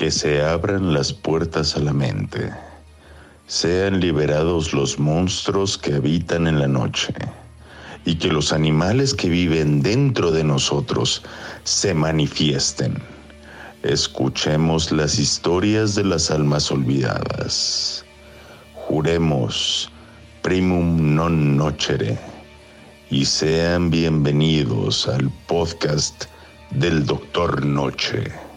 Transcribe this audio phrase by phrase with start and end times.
[0.00, 2.50] Que se abran las puertas a la mente.
[3.46, 7.12] Sean liberados los monstruos que habitan en la noche.
[8.06, 11.22] Y que los animales que viven dentro de nosotros
[11.64, 12.94] se manifiesten.
[13.82, 18.02] Escuchemos las historias de las almas olvidadas.
[18.88, 19.90] Juremos
[20.40, 22.16] primum non nocere
[23.10, 26.24] y sean bienvenidos al podcast
[26.70, 28.49] del Doctor Noche.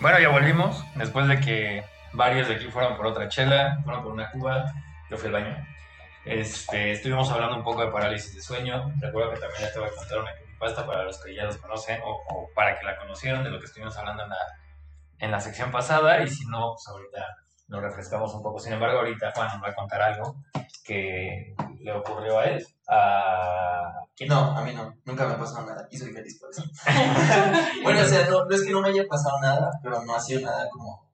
[0.00, 4.12] Bueno, ya volvimos, después de que varios de aquí fueron por otra chela, fueron por
[4.12, 4.72] una cuba,
[5.10, 5.66] yo fui al baño.
[6.24, 8.90] Este, estuvimos hablando un poco de parálisis de sueño.
[8.98, 11.58] Recuerdo que también ya te voy a contar una creepypasta para los que ya los
[11.58, 14.36] conocen o, o para que la conocieron de lo que estuvimos hablando en la,
[15.18, 16.22] en la sección pasada.
[16.22, 17.36] Y si no, pues ahorita
[17.70, 18.58] nos refrescamos un poco.
[18.58, 20.36] Sin embargo, ahorita Juan nos va a contar algo
[20.84, 22.66] que le ocurrió a él.
[22.88, 23.92] A...
[24.28, 26.62] No, a mí no, nunca me ha pasado nada y soy feliz por eso.
[27.82, 30.20] bueno, o sea, no, no es que no me haya pasado nada, pero no ha
[30.20, 31.10] sido nada como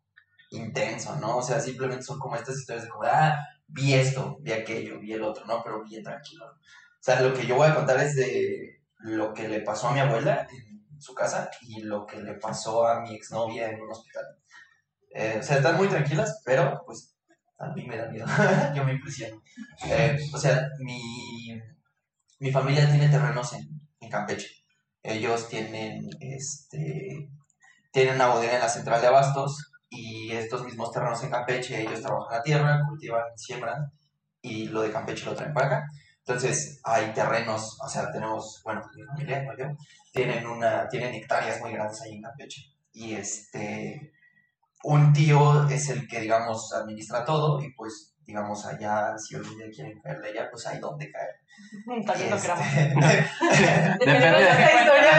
[0.50, 1.36] intenso, ¿no?
[1.36, 5.12] O sea, simplemente son como estas historias de como, ah, vi esto, vi aquello, vi
[5.12, 5.62] el otro, ¿no?
[5.62, 6.46] Pero bien tranquilo.
[6.46, 9.92] O sea, lo que yo voy a contar es de lo que le pasó a
[9.92, 13.90] mi abuela en su casa y lo que le pasó a mi exnovia en un
[13.90, 14.24] hospital.
[15.18, 17.16] Eh, o sea, están muy tranquilas, pero pues
[17.58, 18.26] a mí me da miedo.
[18.74, 19.42] Yo me impresiono.
[19.86, 21.58] Eh, o sea, mi,
[22.38, 23.66] mi familia tiene terrenos en,
[24.00, 24.48] en, Campeche.
[25.02, 27.30] Ellos tienen, este,
[27.90, 32.02] tienen una bodega en la central de Abastos y estos mismos terrenos en Campeche, ellos
[32.02, 33.90] trabajan la tierra, cultivan, siembran
[34.42, 35.86] y lo de Campeche lo traen para acá.
[36.26, 39.64] Entonces, hay terrenos, o sea, tenemos, bueno, mi familia, no yo,
[40.12, 42.62] tienen, una, tienen hectáreas muy grandes ahí en Campeche.
[42.92, 44.12] Y este,
[44.86, 49.66] un tío es el que, digamos, administra todo y pues, digamos, allá, si algún día
[49.74, 51.40] quieren caerle allá, pues hay donde caer.
[52.40, 52.62] Queramos.
[53.98, 55.12] Depende de la historia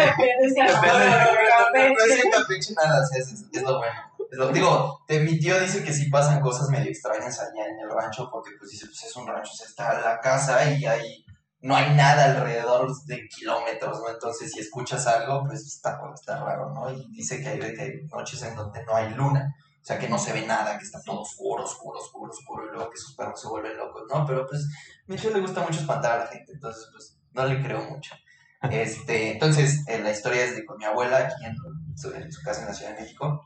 [1.74, 4.00] de No es en Campeche nada, o sea, es, es lo bueno.
[4.32, 7.80] Es lo, digo, de, mi tío dice que sí pasan cosas medio extrañas allá en
[7.80, 10.86] el rancho, porque pues dice, pues es un rancho, o sea, está la casa y
[10.86, 11.26] hay,
[11.62, 14.10] no hay nada alrededor de kilómetros, ¿no?
[14.10, 16.92] Entonces si escuchas algo, pues está, está raro, ¿no?
[16.92, 20.10] Y dice que hay, que hay noches en donde no hay luna, o sea, que
[20.10, 23.16] no se ve nada, que está todo oscuro, oscuro, oscuro, oscuro, y luego que sus
[23.16, 24.26] perros se vuelven locos, ¿no?
[24.26, 27.46] Pero pues a mi tío le gusta mucho espantar a la gente, entonces pues no
[27.46, 28.16] le creo mucho.
[28.72, 31.56] Este, entonces, eh, la historia es de con mi abuela aquí en
[31.96, 33.46] su, en su casa en la Ciudad de México.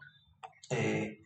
[0.69, 1.21] Eh,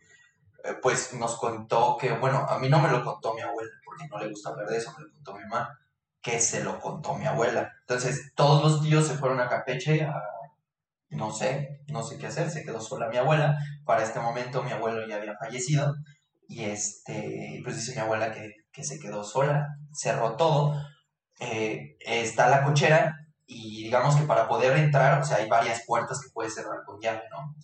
[0.82, 4.18] pues nos contó que, bueno, a mí no me lo contó mi abuela, porque no
[4.18, 5.78] le gusta hablar de eso, me lo contó mi mamá,
[6.26, 7.72] que se lo contó mi abuela.
[7.82, 10.20] Entonces, todos los tíos se fueron a Campeche a,
[11.10, 13.56] no sé, no sé qué hacer, se quedó sola mi abuela.
[13.84, 15.94] Para este momento mi abuelo ya había fallecido
[16.48, 20.74] y este, pues dice mi abuela que, que se quedó sola, cerró todo,
[21.38, 23.14] eh, está la cochera
[23.46, 27.00] y digamos que para poder entrar, o sea, hay varias puertas que puedes cerrar con
[27.00, 27.54] llave, ¿no?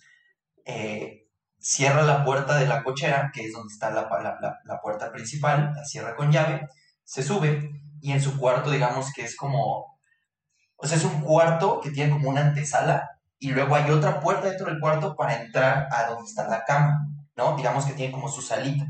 [0.63, 1.27] Eh,
[1.59, 5.73] cierra la puerta de la cochera, que es donde está la, la, la, puerta principal,
[5.75, 6.65] la cierra con llave,
[7.03, 9.97] se sube y en su cuarto, digamos que es como,
[10.75, 14.49] o sea, es un cuarto que tiene como una antesala y luego hay otra puerta
[14.49, 17.55] dentro del cuarto para entrar a donde está la cama, ¿no?
[17.55, 18.85] Digamos que tiene como su salita.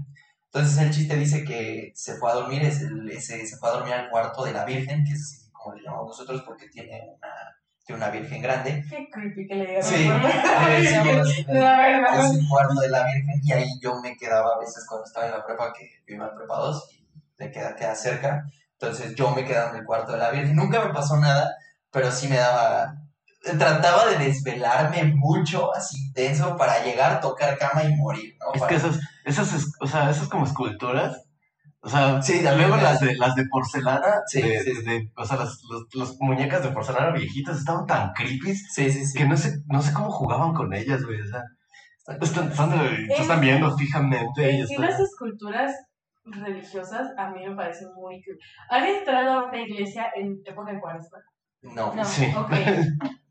[0.46, 3.73] Entonces el chiste dice que se fue a dormir, es el, ese, se fue a
[3.73, 7.29] dormir al cuarto de la Virgen, que es como le llamamos nosotros porque tiene una
[7.88, 8.84] de una virgen grande.
[8.90, 9.88] Qué creepy que le digas.
[9.88, 10.09] Sí,
[10.79, 15.28] es el cuarto de la virgen y ahí yo me quedaba a veces cuando estaba
[15.28, 17.06] en la prepa, que iba en prepa 2 y
[17.38, 18.46] le queda, queda cerca.
[18.84, 20.56] Entonces yo me quedaba en el cuarto de la virgen.
[20.56, 21.50] Nunca me pasó nada,
[21.92, 22.94] pero sí me daba...
[23.58, 28.54] Trataba de desvelarme mucho, así tenso, para llegar, tocar cama y morir, ¿no?
[28.54, 31.26] Es Para- que esas, esas, o sea, esas como esculturas,
[31.82, 34.84] o sea, Sí, luego también las de, las de porcelana, Sí, de, sí.
[34.84, 39.06] de- o sea, las, los- las muñecas de porcelana viejitas estaban tan creepy Sí, sí,
[39.06, 39.18] sí.
[39.18, 41.42] que no sé, no sé cómo jugaban con ellas, güey, o sea,
[42.08, 42.70] Está- están, están,
[43.08, 45.74] te están viendo fijamente En y sí, las esculturas
[46.25, 48.23] religiosas a mí me parecen muy.
[48.69, 51.19] ¿Han entrado a una iglesia en época de cuaresma?
[51.61, 51.94] No.
[51.94, 52.31] No, Sí.
[52.38, 52.51] ok.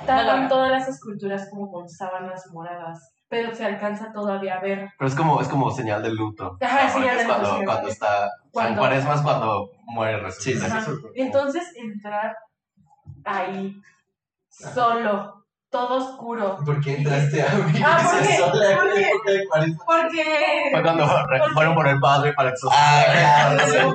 [0.00, 4.88] Estaban todas las esculturas como con sábanas moradas, pero se alcanza todavía a ver.
[4.98, 6.56] Pero es como, es como señal de luto.
[6.60, 7.92] Ajá, O sea, señal de cuando, luto, cuando sí.
[7.92, 10.80] está, o sea, en Cuando- cuaresma es cuando muere resucita.
[10.80, 10.90] Sí.
[11.16, 12.34] Entonces entrar
[13.24, 13.76] ahí,
[14.48, 15.39] solo,
[15.70, 16.58] todo oscuro.
[16.64, 18.50] ¿Por qué entraste a mi Ah, ¿por iglesia qué?
[18.50, 19.08] sola en ¿Por qué?
[19.08, 19.84] época de cuaresma?
[19.86, 20.24] Porque.
[20.72, 21.08] Fue cuando
[21.54, 23.06] fueron por el padre para exorcizar.
[23.16, 23.94] Ah, claro.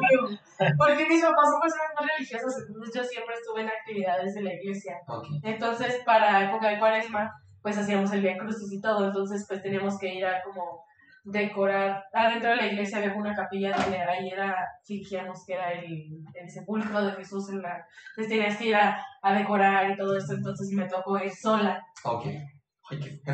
[0.78, 4.54] Porque mis papás son personas muy religiosas, entonces yo siempre estuve en actividades de la
[4.54, 4.96] iglesia.
[5.08, 5.26] Ok.
[5.44, 9.98] Entonces, para época de cuaresma, pues hacíamos el día crucis y todo, entonces pues teníamos
[10.00, 10.86] que ir a como
[11.26, 14.56] decorar, adentro de la iglesia había una capilla donde ahí era,
[14.86, 19.04] fingíamos que era el, el sepulcro de Jesús en la, entonces tenías que ir a,
[19.24, 21.84] a decorar y todo esto, entonces me tocó ir sola.
[22.04, 22.26] Ok.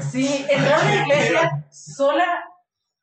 [0.10, 2.26] Sí, entrar a la iglesia sola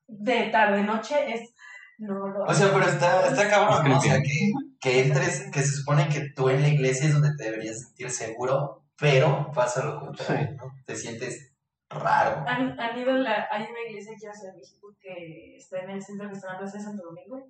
[0.07, 1.55] de tarde noche es
[1.99, 3.99] no lo O sea, pero está, está cabrón, ¿no?
[3.99, 7.37] O sea, que, que entres, que se supone que tú en la iglesia es donde
[7.37, 10.73] te deberías sentir seguro, pero pasa lo contrario, ¿no?
[10.87, 11.48] Te sientes
[11.91, 12.45] raro.
[12.47, 15.91] ¿Han, han ido la, hay una iglesia aquí en Ciudad de México que está en
[15.91, 17.47] el centro que está en la plaza de Santo Domingo.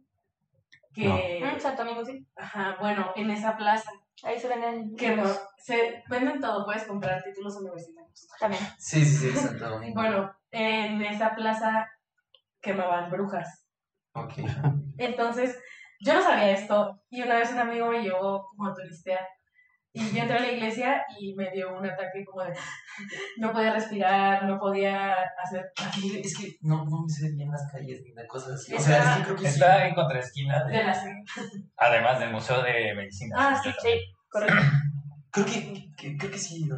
[0.95, 2.27] Que, Mm, Santo Domingo, sí.
[2.37, 3.91] ajá, bueno, en esa plaza,
[4.25, 5.23] Ahí se venden que no,
[5.59, 8.27] se venden todo, puedes comprar títulos universitarios.
[8.41, 8.63] también.
[8.77, 9.95] Sí, sí, sí, Santo Domingo.
[9.95, 11.89] Bueno, en esa plaza
[12.61, 13.65] quemaban brujas.
[14.15, 14.33] Ok.
[14.97, 15.57] Entonces,
[16.01, 19.25] yo no sabía esto y una vez un amigo me llevó como a turistear
[19.93, 22.55] y yo entré a la iglesia y me dio un ataque como de
[23.39, 25.13] no podía respirar, no podía
[25.43, 25.73] hacer
[26.23, 28.75] Es que no, no me sé bien las calles ni de cosas así.
[28.75, 29.47] O Está- sea, es que creo que sí.
[29.55, 31.05] Está en contraesquina, de de, las
[31.77, 33.35] además del Museo de Medicina.
[33.39, 33.89] Ah, sí, sí,
[34.29, 34.55] correcto.
[35.31, 36.65] Creo que, que- creo que sí.
[36.67, 36.77] ¿no?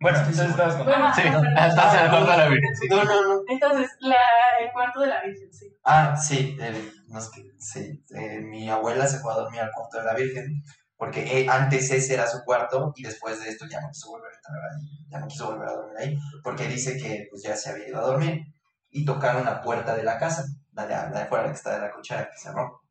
[0.00, 0.98] Bueno, entonces estabas contando.
[0.98, 1.20] Bueno, Sí,
[1.68, 2.76] estás en el cuarto de la Virgen.
[2.76, 2.88] sí.
[2.88, 3.40] No, no, no.
[3.48, 4.16] Entonces, la,
[4.60, 5.66] el cuarto de la Virgen, sí.
[5.84, 8.02] Ah, sí, eh, no es que, sí.
[8.16, 10.62] eh, mi abuela se fue a dormir al cuarto de la Virgen
[11.00, 14.30] porque eh, antes ese era su cuarto y después de esto ya no quiso volver
[14.30, 17.56] a estar ahí, ya no quiso volver a dormir ahí porque dice que pues ya
[17.56, 18.44] se había ido a dormir
[18.90, 20.44] y tocaron la puerta de la casa,
[20.74, 22.82] la de, la de afuera la que está de la cochera que cerró.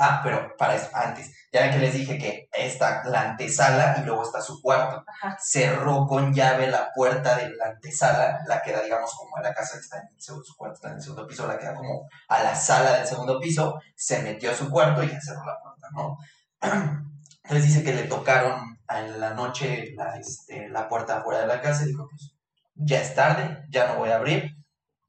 [0.00, 4.04] Ah, pero para eso, antes, ya ven que les dije que está la antesala y
[4.04, 5.02] luego está su cuarto.
[5.04, 5.36] Ajá.
[5.40, 9.52] Cerró con llave la puerta de la antesala, la que da, digamos, como a la
[9.52, 11.66] casa que está en el segundo, su cuarto está en el segundo piso, la que
[11.66, 15.20] da como a la sala del segundo piso, se metió a su cuarto y ya
[15.20, 16.16] cerró la puerta, ¿no?
[17.48, 21.62] Entonces dice que le tocaron en la noche la, este, la puerta afuera de la
[21.62, 22.34] casa y dijo, pues
[22.74, 24.54] ya es tarde, ya no voy a abrir,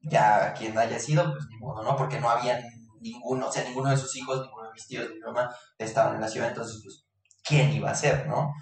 [0.00, 1.96] ya quien haya sido, pues ni modo, ¿no?
[1.98, 2.58] Porque no había
[2.98, 6.22] ninguno, o sea, ninguno de sus hijos, ninguno de mis tíos, mi mamá estaban en
[6.22, 7.04] la ciudad, entonces, pues,
[7.44, 8.54] ¿quién iba a ser, no?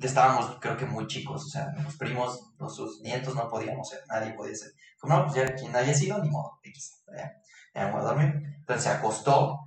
[0.00, 4.32] Estábamos, creo que muy chicos, o sea, los primos, nuestros nietos no podíamos ser, nadie
[4.32, 4.72] podía ser.
[4.98, 7.32] Como no, pues ya quien haya sido, ni modo, X, ya,
[7.72, 8.34] ya me voy a dormir.
[8.58, 9.60] Entonces se acostó,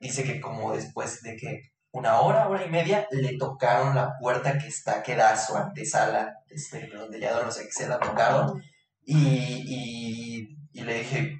[0.00, 4.56] dice que como después de que una hora, hora y media, le tocaron la puerta
[4.58, 7.98] que está, que da a su antesala, este, donde ya no sé qué se la
[7.98, 8.62] tocaron,
[9.04, 11.36] y, y, le dije,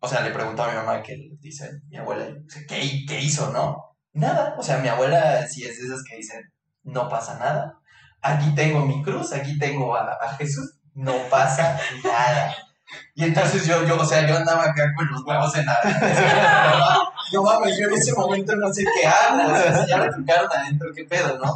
[0.00, 2.26] o sea, le preguntó a mi mamá que dice, mi abuela,
[2.68, 3.96] ¿qué, ¿qué hizo, no?
[4.12, 6.42] Nada, o sea, mi abuela sí es de esas que dicen,
[6.82, 7.78] no pasa nada,
[8.20, 12.54] aquí tengo mi cruz, aquí tengo a, a Jesús, no pasa nada.
[13.14, 15.78] Y entonces yo, yo, o sea, yo andaba acá con los huevos en la...
[17.34, 21.04] No mames, yo en ese momento no sé qué si ya me tocaron adentro, qué
[21.04, 21.54] pedo, ¿no?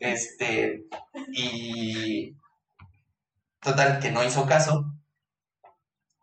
[0.00, 0.84] Este,
[1.32, 2.36] y...
[3.60, 4.84] Total, que no hizo caso,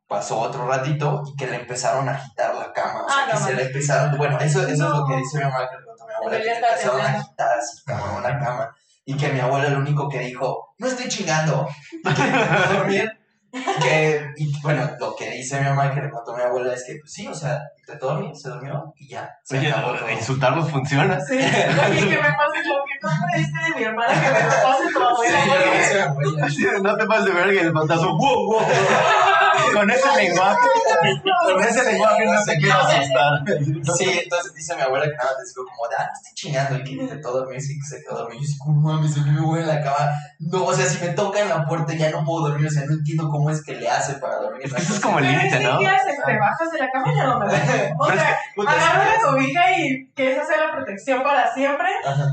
[0.07, 3.33] pasó otro ratito y que le empezaron a agitar la cama, o sea, Ah, que
[3.33, 5.85] no se le empezaron, bueno, eso, eso es lo que dice mi mamá, que le
[5.85, 9.39] contó mi abuela, que le empezaron a agitar así, cabrón, la cama, y que mi
[9.39, 13.20] abuela lo único que dijo, no estoy chingando, y que dormir,
[13.51, 16.95] que, y bueno, lo que dice mi mamá, que le contó mi abuela, es que,
[17.01, 20.09] pues sí, o sea, intentó dormir, se durmió, y ya, se Oye, acabó todo.
[20.09, 21.19] insultarlos funciona.
[21.19, 24.63] Sí, oye, que me pase lo que tú pediste de mi hermana, que me lo
[24.63, 26.13] pase tu abuela.
[26.13, 26.49] porque-.
[26.49, 28.15] Sí, no te pases de verga y el pantazo.
[28.15, 28.61] ¡Wow, wow!
[29.73, 30.59] Con ese lenguaje,
[31.45, 33.43] con ese lenguaje no se quiere asustar.
[33.97, 36.83] Sí, entonces dice mi abuela que nada más dijo como, ah, no estoy chingando y
[36.83, 38.41] que intentó dormir, sí que se quedó dormido.
[38.41, 40.11] Y yo así, como, mames, a mí me voy en la cama.
[40.39, 42.93] No, o sea, si me tocan la puerta ya no puedo dormir, o sea, no
[42.93, 44.65] entiendo cómo es que le hace para dormir.
[44.65, 45.79] Es que eso es como el límite, sí, ¿no?
[45.79, 46.19] ¿qué haces?
[46.25, 47.45] Te bajas de la cama y ya no me.
[48.01, 48.37] O sea,
[48.67, 51.87] agarro sí, la cobija y que esa sea la protección para siempre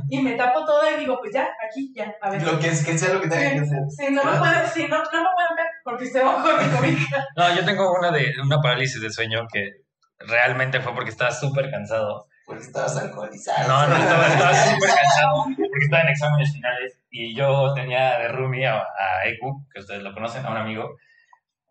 [0.08, 2.42] y me tapo todo y digo, pues ya, aquí, ya, a ver.
[2.42, 3.78] Lo que, es, que sea lo que tenga que hacer.
[3.88, 7.17] Si no me pueden, si no, no me pueden ver porque estoy bajo mi cobija.
[7.36, 9.82] No, yo tengo una de una parálisis de sueño que
[10.18, 12.26] realmente fue porque estaba súper cansado.
[12.46, 13.68] Porque estabas alcoholizado.
[13.68, 18.28] No, no, estaba estaba súper cansado porque estaba en exámenes finales y yo tenía de
[18.28, 20.96] roomie a, a Eku, que ustedes lo conocen, a un amigo,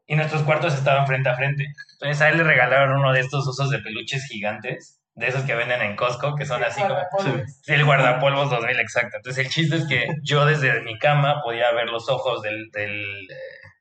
[0.07, 1.65] y nuestros cuartos estaban frente a frente.
[1.93, 5.55] Entonces a él le regalaron uno de estos osos de peluches gigantes, de esos que
[5.55, 6.95] venden en Costco, que son así como...
[7.63, 9.17] Sí, el guardapolvos 2000, exacto.
[9.17, 13.27] Entonces el chiste es que yo desde mi cama podía ver los ojos del, del,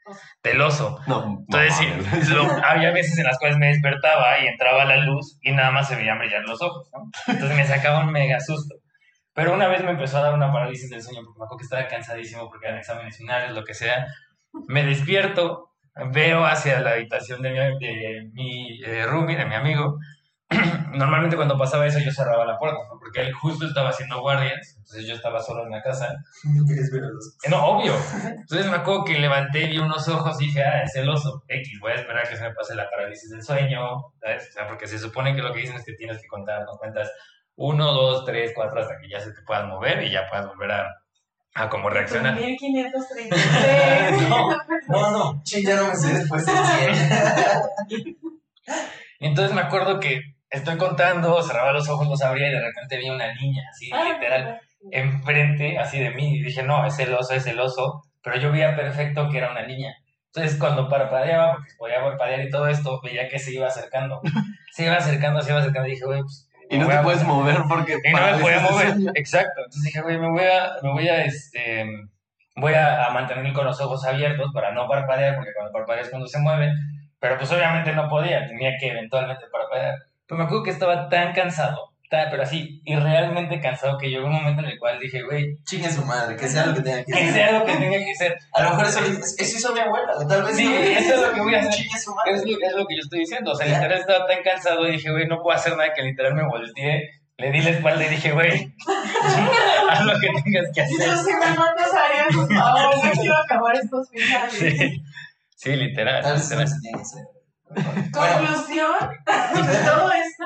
[0.06, 1.00] eh, del oso.
[1.06, 5.38] No, Entonces, sí, lo- había veces en las cuales me despertaba y entraba la luz
[5.42, 7.10] y nada más se veían brillar los ojos, ¿no?
[7.32, 8.76] Entonces me sacaba un mega susto.
[9.34, 11.64] Pero una vez me empezó a dar una parálisis del sueño porque me acuerdo que
[11.64, 14.06] estaba cansadísimo porque eran exámenes finales, lo que sea.
[14.68, 15.72] Me despierto,
[16.12, 19.98] veo hacia la habitación de mi, de mi eh, roomie, de mi amigo.
[20.92, 22.98] Normalmente cuando pasaba eso yo cerraba la puerta, ¿no?
[23.00, 26.90] porque él justo estaba haciendo guardias, entonces yo estaba solo en la casa No quieres
[26.92, 27.92] ver a los eh, No, obvio.
[28.24, 31.42] Entonces me acuerdo que levanté, vi unos ojos y dije, ah, es el oso.
[31.48, 33.80] X, voy a esperar a que se me pase la parálisis del sueño,
[34.20, 34.48] ¿sabes?
[34.50, 36.78] O sea, porque se supone que lo que dicen es que tienes que contar, no
[36.78, 37.10] cuentas
[37.56, 40.72] uno, dos, tres, cuatro, hasta que ya se te puedas mover y ya puedas volver
[40.72, 40.86] a,
[41.54, 42.34] a como reaccionar.
[42.34, 44.28] 1533.
[44.88, 46.52] No, no, no, ya no me sé después de
[47.88, 48.18] 100.
[49.18, 52.96] Y entonces me acuerdo que estoy contando, cerraba los ojos, los abría y de repente
[52.98, 54.60] vi una niña, así, Ah, literal,
[54.90, 56.38] enfrente, así de mí.
[56.38, 58.02] Y dije, no, es el oso, es el oso.
[58.22, 59.94] Pero yo veía perfecto que era una niña.
[60.26, 64.20] Entonces, cuando parpadeaba, porque podía parpadear y todo esto, veía que se iba acercando.
[64.72, 65.88] Se iba acercando, se iba acercando.
[65.88, 66.50] Y dije, güey, pues.
[66.68, 68.88] Y no te puedes mover porque Y no me podía mover.
[68.90, 69.10] sueño.
[69.14, 69.60] Exacto.
[69.64, 71.86] Entonces dije, güey, me voy a, me voy a, este,
[72.56, 76.26] voy a, a mantener con los ojos abiertos para no parpadear, porque cuando parpadeas cuando
[76.26, 76.74] se mueven.
[77.18, 79.94] Pero pues obviamente no podía, tenía que eventualmente parpadear.
[80.26, 84.32] Pero me acuerdo que estaba tan cansado, tan- pero así, irrealmente cansado, que llegó un
[84.32, 87.12] momento en el cual dije, güey, Chingue su madre, que sea lo que tenga que
[87.12, 87.32] que ser.
[87.32, 88.36] sea lo que tenga que ser.
[88.52, 89.00] A lo mejor eso,
[89.38, 90.70] eso hizo mi abuela, o tal vez Sí, no.
[90.74, 91.72] eso es lo que voy a hacer.
[91.72, 92.32] Chingue su madre.
[92.32, 93.52] Es lo, es lo que yo estoy diciendo.
[93.52, 96.34] O sea, literal estaba tan cansado y dije, güey, no puedo hacer nada que literal
[96.34, 97.10] me volteé.
[97.38, 98.72] Le di la espalda y dije, güey,
[99.90, 101.00] haz lo que tengas que hacer.
[101.00, 104.52] Eso sí me matas a por favor, no quiero acabar estos finales.
[104.54, 105.02] Sí,
[105.54, 106.22] sí literal.
[106.22, 106.64] Tal vez literal.
[106.66, 107.24] eso tiene que ser.
[107.68, 108.92] Bueno, Conclusión
[109.26, 110.44] de todo esto,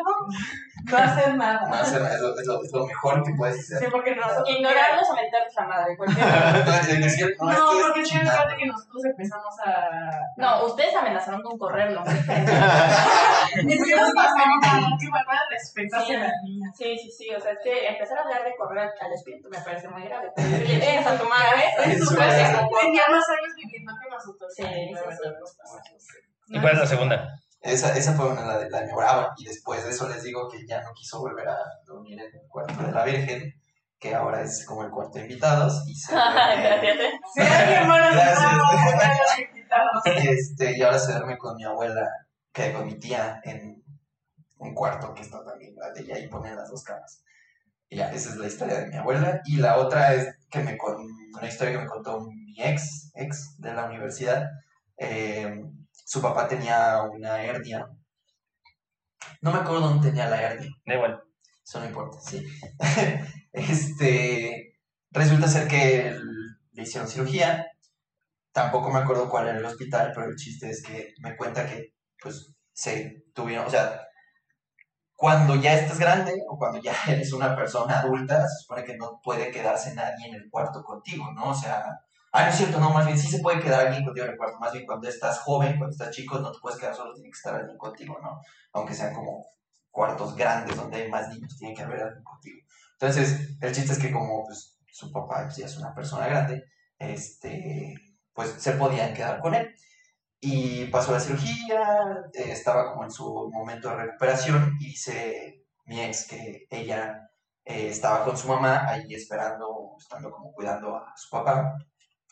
[0.91, 1.81] no hacer no nada.
[1.83, 3.91] hacer nada, es lo, es lo- es lo mejor que puedes Sí, hacer.
[3.91, 4.23] porque no.
[4.47, 5.97] Ignorarlos o mentarles la madre.
[6.99, 8.39] decir, No, es porque tiene chingada.
[8.39, 9.91] parte que nosotros empezamos a.
[10.39, 12.03] No, ustedes amenazaron con correrlo.
[13.65, 16.75] Ni siquiera nos pasamos a que van a hacia las niñas.
[16.77, 17.35] Sí, sí, sí.
[17.35, 20.33] O sea, es que empezar a hablar de correr al espíritu me parece muy grave.
[20.37, 21.99] "Chingas a tu madre.
[21.99, 22.17] Su es.
[22.17, 24.53] casa tenía más años viviendo que nosotros.
[24.57, 26.30] Sí, la sí, sí.
[26.51, 27.41] ¿Y cuál es la segunda?
[27.61, 30.67] Esa, esa fue una la de la brava y después de eso les digo que
[30.67, 33.55] ya no quiso volver a dormir en el cuarto de la Virgen,
[33.99, 36.99] que ahora es como el cuarto de invitados y se Gracias.
[40.05, 42.09] este, y ahora se duerme con mi abuela,
[42.53, 43.85] que con mi tía en
[44.59, 47.23] un cuarto que está también grande y ahí ponen las dos camas.
[47.89, 49.41] Y ya, esa es la historia de mi abuela.
[49.45, 53.57] Y la otra es que me con una historia que me contó mi ex, ex
[53.59, 54.49] de la universidad.
[54.97, 55.63] Eh,
[56.11, 57.87] su papá tenía una hernia.
[59.43, 60.69] No me acuerdo dónde tenía la hernia.
[60.85, 61.23] Da igual.
[61.65, 62.45] Eso no importa, sí.
[63.53, 64.75] este,
[65.13, 66.13] resulta ser que
[66.73, 67.65] le hicieron cirugía.
[68.51, 71.95] Tampoco me acuerdo cuál era el hospital, pero el chiste es que me cuenta que,
[72.21, 74.01] pues, se tuvieron, o sea,
[75.15, 79.21] cuando ya estás grande o cuando ya eres una persona adulta, se supone que no
[79.23, 81.51] puede quedarse nadie en el cuarto contigo, ¿no?
[81.51, 81.85] O sea,
[82.33, 84.39] ah, no es cierto, no, más bien sí se puede quedar alguien contigo en el
[84.39, 87.31] cuarto, más bien cuando estás joven, cuando estás chico, no te puedes quedar solo, tiene
[87.31, 88.41] que estar alguien contigo, ¿no?
[88.73, 89.47] Aunque sean como
[89.91, 92.59] cuartos grandes donde hay más niños, tiene que haber alguien contigo.
[92.93, 96.65] Entonces, el chiste es que como pues, su papá ya es una persona grande,
[96.99, 97.95] este,
[98.33, 99.75] pues se podían quedar con él.
[100.41, 106.01] Y pasó la cirugía, eh, estaba como en su momento de recuperación y dice mi
[106.01, 107.31] ex que ella
[107.65, 111.77] eh, estaba con su mamá ahí esperando, estando como cuidando a su papá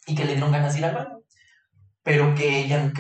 [0.09, 1.21] y que le dieron ganas de ir al baño.
[2.03, 2.91] Pero que ella,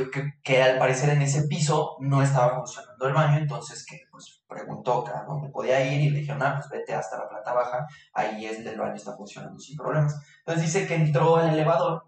[0.45, 5.07] que, al parecer en ese piso no estaba funcionando el baño, entonces que pues preguntó
[5.09, 8.45] a dónde podía ir y le dijeron, ah, pues vete hasta la planta baja, ahí
[8.45, 10.15] es el baño está funcionando sin problemas.
[10.41, 12.07] Entonces dice que entró al elevador,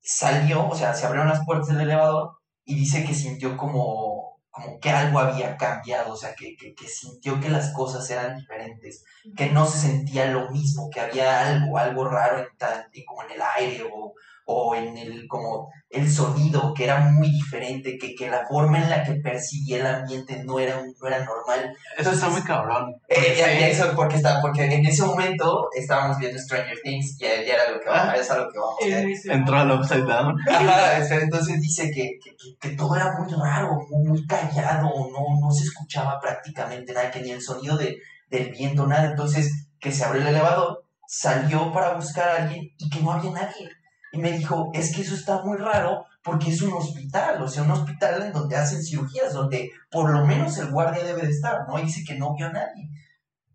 [0.00, 4.15] salió, o sea, se abrieron las puertas del elevador y dice que sintió como,
[4.56, 8.38] como que algo había cambiado, o sea, que, que, que sintió que las cosas eran
[8.38, 9.04] diferentes,
[9.36, 13.42] que no se sentía lo mismo, que había algo, algo raro en, como en el
[13.58, 14.14] aire o,
[14.48, 18.88] o en el, como el sonido, que era muy diferente, que, que la forma en
[18.90, 21.74] la que percibía el ambiente no era, no era normal.
[21.98, 22.94] Eso está muy cabrón.
[23.08, 23.38] Eh, Sí.
[23.40, 27.32] ya- ya eso porque, está, porque en ese momento estábamos viendo Stranger Things y ya,
[27.34, 28.76] era lo que vamos, es a lo que vamos.
[28.80, 30.36] ese- Entró al Upside Down.
[30.48, 34.84] Ajá, este, entonces dice que, que, que- que todo era muy raro, muy, muy callado,
[35.10, 37.96] no, no se escuchaba prácticamente nada, que ni el sonido de,
[38.30, 39.06] del viento, nada.
[39.10, 43.30] Entonces, que se abrió el elevador, salió para buscar a alguien y que no había
[43.32, 43.68] nadie.
[44.16, 47.64] Y me dijo, es que eso está muy raro porque es un hospital, o sea,
[47.64, 51.68] un hospital en donde hacen cirugías, donde por lo menos el guardia debe de estar,
[51.68, 51.76] ¿no?
[51.76, 52.88] Dice que no vio a nadie.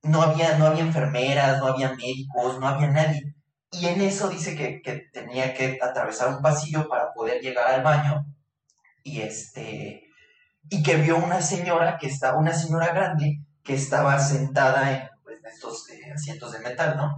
[0.03, 3.33] No había, no había enfermeras, no había médicos, no había nadie.
[3.71, 7.81] Y en eso dice que, que tenía que atravesar un pasillo para poder llegar al
[7.81, 8.23] baño.
[9.03, 10.03] Y este.
[10.69, 15.39] Y que vio una señora que estaba, una señora grande, que estaba sentada en, pues,
[15.43, 17.17] estos eh, asientos de metal, ¿no?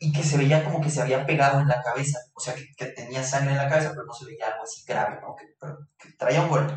[0.00, 2.18] Y que se veía como que se había pegado en la cabeza.
[2.34, 5.20] O sea, que, tenía sangre en la cabeza, pero no se veía algo así grave,
[5.20, 5.36] ¿no?
[5.36, 6.74] Que, pero que traía un golpe.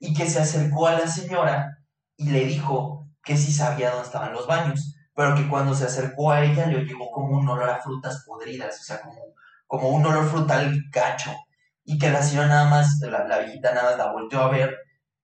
[0.00, 1.78] Y que se acercó a la señora
[2.16, 6.32] y le dijo que sí sabía dónde estaban los baños pero que cuando se acercó
[6.32, 9.34] a ella le llegó como un olor a frutas podridas, o sea, como,
[9.66, 11.32] como un olor frutal gacho,
[11.84, 14.76] y que la señora nada más, la, la viejita nada más la volteó a ver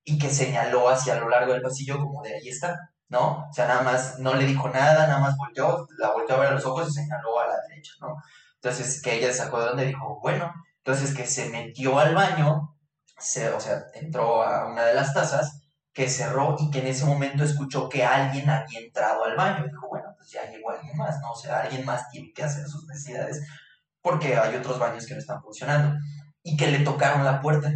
[0.05, 3.49] y que señaló hacia lo largo del pasillo como de ahí está, ¿no?
[3.51, 6.53] O sea, nada más no le dijo nada, nada más volteó, la volteó a ver
[6.53, 8.17] los ojos y señaló a la derecha, ¿no?
[8.55, 12.77] Entonces, que ella sacó de donde dijo, bueno, Entonces que se metió al baño,
[13.19, 15.61] se, o sea, entró a una de las tazas,
[15.93, 19.65] que cerró y que en ese momento escuchó que alguien había entrado al baño.
[19.67, 21.33] Dijo, bueno, pues ya llegó alguien más, ¿no?
[21.33, 23.43] O sea, alguien más tiene que hacer sus necesidades
[24.01, 25.99] porque hay otros baños que no están funcionando.
[26.43, 27.71] Y que le tocaron la puerta.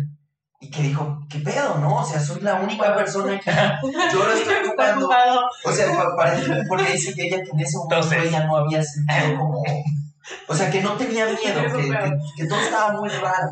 [0.64, 1.96] Y que dijo, ¿qué pedo, no?
[1.96, 3.50] O sea, soy la única persona que
[4.12, 5.04] yo lo estoy ocupando.
[5.06, 5.40] ocupado.
[5.64, 8.56] O sea, pa- parece, porque dice que ella que en ese momento Entonces- ella no
[8.56, 9.62] había sentido como...
[10.48, 11.36] O sea, que no tenía miedo,
[11.76, 13.50] que, que, que todo estaba muy raro.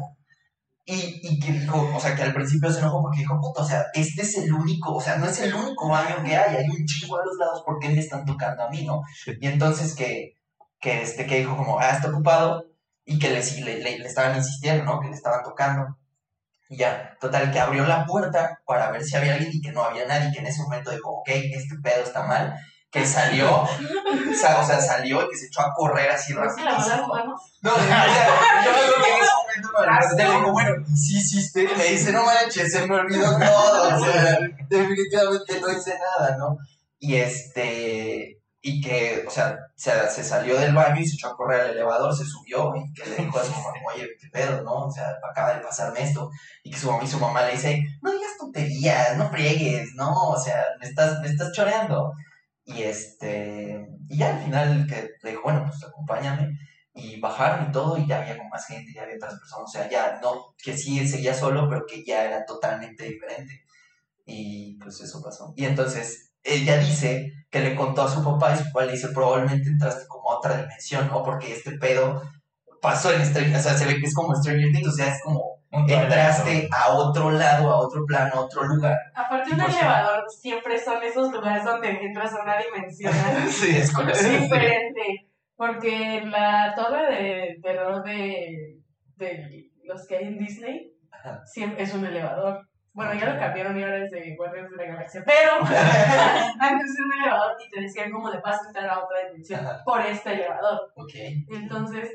[0.86, 3.64] Y, y que dijo, o sea, que al principio se enojó porque dijo, puta, o
[3.66, 6.64] sea, este es el único, o sea, no es el único baño que hay, hay
[6.68, 9.02] un chingo a los lados, ¿por qué me están tocando a mí, no?
[9.40, 10.38] Y entonces que,
[10.80, 12.64] que, este, que dijo como, ah, está ocupado,
[13.04, 14.98] y que le, sí, le, le, le estaban insistiendo, ¿no?
[15.00, 15.96] Que le estaban tocando.
[16.72, 19.84] Y ya, total, que abrió la puerta para ver si había alguien y que no
[19.84, 22.54] había nadie, que en ese momento dijo, ok, este pedo está mal,
[22.90, 23.68] que salió, o
[24.34, 26.88] sea, o sea, salió y que se echó a correr así ¿No se lavó las
[26.88, 27.36] rapidísimo.
[27.60, 30.96] No, o sea, yo creo que en ese momento me pregunté, le digo, bueno, ¿y
[30.96, 31.68] sí hiciste?
[31.76, 34.38] Me dice, no manches, se me olvidó todo, o sea,
[34.70, 36.56] definitivamente no hice nada, ¿no?
[36.98, 41.36] Y este, y que, o sea, se, se salió del baño y se echó a
[41.36, 44.62] correr al elevador, se subió y que le dijo a su mamá, oye, qué pedo,
[44.62, 44.86] ¿no?
[44.86, 46.30] O sea, acaba de pasarme esto.
[46.62, 50.28] Y que su mamá y su mamá le dice, no digas tonterías, no friegues, ¿no?
[50.28, 52.12] O sea, me estás, me estás choreando.
[52.64, 56.56] Y este, y ya al final que le dijo, bueno, pues acompáñame
[56.94, 59.72] y bajaron y todo y ya había con más gente, ya había otras personas, o
[59.72, 63.64] sea, ya no, que sí seguía solo, pero que ya era totalmente diferente.
[64.24, 65.52] Y pues eso pasó.
[65.56, 69.08] Y entonces ella dice que le contó a su papá y su papá le dice,
[69.08, 71.22] probablemente entraste como a otra dimensión, ¿no?
[71.22, 72.22] Porque este pedo
[72.80, 75.20] pasó en Stranger, o sea, se ve que es como Stranger Things, o sea, es
[75.22, 78.96] como entraste a otro lado, a otro plano, a otro lugar.
[79.14, 83.12] Aparte, un elevador siempre son esos lugares donde entras a una dimensión
[83.50, 84.40] Sí, es conocido.
[84.40, 85.28] diferente.
[85.56, 88.80] Porque la torre de terror de,
[89.16, 91.40] de los que hay en Disney Ajá.
[91.46, 92.66] siempre es un elevador.
[92.94, 95.22] Bueno, ya lo cambiaron y ahora es de Guardianes de la Galaxia.
[95.24, 95.52] Pero
[96.60, 99.82] antes era un elevador y te decían como de paso entrar a otra dimensión Ajá.
[99.84, 100.92] por este elevador.
[100.96, 101.14] Ok.
[101.50, 102.10] Entonces,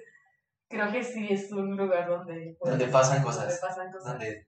[0.69, 3.59] creo que sí es un lugar donde, puedes- Donde pasan donde cosas.
[3.59, 4.13] pasan cosas.
[4.13, 4.47] Donde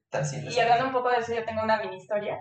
[0.52, 2.40] Y hablando un poco de eso, yo tengo una mini historia.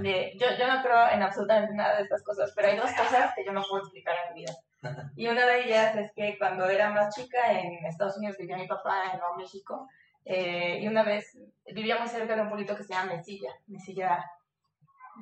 [0.00, 3.32] De, yo, yo no creo en absolutamente nada de estas cosas, pero hay dos cosas
[3.36, 4.52] que yo no puedo explicar en mi vida.
[4.82, 5.10] Ajá.
[5.14, 8.66] Y una de ellas es que cuando era más chica en Estados Unidos vivía mi
[8.66, 9.86] papá en Nuevo México.
[10.24, 11.38] Eh, y una vez
[11.72, 13.52] vivía muy cerca de un pueblito que se llama Mesilla.
[13.66, 14.24] Mesilla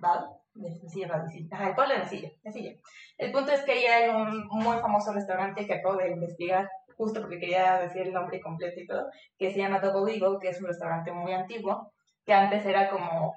[0.01, 0.27] Val.
[0.55, 1.23] Mesilla Val.
[1.25, 1.57] Mesilla.
[1.57, 2.31] Ajá, el pueblo de Mesilla.
[2.45, 2.73] Mesilla.
[3.19, 7.21] El punto es que ahí hay un muy famoso restaurante que acabo de investigar justo
[7.21, 10.61] porque quería decir el nombre completo y todo, que se llama Double Eagle, que es
[10.61, 11.93] un restaurante muy antiguo,
[12.25, 13.35] que antes era como,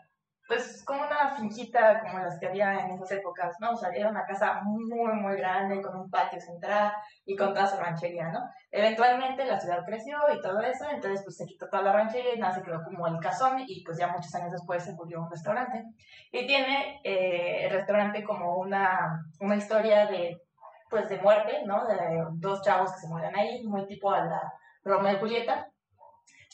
[0.49, 3.69] pues, como una finquita como las que había en esas épocas, ¿no?
[3.73, 6.91] O sea, era una casa muy, muy grande, con un patio central
[7.23, 8.39] y con toda su ranchería, ¿no?
[8.71, 12.39] Eventualmente la ciudad creció y todo eso, entonces pues se quitó toda la ranchería y
[12.39, 15.29] nada, se quedó como el casón y pues ya muchos años después se volvió un
[15.29, 15.83] restaurante.
[16.31, 20.41] Y tiene eh, el restaurante como una, una historia de,
[20.89, 21.85] pues, de muerte, ¿no?
[21.85, 25.69] De dos chavos que se mueren ahí, muy tipo a la Romeo y Julieta.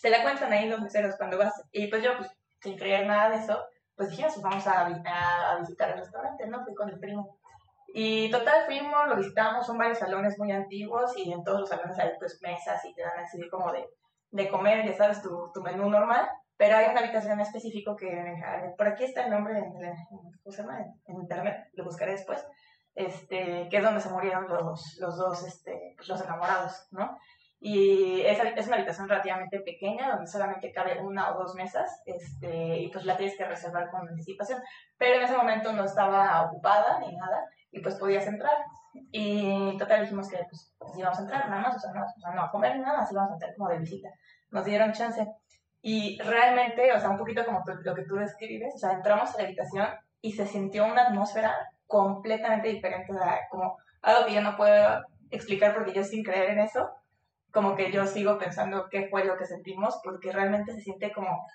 [0.02, 1.54] Te la cuentan ahí los meseros cuando vas.
[1.72, 2.30] Y pues yo, pues,
[2.60, 3.64] sin creer nada de eso,
[3.96, 6.64] pues dije, "Ah, pues vamos a, a, visitar el restaurante, ¿no?
[6.64, 7.38] Fui con el primo.
[7.94, 11.98] Y total, fuimos, lo visitamos, son varios salones muy antiguos y en todos los salones
[11.98, 13.88] hay pues mesas y te dan así como de,
[14.32, 16.28] de comer, ya sabes, tu, tu menú normal.
[16.58, 18.08] Pero hay una habitación en específico que,
[18.78, 19.96] por aquí está el nombre en, en-
[20.42, 20.80] ¿cómo se llama?
[20.80, 22.46] en, en internet, lo buscaré después,
[22.96, 27.18] este, que es donde se murieron los, los dos, este, pues, los enamorados, ¿no?
[27.68, 32.78] Y es, es una habitación relativamente pequeña donde solamente cabe una o dos mesas este,
[32.78, 34.62] y pues la tienes que reservar con anticipación.
[35.00, 38.56] Pero en ese momento no estaba ocupada ni nada y pues podías entrar.
[39.12, 42.36] Y total dijimos que pues, íbamos a entrar nada más, o sea, no, o sea,
[42.36, 44.10] no a comer nada, así íbamos a entrar como de visita.
[44.52, 45.28] Nos dieron chance.
[45.82, 49.40] Y realmente, o sea, un poquito como lo que tú describes, o sea, entramos a
[49.40, 49.88] la habitación
[50.22, 51.56] y se sintió una atmósfera
[51.88, 56.52] completamente diferente, o sea, como algo que yo no puedo explicar porque yo sin creer
[56.52, 56.92] en eso,
[57.56, 61.48] como que yo sigo pensando qué fue lo que sentimos, porque realmente se siente como,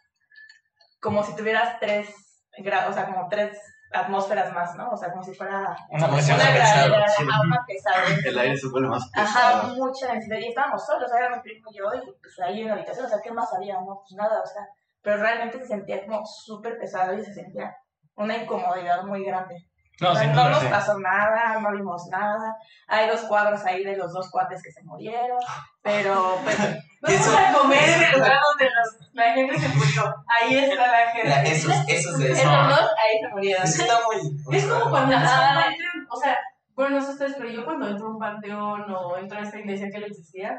[0.99, 2.09] como si tuvieras tres
[2.57, 3.57] grados, o sea, como tres
[3.93, 4.89] atmósferas más, ¿no?
[4.91, 7.25] O sea, como si fuera Una una gravedad, sí.
[7.29, 8.25] ajá, una pesadez.
[8.25, 9.75] El aire se vuelve más Ajá, pesado.
[9.77, 10.39] mucha densidad.
[10.39, 13.09] Y estábamos solos, era mi primo y yo, y pues ahí en la habitación, o
[13.09, 13.75] sea, ¿qué más había?
[13.75, 14.67] No, pues nada, o sea,
[15.03, 17.77] pero realmente se sentía como súper pesado y se sentía
[18.17, 19.70] una incomodidad muy grande.
[20.01, 20.67] No, no duda, nos sí.
[20.71, 22.57] pasó nada, no vimos nada.
[22.89, 25.39] Hay dos cuadros ahí de los dos cuates que se murieron,
[25.83, 26.57] pero pues,
[27.03, 30.15] Vamos a comer en el lugar donde los- la gente se murió.
[30.29, 31.29] Ahí está la gente.
[31.29, 32.51] La- esos, esos de esos eso.
[32.51, 33.63] dos ahí se murieron.
[33.65, 34.57] Eso está muy.
[34.57, 35.61] Es como cuando entras a un Ajá.
[35.65, 36.39] panteón, o sea,
[36.75, 39.59] bueno, no sé ustedes, pero yo cuando entro a un panteón o entro a esta
[39.59, 40.59] iglesia que no existía,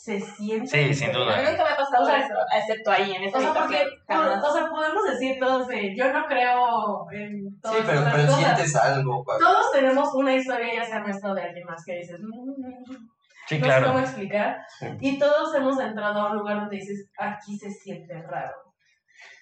[0.00, 0.66] se siente.
[0.68, 1.36] Sí, sin A mí duda.
[1.50, 4.52] nunca me ha pasado O sea, eso, excepto ahí, en esa O sea, porque, o
[4.54, 8.38] sea, podemos decir todos de, yo no creo en todas Sí, pero, pero cosas.
[8.38, 9.24] sientes algo.
[9.38, 12.94] Todos tenemos una historia, ya sea nuestra o de alguien más, que dices, "Mm,
[13.48, 13.98] Sí, no sé cómo claro.
[14.00, 14.58] explicar.
[15.00, 18.54] Y todos hemos entrado a un lugar donde dices, aquí se siente raro.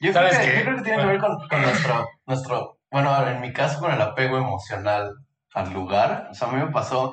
[0.01, 0.57] Yo creo, ¿Sabes que, qué?
[0.59, 3.93] yo creo que tiene que ver con, con nuestro, nuestro, bueno, en mi caso con
[3.93, 5.13] el apego emocional
[5.55, 6.29] al lugar.
[6.31, 7.13] O sea, a mí me pasó,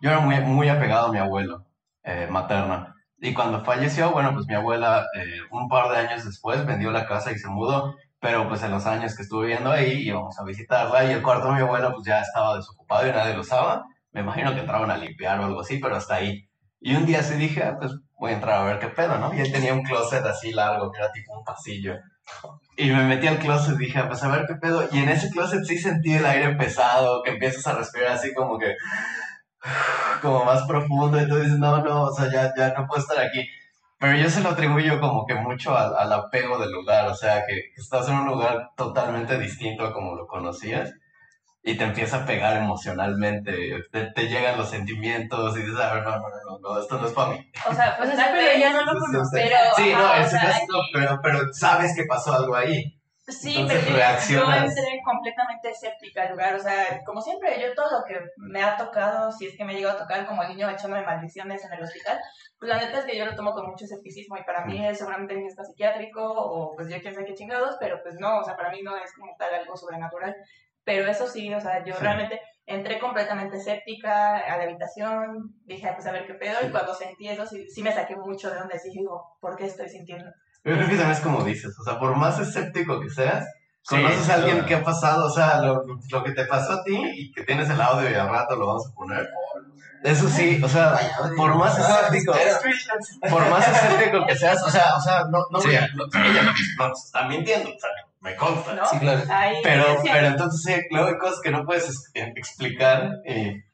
[0.00, 1.66] yo era muy, muy apegado a mi abuelo
[2.04, 2.94] eh, materno.
[3.20, 7.06] Y cuando falleció, bueno, pues mi abuela eh, un par de años después vendió la
[7.06, 7.94] casa y se mudó.
[8.20, 11.48] Pero pues en los años que estuve viviendo ahí íbamos a visitarla y el cuarto
[11.48, 13.84] de mi abuela pues ya estaba desocupado y nadie lo usaba.
[14.12, 16.48] Me imagino que entraban a limpiar o algo así, pero hasta ahí.
[16.80, 19.32] Y un día sí dije, ah, pues voy a entrar a ver qué pedo, ¿no?
[19.34, 21.94] Y él tenía un closet así largo, que era tipo un pasillo.
[22.76, 24.88] Y me metí al closet y dije, pues a ver qué pedo.
[24.92, 28.58] Y en ese closet sí sentí el aire pesado, que empiezas a respirar así como
[28.58, 28.74] que,
[30.22, 31.20] como más profundo.
[31.20, 33.46] Y tú dices, no, no, o sea, ya, ya no puedo estar aquí.
[34.00, 37.44] Pero yo se lo atribuyo como que mucho al, al apego del lugar, o sea,
[37.46, 40.92] que, estás en un lugar totalmente distinto a como lo conocías
[41.64, 43.52] y te empieza a pegar emocionalmente,
[43.92, 47.06] te, te llegan los sentimientos y dices, a ver, no, no, no, no, esto no
[47.08, 47.50] es para mí.
[47.68, 49.30] O sea, Pues pero ya no lo Sí, sí, conozco.
[49.32, 52.97] Pero, Sí, no, o es, sea, es- no, pero, pero sabes que pasó algo ahí.
[53.28, 57.98] Sí, Entonces pero yo- entré completamente escéptica al lugar, o sea, como siempre, yo todo
[58.00, 61.04] lo que me ha tocado, si es que me llegado a tocar como niño echándome
[61.04, 62.18] maldiciones en el hospital,
[62.58, 64.96] pues la neta es que yo lo tomo con mucho escepticismo y para mí es
[64.98, 68.44] seguramente alguien está psiquiátrico o pues yo quién sabe qué chingados, pero pues no, o
[68.44, 70.34] sea, para mí no es como tal algo sobrenatural.
[70.84, 72.00] Pero eso sí, o sea, yo Sí.
[72.02, 76.94] realmente entré completamente escéptica a la habitación, dije, pues a ver qué pedo, y cuando
[76.94, 80.30] sentí eso, sí, sí me saqué mucho de donde sí digo, ¿por qué estoy sintiendo?
[80.64, 83.44] Yo creo que también es como dices, o sea, por más escéptico que seas,
[83.82, 86.84] Sí, conoces a alguien que ha pasado, o sea, lo, lo que te pasó a
[86.84, 89.26] ti y que tienes el audio y al rato lo vamos a poner.
[90.04, 90.98] Eso sí, o sea,
[91.36, 92.34] por más escéptico,
[93.30, 96.04] por más escéptico que seas, o sea, o sea, no, no a, no, ella no,
[96.78, 97.90] no nos está mintiendo, o sea,
[98.20, 98.74] me consta.
[98.74, 98.84] ¿No?
[98.86, 99.22] Sí, claro.
[99.62, 103.64] Pero, sí, pero entonces sí, luego hay cosas que no puedes es- eh, explicar y,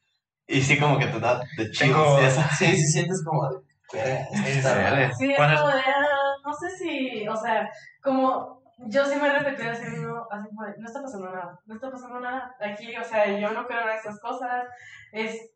[0.46, 2.42] y sí como que te da de eso.
[2.56, 3.56] Sí, sí, sientes como de.
[3.92, 4.82] "Verga, esto Sí, sí, raro".
[4.82, 5.12] vale.
[5.18, 7.70] Sí, es Cuando- como de, ah, no sé si, o sea,
[8.02, 11.74] como yo sí me repetí así, no, así como de, no está pasando nada, no
[11.74, 14.64] está pasando nada aquí, o sea, yo no creo en esas cosas,
[15.12, 15.50] es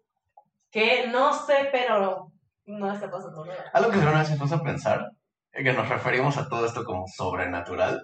[0.71, 2.33] que no sé, pero
[2.67, 3.65] no está pasando nada.
[3.73, 5.11] Algo que una vez me puso a pensar,
[5.53, 8.03] eh, que nos referimos a todo esto como sobrenatural,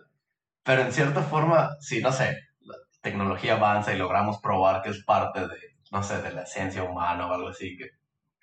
[0.62, 5.04] pero en cierta forma, si no sé, la tecnología avanza y logramos probar que es
[5.04, 7.90] parte de, no sé, de la esencia humana o algo así, que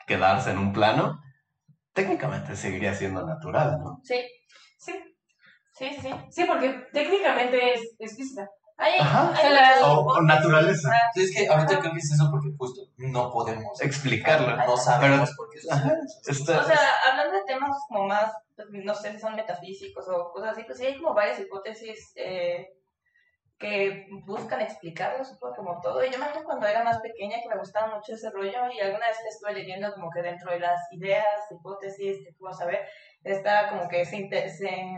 [0.07, 1.21] quedarse en un plano,
[1.93, 3.99] técnicamente seguiría siendo natural, ¿no?
[4.03, 4.19] Sí,
[4.77, 4.93] Sí,
[5.73, 6.09] sí, sí, sí.
[6.29, 8.49] sí, porque técnicamente es, es física.
[8.77, 9.31] Hay, Ajá.
[9.49, 10.89] La- o- o naturaleza.
[10.89, 14.55] sea, Sí, es que ahorita que es eso porque justo no podemos Explicarlo.
[14.57, 15.99] No sabemos Pero- por qué sucede.
[16.27, 16.79] Esto- O sea,
[17.11, 18.33] hablando de temas como más,
[18.69, 22.69] no sé si son metafísicos o cosas así, pues sí hay como varias hipótesis eh,
[23.61, 26.03] que buscan explicarlo, supongo, como todo.
[26.05, 28.79] Y yo me acuerdo cuando era más pequeña que me gustaba mucho ese rollo y
[28.81, 32.65] alguna vez estuve leyendo como que dentro de las ideas, hipótesis que tú vas a
[32.65, 32.87] ver,
[33.23, 34.97] está como que se, inter- se-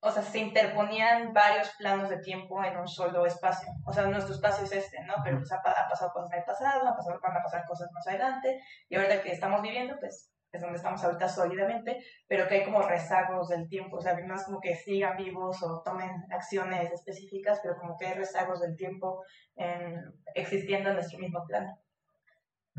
[0.00, 3.68] o sea, se interponían varios planos de tiempo en un solo espacio.
[3.84, 5.14] O sea, nuestro espacio es este, ¿no?
[5.24, 7.64] Pero pues ha, pa- ha pasado cosas en el pasado, ha pasado, van a pasar
[7.66, 12.48] cosas más adelante, y ahorita que estamos viviendo, pues es donde estamos ahorita sólidamente, pero
[12.48, 15.82] que hay como rezagos del tiempo, o sea, no es como que sigan vivos o
[15.84, 19.22] tomen acciones específicas, pero como que hay rezagos del tiempo
[19.56, 20.02] en-
[20.34, 21.78] existiendo en nuestro mismo plano.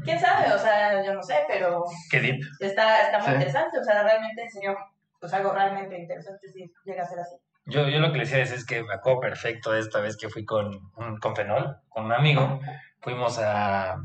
[0.03, 0.53] ¿Quién sabe?
[0.53, 2.41] O sea, yo no sé, pero Qué deep.
[2.59, 3.33] está, está muy Sí.
[3.33, 4.75] interesante, o sea, realmente enseñó
[5.19, 7.35] pues algo realmente interesante si llega a ser así.
[7.65, 10.15] Yo, yo lo que les decía es, es que me acuerdo perfecto de esta vez
[10.17, 10.71] que fui con,
[11.19, 12.59] con Fenol, con un amigo.
[13.01, 13.97] Fuimos a,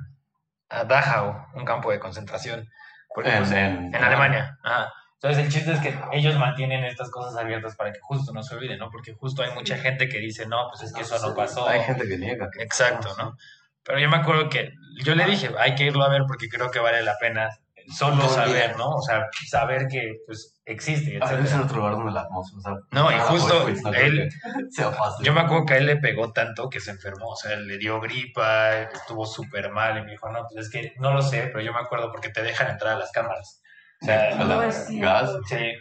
[0.68, 2.68] a Dachau, un campo de concentración.
[3.14, 4.58] Porque, En- pues, en- en Alemania.
[4.62, 4.92] Ajá.
[5.14, 8.54] Entonces el chiste es que ellos mantienen estas cosas abiertas para que justo no se
[8.56, 8.90] olviden, ¿no?
[8.90, 11.66] Porque justo hay mucha gente que dice, no, pues es que eso no pasó.
[11.66, 12.50] Hay gente que niega.
[12.50, 13.36] que- Exacto, ¿no?
[13.84, 14.72] Pero yo me acuerdo que
[15.02, 17.48] yo le dije, hay que irlo a ver porque creo que vale la pena
[17.92, 18.76] solo No saber.
[18.76, 18.88] ¿no?
[18.90, 22.58] O sea, saber que pues existe, A veces en otro lugar donde la atmósfera.
[22.58, 25.24] o sea, No, y nada, justo pues, no él- que sea fácil.
[25.26, 27.78] Yo me acuerdo que a él le pegó tanto que se enfermó, o sea, le
[27.78, 31.48] dio gripa, estuvo súper mal y me dijo, no, pues es que no lo sé,
[31.52, 33.60] pero yo me acuerdo porque te dejan entrar a las cámaras.
[34.02, 35.00] O sea, A la- Pues sí.
[35.00, 35.30] gas.
[35.48, 35.72] sí,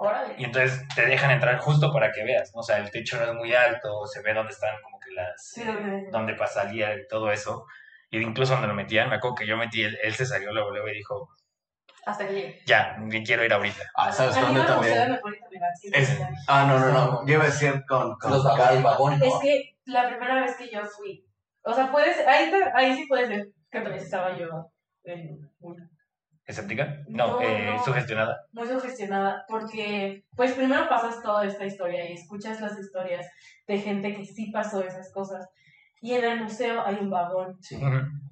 [0.00, 0.34] Órale.
[0.38, 2.60] y entonces te dejan entrar justo para que veas, ¿no?
[2.60, 5.32] O sea, el techo no es muy alto, se ve dónde están como que las...
[5.52, 7.64] Sí, donde- donde pasaría y todo eso.
[8.10, 10.70] Y incluso donde lo metían, me acuerdo que yo metí, él, él se salió luego,
[10.70, 11.28] luego y dijo,
[12.06, 13.82] Hasta que ya, me quiero ir ahorita.
[13.94, 15.18] Ah, ¿sabes dónde también?
[15.92, 17.26] Es- Ah, no, no, no.
[17.26, 19.20] Yo iba a decir con, con Los vagones.
[19.22, 21.24] Es que la primera vez que yo fui,
[21.62, 24.70] o sea, puede ser, ahí, te- ahí sí puede ser que también estaba yo
[25.04, 25.90] en un
[26.46, 27.84] escéptica, no, No, eh, no.
[27.84, 28.46] sugestionada.
[28.52, 33.26] muy sugestionada porque pues primero pasas toda esta historia y escuchas las historias
[33.66, 35.46] de gente que sí pasó esas cosas
[36.00, 37.56] y en el museo hay un vagón.
[37.60, 37.78] Sí.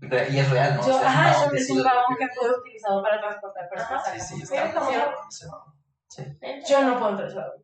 [0.01, 0.87] Re- Y es real, ¿no?
[0.87, 4.07] Yo, O sea, ajá, es es un sí vagón que fue utilizado para transportar personas.
[4.07, 5.65] Ajá, a Sí, sí, la está museo.
[6.09, 6.25] Sí.
[6.69, 7.63] Yo no puedo entrar a ese vagón.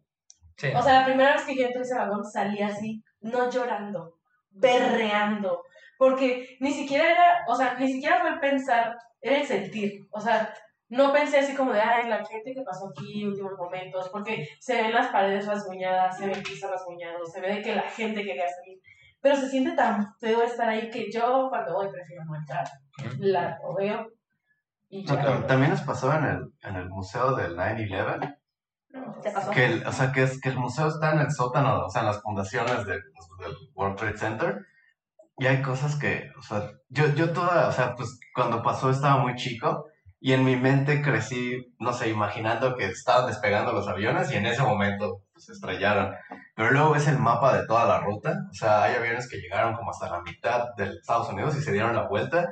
[0.56, 0.68] Sí.
[0.76, 4.14] O sea, la primera vez que yo entré a ese vagón salí así, no llorando,
[4.50, 5.62] berreando,
[5.98, 10.20] porque ni siquiera era, o sea, ni siquiera fue el pensar, era el sentir, o
[10.20, 10.52] sea,
[10.88, 14.74] no pensé así como de, ay, la gente que pasó aquí, últimos momentos, porque se
[14.82, 18.46] ven las paredes rasguñadas, se ve el piso rasguñado, se ve que la gente quería
[18.48, 18.78] salir,
[19.22, 22.68] pero se siente tan feo estar ahí que yo cuando voy prefiero no entrar,
[23.18, 24.08] la lo veo
[24.90, 25.24] y No, ya.
[25.24, 28.36] tam- También nos pasó en el, en el museo del 9-11,
[29.22, 29.50] ¿Te pasó?
[29.50, 32.02] que el, o sea, que, es, que el museo está en el sótano, o sea,
[32.02, 34.66] en las fundaciones de- del World Trade Center,
[35.38, 39.16] y hay cosas que, o sea, yo, yo toda, o sea, pues cuando pasó estaba
[39.22, 39.86] muy chico,
[40.20, 44.46] y en mi mente crecí, no sé, imaginando que estaban despegando los aviones, y en
[44.46, 46.14] ese momento se estrellaron.
[46.54, 49.74] Pero luego ves el mapa de toda la ruta, o sea, hay aviones que llegaron
[49.74, 52.48] como hasta la mitad de Estados Unidos y se dieron la vuelta,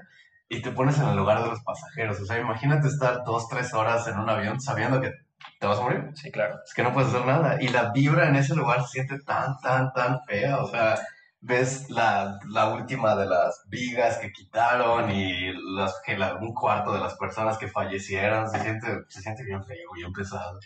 [0.48, 3.72] y te pones en el lugar de los pasajeros, o sea, imagínate estar dos, tres
[3.74, 5.12] horas en un avión sabiendo que
[5.60, 6.56] te vas a morir Sí, claro.
[6.66, 7.56] es que no puedes hacer nada.
[7.62, 10.58] Y la vibra en ese lugar se siente tan, tan, tan fea.
[10.58, 10.98] O sea,
[11.40, 16.92] ves la, la última de las vigas que quitaron y las, que la- un cuarto
[16.92, 18.50] de las personas que fallecieron.
[18.50, 20.58] Se siente, se siente bien feo, bien pesado.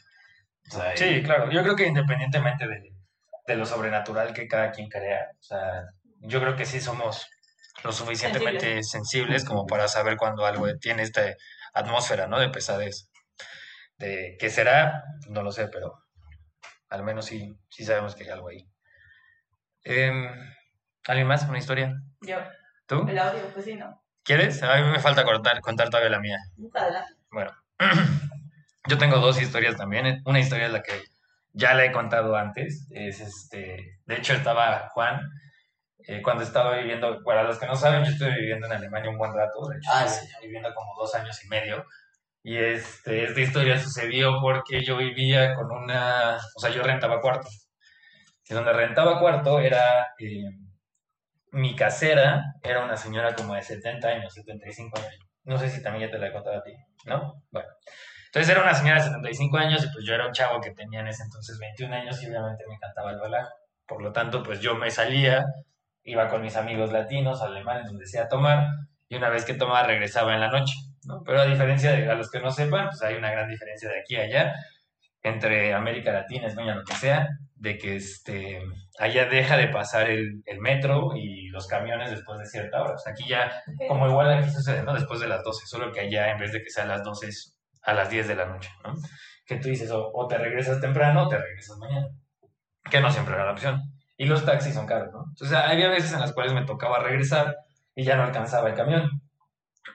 [0.70, 1.50] O sea, y- Sí, claro.
[1.50, 2.92] Yo creo que independientemente de,
[3.46, 5.82] de lo sobrenatural que cada quien crea, o sea,
[6.20, 7.26] yo creo que sí somos
[7.82, 11.22] lo suficientemente sensibles como para saber cuando algo tiene esta
[11.74, 12.38] atmósfera, ¿no?
[12.38, 13.10] De pesadez.
[13.98, 15.92] De qué será, no lo sé, pero
[16.88, 18.66] al menos sí, sí sabemos que hay algo ahí.
[19.84, 20.26] Em,
[21.06, 21.46] ¿Alguien más?
[21.48, 21.94] ¿Una historia?
[22.22, 22.38] Yo,
[22.86, 23.06] ¿Tú?
[23.08, 24.02] el audio, pues sí, ¿no?
[24.22, 24.62] ¿Quieres?
[24.62, 26.38] A mí me falta contar, contar todavía la mía.
[27.30, 27.52] Bueno,
[28.88, 30.22] yo tengo dos historias también.
[30.24, 30.92] Una historia es la que
[31.52, 32.86] ya la he contado antes.
[32.90, 35.20] Es este, de hecho estaba Juan
[36.06, 37.22] eh, cuando estaba viviendo.
[37.24, 39.66] Para los que no saben, yo estuve viviendo en Alemania un buen rato.
[39.68, 40.34] De hecho, Ah, estuve sí.
[40.42, 41.84] viviendo como dos años y medio.
[42.42, 47.48] Y este, esta historia sucedió porque yo vivía con una, o sea, yo rentaba cuarto.
[48.46, 50.44] Y donde rentaba cuarto era eh,
[51.52, 55.18] mi casera, era una señora como de 70 años, 75 años.
[55.44, 56.72] No sé si también ya te la he contado a ti,
[57.06, 57.42] ¿no?
[57.50, 57.68] Bueno.
[58.34, 60.98] Entonces era una señora de 75 años y pues yo era un chavo que tenía
[60.98, 63.54] en ese entonces 21 años y obviamente me encantaba el relajo.
[63.86, 65.44] Por lo tanto, pues yo me salía,
[66.02, 68.66] iba con mis amigos latinos, alemanes, donde sea a tomar,
[69.08, 71.22] y una vez que tomaba regresaba en la noche, ¿no?
[71.24, 74.00] Pero a diferencia de a los que no sepan, pues hay una gran diferencia de
[74.00, 74.52] aquí a allá,
[75.22, 78.58] entre América Latina, España, lo que sea, de que este,
[78.98, 82.94] allá deja de pasar el, el metro y los camiones después de cierta hora.
[82.94, 84.92] O sea, aquí ya, como igual aquí sucede, ¿no?
[84.92, 87.28] Después de las 12, solo que allá en vez de que sea a las 12
[87.28, 88.94] es a las 10 de la noche, ¿no?
[89.46, 92.08] Que tú dices, o, te regresas temprano o te regresas mañana,
[92.90, 93.82] que no siempre era la opción.
[94.16, 95.24] Y los taxis son caros, ¿no?
[95.28, 97.56] Entonces había veces en las cuales me tocaba regresar
[97.94, 99.22] y ya no alcanzaba el camión.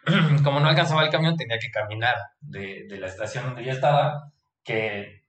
[0.44, 4.32] Como no alcanzaba el camión, tenía que caminar de, de la estación donde yo estaba,
[4.64, 5.20] que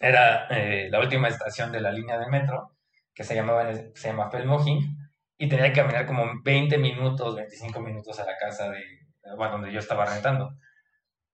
[0.00, 2.72] era eh, la última estación de la línea de metro,
[3.14, 4.96] que se llamaba se llama Pelmojín,
[5.36, 8.82] y tenía que caminar como 20 minutos, 25 minutos a la casa de,
[9.22, 10.54] donde yo estaba rentando.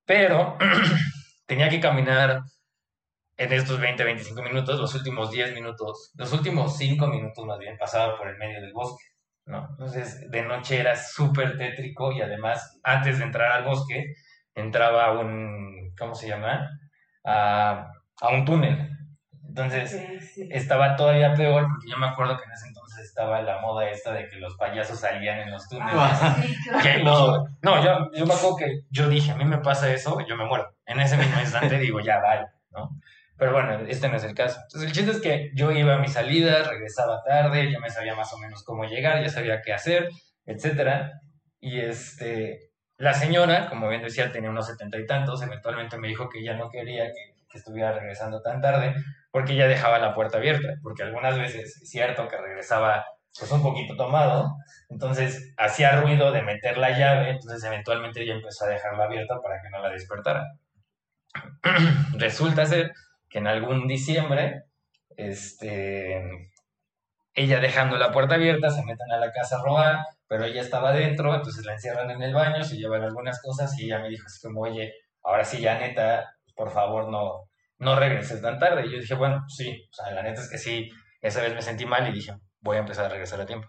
[0.06, 0.56] Pero
[1.46, 2.40] tenía que caminar
[3.38, 7.76] en estos 20, 25 minutos, los últimos 10 minutos, los últimos 5 minutos más bien,
[7.78, 9.04] pasaba por el medio del bosque,
[9.46, 9.66] ¿no?
[9.70, 14.14] Entonces, de noche era súper tétrico y además, antes de entrar al bosque,
[14.54, 16.68] entraba a un, ¿cómo se llama?
[17.24, 17.90] A,
[18.22, 18.90] a un túnel.
[19.48, 20.48] Entonces, Sí, sí.
[20.50, 24.12] estaba todavía peor porque yo me acuerdo que en ese entonces estaba la moda esta
[24.12, 25.94] de que los payasos salían en los túneles.
[25.96, 26.82] Ah, sí, claro.
[26.82, 30.18] Que no, no, yo, yo me acuerdo que yo dije, a mí me pasa eso,
[30.26, 30.74] yo me muero.
[30.84, 32.90] En ese mismo instante digo, ya, vale, ¿no?
[33.38, 34.60] Pero bueno, este no es el caso.
[34.62, 38.14] Entonces, el chiste es que yo iba a mis salidas, regresaba tarde, ya me sabía
[38.14, 40.08] más o menos cómo llegar, ya sabía qué hacer,
[40.46, 41.20] etcétera.
[41.60, 46.28] Y este, la señora, como bien decía, tenía unos setenta y tantos, eventualmente me dijo
[46.30, 48.94] que ya no quería que, que estuviera regresando tan tarde,
[49.36, 53.04] porque ella dejaba la puerta abierta, porque algunas veces es cierto que regresaba
[53.38, 54.56] pues un poquito tomado,
[54.88, 59.60] entonces hacía ruido de meter la llave, entonces eventualmente ella empezó a dejarla abierta para
[59.60, 60.42] que no la despertara.
[62.16, 62.92] Resulta ser
[63.28, 64.62] que en algún diciembre,
[65.18, 66.50] este,
[67.34, 70.92] ella dejando la puerta abierta, se meten a la casa a robar, pero ella estaba
[70.92, 74.24] adentro, entonces la encierran en el baño, se llevan algunas cosas y ella me dijo
[74.24, 78.86] así como, oye, ahora sí ya neta, por favor no, no regreses tan tarde.
[78.86, 81.62] Y yo dije, bueno, sí, o sea, la neta es que sí, esa vez me
[81.62, 83.68] sentí mal y dije, voy a empezar a regresar a tiempo.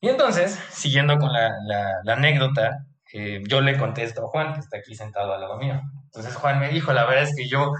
[0.00, 1.50] Y entonces, siguiendo con la,
[2.06, 5.80] anécdota, eh, yo le contesto a Juan, que está aquí sentado al lado mío.
[6.04, 7.72] Entonces Juan me dijo, la verdad es que yo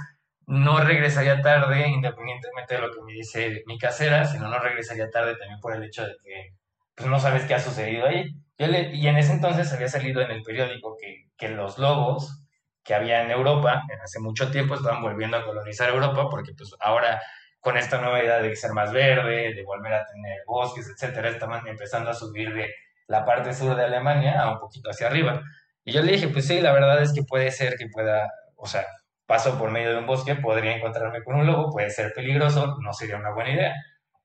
[0.47, 5.37] no regresaría tarde, independientemente de lo que me dice mi casera, sino no regresaría tarde
[5.37, 6.55] también por el hecho de que
[6.95, 8.31] pues, no sabes qué ha sucedido ahí.
[8.57, 10.97] Y en ese entonces había salido en el periódico
[11.37, 12.44] que los lobos
[12.85, 17.20] que había en Europa, hace mucho tiempo, estaban volviendo a colonizar Europa, porque pues ahora
[17.61, 21.66] con esta nueva idea de ser más verde, de volver a tener bosques, etcétera, estaban
[21.66, 22.70] empezando a subir de
[23.07, 25.42] la parte sur de Alemania a un poquito hacia arriba.
[25.83, 28.66] Y yo le dije, pues sí, la verdad es que puede ser que pueda, o
[28.66, 28.85] sea,
[29.27, 32.92] paso por medio de un bosque, podría encontrarme con un lobo, puede ser peligroso, no
[32.92, 33.75] sería una buena idea.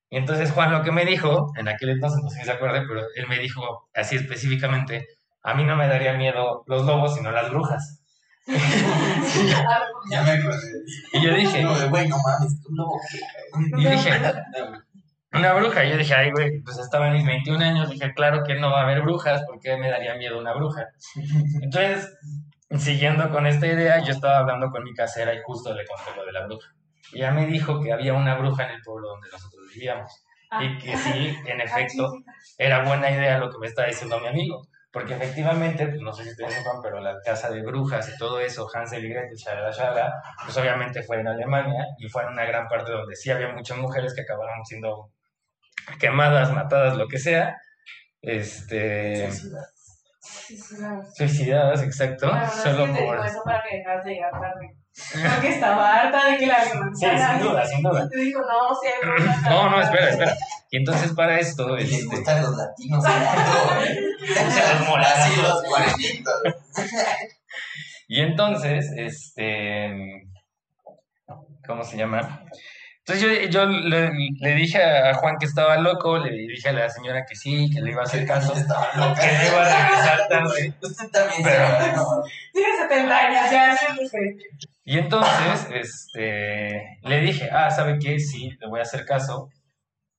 [0.10, 2.84] Y entonces Juan lo que me dijo, en aquel entonces, no sé si se acuerda,
[2.88, 5.08] pero él me dijo así específicamente,
[5.44, 8.02] a mí no me daría miedo los lobos, sino las brujas.
[8.48, 10.68] Ya me acordé.
[11.14, 13.82] Y yo dije, No, güey, no mames, un lobo que.
[13.82, 14.12] y dije,
[15.32, 15.86] una bruja.
[15.86, 18.72] Y yo dije, ay, güey, pues estaba en mis 21 años, dije, claro que no
[18.72, 20.88] va a haber brujas, porque me daría miedo una bruja.
[21.62, 22.12] Entonces,
[22.78, 26.26] siguiendo con esta idea, yo estaba hablando con mi casera y justo le conté lo
[26.26, 26.70] de la bruja.
[27.12, 30.12] Y ella me dijo que había una bruja en el pueblo donde nosotros vivíamos.
[30.62, 32.12] Y que sí, en efecto,
[32.58, 34.68] era buena idea lo que me estaba diciendo mi amigo.
[34.92, 38.40] Porque efectivamente, pues no sé si ustedes sepan, pero la casa de brujas y todo
[38.40, 42.46] eso, Hansel y Gretel, shalala, shalala, pues obviamente fue en Alemania y fue en una
[42.46, 45.12] gran parte donde sí había muchas mujeres que acabaron siendo
[46.00, 47.56] quemadas, matadas, lo que sea.
[48.22, 49.30] Este,
[51.16, 53.26] suicidadas, exacto, verdad es solo por...
[53.26, 54.79] eso para que dejas de llegar tarde.
[55.14, 58.06] Porque estaba harta de que la Sí, sin duda, sin duda.
[58.06, 58.42] Y te dijo,
[59.50, 60.36] no, No, espera, espera.
[60.72, 63.04] Y entonces para esto, Les este, gustan los latinos.
[64.80, 65.20] Los morados.
[65.20, 66.42] Así los cuarentitos.
[68.08, 70.28] Y entonces, este,
[71.66, 72.44] ¿cómo se llama?
[73.10, 76.90] Entonces yo, yo le, le dije a Juan que estaba loco, le dije a la
[76.90, 79.26] señora que sí, que le iba a hacer caso, que Estaba loca.
[79.26, 80.74] no iba a regresar tarde.
[80.82, 84.18] Usted también Pero- Tiene 70 años, ya, sí, dije.
[84.84, 88.20] Y entonces, este, le dije, ah, ¿sabe qué?
[88.20, 89.50] Sí, le voy a hacer caso,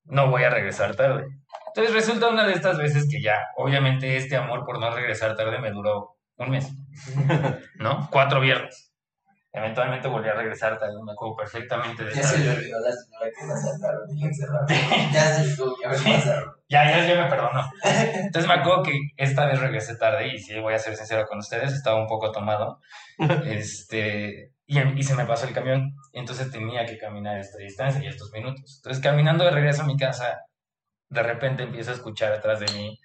[0.06, 1.26] no voy a regresar tarde.
[1.68, 5.60] Entonces resulta una de estas veces que ya, obviamente este amor por no regresar tarde
[5.60, 6.68] me duró un mes,
[7.76, 8.08] ¿no?
[8.10, 8.89] Cuatro viernes.
[9.52, 12.92] Eventualmente volví a regresar tarde, me acuerdo perfectamente de Ya se le olvidó a la
[12.92, 14.66] señora que la saltaron y la encerraron.
[15.12, 16.56] Ya se le tuvo que haber pasado.
[16.68, 17.68] Ya, ya, ya me perdonó.
[17.82, 21.38] Entonces me acuerdo que esta vez regresé tarde y si voy a ser sincero con
[21.38, 22.80] ustedes, estaba un poco tomado.
[23.44, 25.96] Este, y, y se me pasó el camión.
[26.12, 28.76] Entonces tenía que caminar esta distancia y estos minutos.
[28.76, 30.42] Entonces caminando de regreso a mi casa,
[31.08, 33.00] de repente empiezo a escuchar atrás de mí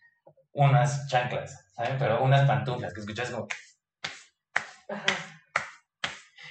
[0.52, 1.98] unas chanclas, ¿saben?
[1.98, 3.48] Pero unas pantuflas que escuchas como...
[4.88, 5.25] Ajá.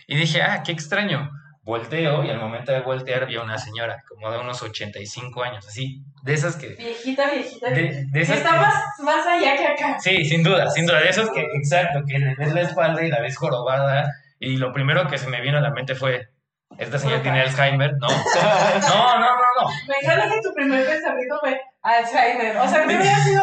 [0.07, 1.31] Y dije, ah, qué extraño.
[1.63, 5.67] Volteo y al momento de voltear vi a una señora como de unos 85 años,
[5.67, 6.69] así, de esas que...
[6.75, 7.71] Viejita, viejita.
[7.71, 9.99] De, de esas Está que- más, más allá que acá.
[9.99, 11.01] Sí, sin duda, sin duda.
[11.01, 14.11] De esos que, exacto, que le ves la espalda y la ves jorobada.
[14.39, 16.29] Y lo primero que se me vino a la mente fue:
[16.77, 17.93] ¿esta señora tiene Alzheimer?
[17.99, 18.09] No.
[18.89, 19.69] No, no, no, no.
[19.89, 22.59] Me encanta que tu primer pensamiento fue Alzheimer.
[22.59, 23.43] O sea, que hubiera sido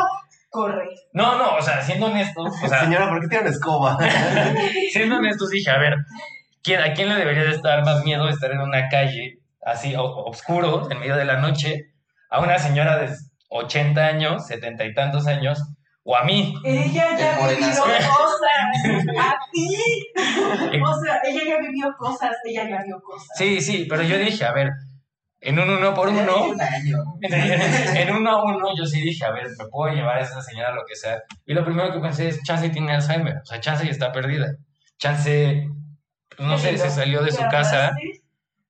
[0.52, 0.90] corre.
[1.14, 3.98] No, no, o sea, siendo honestos, o sea, Señora, ¿por qué tiene una escoba?
[4.92, 5.96] siendo honestos, dije: a ver,
[6.64, 9.96] ¿quién, ¿a quién le debería de estar más miedo de estar en una calle así,
[9.96, 11.94] o- oscuro, en medio de la noche,
[12.30, 13.10] a una señora de
[13.50, 15.60] 80 años, 70 y tantos años,
[16.04, 16.56] o a mí?
[16.64, 17.84] Ella ya El ha vivido morenazo.
[17.84, 19.20] cosas.
[19.20, 19.68] A ti.
[20.84, 22.32] O sea, ella ya vivió cosas.
[22.46, 23.28] Ella ya vio cosas.
[23.38, 24.70] Sí, sí, pero yo dije: a ver,
[25.42, 26.46] en un uno por uno.
[26.46, 26.58] un
[27.22, 30.74] en uno a uno yo sí dije, a ver, me puedo llevar a esa señora
[30.74, 31.22] lo que sea.
[31.46, 34.48] Y lo primero que pensé es, Chance tiene Alzheimer, o sea, Chance ya está perdida.
[34.98, 35.68] Chance,
[36.42, 37.88] no sé, se salió de su casa.
[37.88, 38.22] así,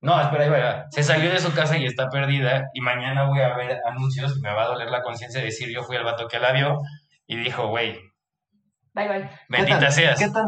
[0.01, 0.85] No, espera, ahí va.
[0.91, 2.69] Se salió de su casa y está perdida.
[2.73, 5.69] Y mañana voy a ver anuncios y me va a doler la conciencia de decir,
[5.73, 6.79] yo fui el vato que la vio.
[7.27, 7.99] Y dijo, güey,
[8.93, 9.21] Bye, bye.
[9.21, 10.19] ¿Qué bendita tan- seas.
[10.19, 10.45] ¿Qué tan,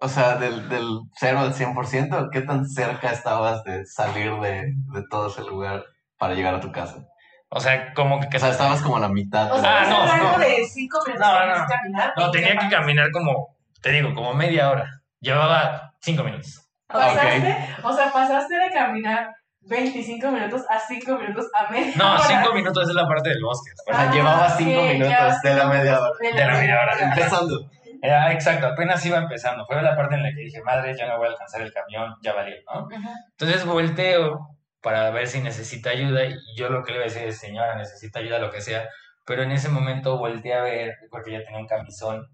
[0.00, 0.86] o sea, del, del
[1.18, 5.82] 0 al 100%, qué tan cerca estabas de salir de, de todo ese lugar
[6.18, 7.04] para llegar a tu casa?
[7.50, 8.36] O sea, como que...
[8.36, 9.50] O sea, estabas como a la mitad.
[9.50, 10.38] O sea, Ah, no, no.
[10.38, 12.12] de cinco minutos No, caminar.
[12.16, 15.00] No, tenía que caminar como, te digo, como media hora.
[15.18, 16.64] Llevaba cinco minutos.
[16.86, 22.22] Pasaste, o sea, pasaste de caminar 25 minutos a 5 minutos a media No, hora.
[22.24, 23.70] cinco minutos es la parte del bosque.
[23.86, 26.10] O sea, llevaba cinco ok, minutos de la media hora.
[26.18, 26.98] De De la media hora.
[26.98, 27.70] Empezando.
[28.00, 29.66] Era exacto, apenas iba empezando.
[29.66, 32.14] Fue la parte en la que dije, madre, ya no voy a alcanzar el camión,
[32.22, 32.88] ya valió, ¿no?
[33.32, 34.38] Entonces volteo
[34.80, 37.74] para ver si necesita ayuda y yo lo que le voy a decir es, señora,
[37.74, 38.88] necesita ayuda, lo que sea.
[39.26, 42.24] Pero en ese momento volteé a ver, porque ella tenía un camisón,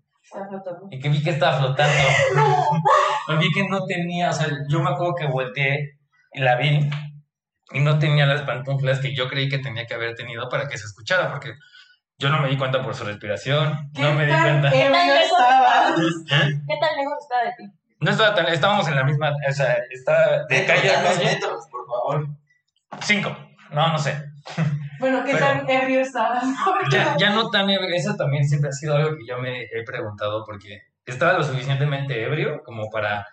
[0.49, 0.89] Flotando.
[0.91, 1.95] y que vi que estaba flotando.
[3.41, 5.99] Vi que no tenía, o sea, yo me acuerdo que volteé
[6.33, 6.91] y la vi
[7.73, 10.77] y no tenía las pantuflas que yo creí que tenía que haber tenido para que
[10.77, 11.53] se escuchara, porque
[12.19, 14.69] Yo no me di cuenta por su respiración, ¿Qué no me di cuenta.
[14.69, 15.95] ebrio estabas?
[16.29, 17.65] ¿Qué tan lejos está de ti?
[18.01, 21.25] No estaba tan, estábamos en la misma, o sea, estaba de calle a calle.
[21.25, 22.29] metros, por favor.
[23.01, 23.37] Cinco,
[23.73, 24.23] no, no sé.
[25.05, 26.43] Bueno, ¿qué Pero- tan ebrio estabas?
[26.91, 29.83] Ya, ya no tan ebrio, eso también siempre ha sido algo que yo me he
[29.85, 33.27] preguntado porque estaba lo suficientemente ebrio como para,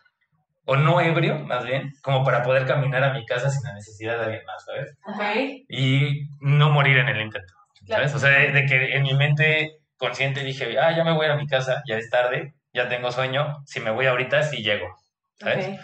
[0.66, 4.18] o no ebrio más bien, como para poder caminar a mi casa sin la necesidad
[4.18, 4.98] de alguien más, ¿sabes?
[5.06, 5.64] Ok.
[5.70, 7.54] Y no morir en el intento,
[7.88, 8.12] ¿sabes?
[8.12, 8.18] Claro.
[8.18, 11.36] O sea, de, de que en mi mente consciente dije, ah, ya me voy a
[11.38, 14.88] mi casa, ya es tarde, ya tengo sueño, si me voy ahorita, sí llego,
[15.40, 15.80] ¿sabes?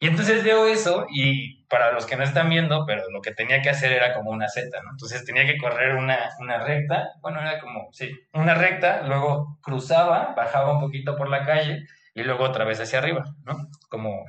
[0.00, 3.62] Y entonces veo eso y para los que no están viendo, pero lo que tenía
[3.62, 4.90] que hacer era como una Z, ¿no?
[4.90, 10.34] Entonces tenía que correr una, una recta, bueno, era como, sí, una recta, luego cruzaba,
[10.36, 13.68] bajaba un poquito por la calle y luego otra vez hacia arriba, ¿no?
[13.88, 14.24] Como,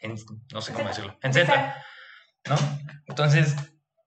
[0.00, 0.14] en,
[0.52, 1.76] no sé cómo decirlo, en Z,
[2.48, 2.56] ¿no?
[3.06, 3.56] Entonces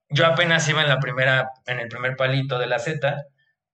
[0.10, 3.26] yo apenas iba en la primera, en el primer palito de la Z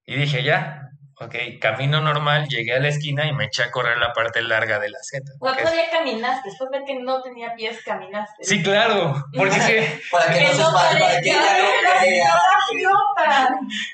[0.05, 0.80] y dije, ya,
[1.25, 4.79] ok, camino normal, llegué a la esquina y me eché a correr la parte larga
[4.79, 5.31] de la Z.
[5.39, 6.49] Bueno, que es- todavía caminaste.
[6.49, 8.43] Después de que no tenía pies, caminaste.
[8.43, 11.41] Sí, claro, porque es que Para que Que no se no espante, para que no.
[12.71, 13.49] Flota.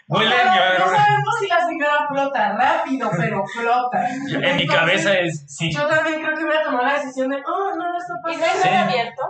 [0.08, 4.08] no, a- no sabemos si la señora flota rápido, pero flota.
[4.10, 5.74] En mi cabeza es, sí.
[5.74, 8.40] Yo también creo que hubiera tomado la decisión de, oh, no, no está ¿Y no
[8.42, 8.62] pasando.
[8.64, 8.68] Sí.
[8.70, 9.24] está abierto?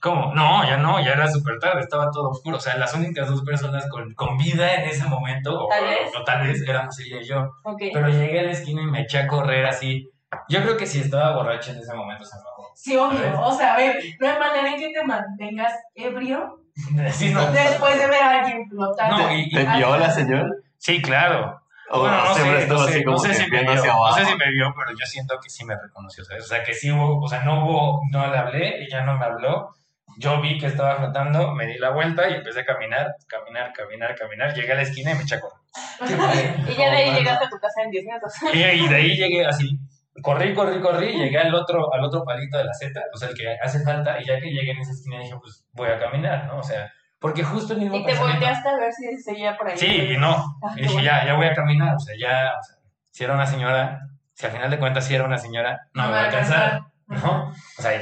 [0.00, 0.32] ¿Cómo?
[0.34, 2.56] No, ya no, ya era súper tarde, estaba todo oscuro.
[2.56, 6.12] O sea, las únicas dos personas con, con vida en ese momento, o Tal vez.
[6.18, 7.50] o tal vez éramos ella y yo.
[7.92, 10.08] Pero llegué a la esquina y me eché a correr así.
[10.48, 12.70] Yo creo que si estaba borracho en ese momento se me bajó.
[12.74, 13.40] Sí, obvio.
[13.40, 16.60] O sea, a ver, no hay manera en que te mantengas ebrio
[17.12, 17.50] Sí, no.
[17.52, 19.16] después de ver a alguien flotando.
[19.18, 20.48] No, y- y- ¿Te vio la señora?
[20.78, 21.60] sí, claro.
[21.90, 23.62] O Bueno, no siempre sé, estuvo no así sé, como no sé que si me
[23.62, 24.18] vio, hacia no abajo.
[24.18, 26.44] sé si me vio, pero yo siento que sí me reconoció, ¿sabes?
[26.44, 29.24] O sea, que sí hubo, o sea, no hubo, no le hablé, ella no me
[29.24, 29.70] habló,
[30.18, 34.14] yo vi que estaba flotando, me di la vuelta y empecé a caminar, caminar, caminar,
[34.16, 35.58] caminar, llegué a la esquina y me eché a correr.
[36.68, 38.32] Y ya de ahí No, llegaste a tu casa en 10 minutos.
[38.52, 39.78] Y, y de ahí llegué así,
[40.22, 43.34] corrí, corrí, corrí, llegué al otro, al otro palito de la Z, o sea, el
[43.36, 46.46] que hace falta, y ya que llegué en esa esquina dije, pues voy a caminar,
[46.46, 46.58] ¿no?
[46.58, 49.68] O sea, porque justo el mismo Y te pensamiento- volteaste a ver si seguía por
[49.68, 49.76] ahí.
[49.78, 50.58] Sí, y no.
[50.62, 51.94] Ah, dije, ya, ya voy a caminar.
[51.96, 52.76] O sea, ya, o sea,
[53.10, 54.00] si era una señora,
[54.34, 57.48] si al final de cuentas si era una señora, no, me va a alcanzar, ¿no?
[57.78, 57.94] O sea,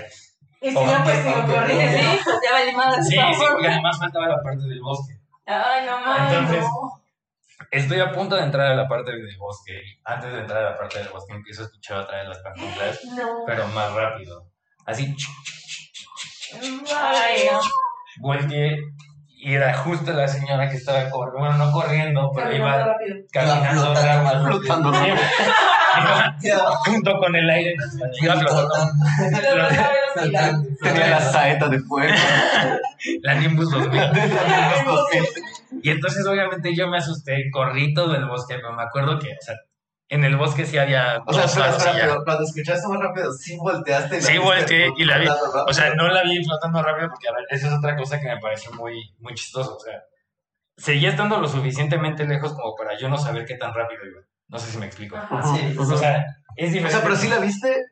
[0.61, 1.99] Y si no, pues aunque- corriendo.
[1.99, 3.03] Sí, pues ya vale madre.
[3.03, 5.15] sí, sí, porque además faltaba la parte del bosque.
[5.47, 6.33] Ay, no mames.
[6.33, 7.01] Entonces, no.
[7.71, 9.81] Estoy a punto de entrar a la parte del bosque.
[10.05, 13.01] Antes de entrar a la parte del bosque empiezo a escuchar otra vez las pantuflas,
[13.17, 13.45] No.
[13.47, 14.47] pero más rápido.
[14.87, 15.15] Así,
[16.95, 17.61] Ay, no.
[18.19, 18.77] Volteé
[19.37, 23.17] y era justo la señora que estaba corriendo, bueno, no corriendo, pero Caminando iba rápido.
[23.31, 23.95] caminando
[24.45, 24.93] flotando
[26.87, 27.77] junto con el aire.
[28.23, 28.77] Iba flotando.
[30.83, 32.15] Tenía la saeta de fuego.
[33.23, 34.01] La Nimbus 2000.
[35.83, 39.43] Y entonces obviamente yo me asusté, corrí todo el bosque, pero me acuerdo que, o
[39.43, 39.57] sea,
[40.09, 43.57] en el bosque sí había O sea, espera, espera, pero cuando escuchaste más rápido, sí
[43.57, 44.17] volteaste.
[44.19, 45.27] y la Sí, volteé y la vi.
[45.27, 45.65] rápido.
[45.67, 48.29] O sea, no la vi flotando rápido porque, a ver, esa es otra cosa que
[48.29, 49.77] me pareció muy, muy chistoso.
[49.77, 50.03] O sea,
[50.77, 54.21] seguía estando lo suficientemente lejos como para yo no saber qué tan rápido iba.
[54.49, 55.17] No sé si me explico.
[55.55, 56.19] Sí, O sea,
[56.57, 56.91] es O diferente.
[56.91, 57.85] sea, pero sí la viste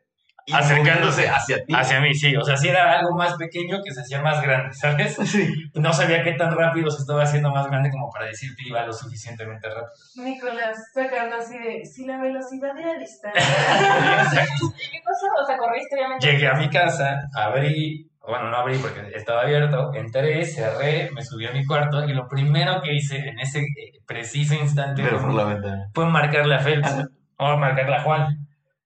[0.51, 1.27] Acercándose.
[1.29, 1.73] hacia ti.
[1.73, 2.35] Hacia mí, sí.
[2.35, 5.15] O sea, si era algo más pequeño que se hacía más grande, ¿sabes?
[5.25, 5.53] Sí.
[5.75, 8.85] No sabía qué tan rápido se estaba haciendo más grande como para decir que iba
[8.85, 9.91] lo suficientemente rápido.
[10.17, 13.41] Nicolás sacando así de, si la velocidad era distancia.
[14.23, 14.65] Exacto.
[14.75, 15.25] ¿Y qué pasó?
[15.41, 16.27] O sea, corriste obviamente.
[16.27, 21.45] Llegué a mi casa, abrí, bueno, no abrí porque estaba abierto, entré, cerré, me subí
[21.45, 25.29] a mi cuarto y lo primero que hice en ese eh, preciso instante Pero fue,
[25.29, 25.89] por la ventana.
[25.93, 26.89] fue marcarle a Félix
[27.37, 28.42] o marcarle a Juan.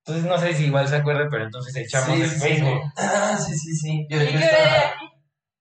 [0.07, 2.81] Entonces no sé si igual se acuerda, pero entonces echamos Sí, el sí, Facebook.
[2.95, 4.07] Ah, sí, sí, sí.
[4.09, 4.87] Yo, ¿Y yo qué hora era estaba.
[4.95, 5.05] aquí?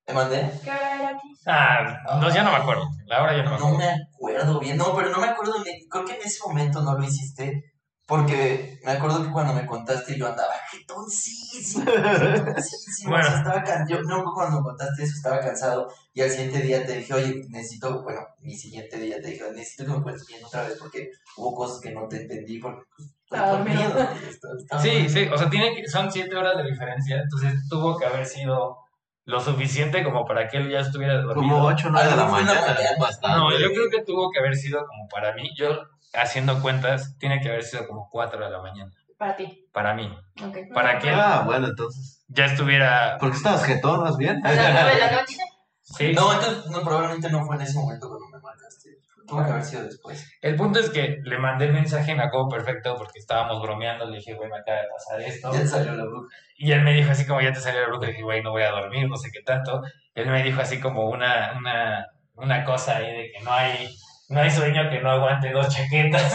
[0.04, 0.50] ¿Te mandé?
[0.62, 1.28] ¿Qué hora era aquí?
[1.46, 2.88] Ah, no, ya no me acuerdo.
[3.06, 3.78] La hora ya no me No acuerdo.
[3.78, 4.76] me acuerdo bien.
[4.76, 5.54] No, pero no me acuerdo.
[5.64, 7.72] ni- Creo que en ese momento no lo hiciste.
[8.08, 11.84] Porque me acuerdo que cuando me contaste yo andaba jetoncísimo.
[11.90, 13.26] jetoncísimo, Bueno.
[13.26, 15.88] o sea, estaba can- yo no cuando me contaste eso estaba cansado.
[16.14, 19.86] Y al siguiente día te dije, oye, necesito, bueno, mi siguiente día te dije, necesito
[19.86, 23.08] que me cuentes bien otra vez porque hubo cosas que no te entendí porque pues,
[23.30, 23.82] Estaba dormido.
[23.82, 24.00] dormido.
[24.30, 25.08] Estaba- estaba Sí, dormido.
[25.10, 28.78] sí, o sea, tiene que, son siete horas de diferencia, entonces tuvo que haber sido
[29.24, 31.54] lo suficiente como para que él ya estuviera dormido.
[31.56, 32.60] Como 8 o 9 de la mañana.
[33.00, 33.36] bastante.
[33.36, 35.50] No, yo creo que tuvo que haber sido como para mí.
[35.56, 35.80] Yo,
[36.14, 38.92] haciendo cuentas, tiene que haber sido como 4 de la mañana.
[39.18, 39.66] Para ti.
[39.72, 40.16] Para mí.
[40.44, 40.58] Ok.
[40.72, 42.22] Para que él Ah, bueno, entonces.
[42.28, 43.16] ya estuviera.
[43.18, 44.44] ¿Por qué estabas jetón más bien?
[44.46, 45.36] A las 9 de la noche.
[45.82, 46.12] Sí.
[46.12, 48.90] No, entonces no, probablemente no fue en ese momento cuando me marcaste.
[49.26, 50.30] Tuvo que haber sido después.
[50.40, 54.06] El punto es que le mandé el mensaje, me acuerdo perfecto, porque estábamos bromeando.
[54.06, 55.52] Le dije, güey, me acaba de pasar esto.
[55.52, 56.28] Ya salió la bruja.
[56.56, 58.06] Y él me dijo así como, ya te salió la bruja.
[58.06, 59.82] Le dije, güey, no voy a dormir, no sé qué tanto.
[60.14, 63.88] Él me dijo así como una, una, una cosa ahí de que no hay,
[64.28, 66.32] no hay sueño que no aguante dos chaquetas.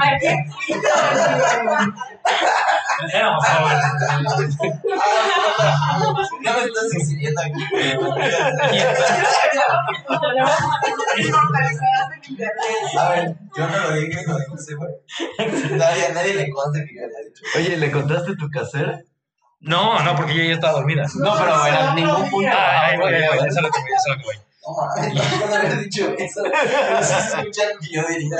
[0.00, 0.30] Ay, qué
[3.12, 4.56] Éramos jóvenes.
[6.42, 7.64] Ya me estás exhibiendo aquí.
[12.98, 14.90] A ver, yo no lo dije, lo dijo ese güey.
[15.76, 17.42] Nadie, nadie le consta que yo le he dicho.
[17.56, 19.00] Oye, ¿le contaste tu casera?
[19.60, 21.06] No, no, porque yo ya estaba dormida.
[21.16, 22.50] No, pero en ningún punto.
[22.52, 24.49] Ah, ahí voy, ahí voy, eso es lo que voy, eso es lo que voy.
[24.62, 26.42] No mames, no había dicho eso.
[26.42, 28.36] No se escuchan que yo diría.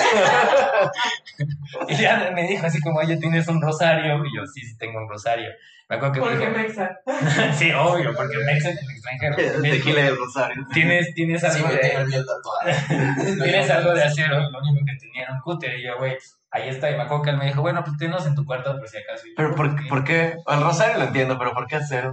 [1.88, 4.16] Y ya me dijo así como, oye, ¿tienes un rosario?
[4.24, 5.50] Y yo, sí, sí tengo un rosario.
[5.88, 7.00] Me acuerdo que me Porque dijo, Mexa.
[7.58, 9.36] sí, obvio, porque Mexa es el extranjero.
[9.38, 10.66] El tequila del Rosario.
[10.72, 15.32] Tienes, tienes Sí, algo tengo de, tienes algo de acero, lo único que tenía era
[15.34, 15.76] un cúter.
[15.80, 16.16] Y yo, güey,
[16.52, 16.92] ahí está.
[16.92, 18.98] Y me acuerdo que él me dijo, bueno, pues tenlos en tu cuarto por si
[18.98, 19.24] acaso.
[19.36, 20.36] Pero ¿por, ¿por qué?
[20.46, 22.12] El Rosario lo entiendo, pero ¿por qué hacer?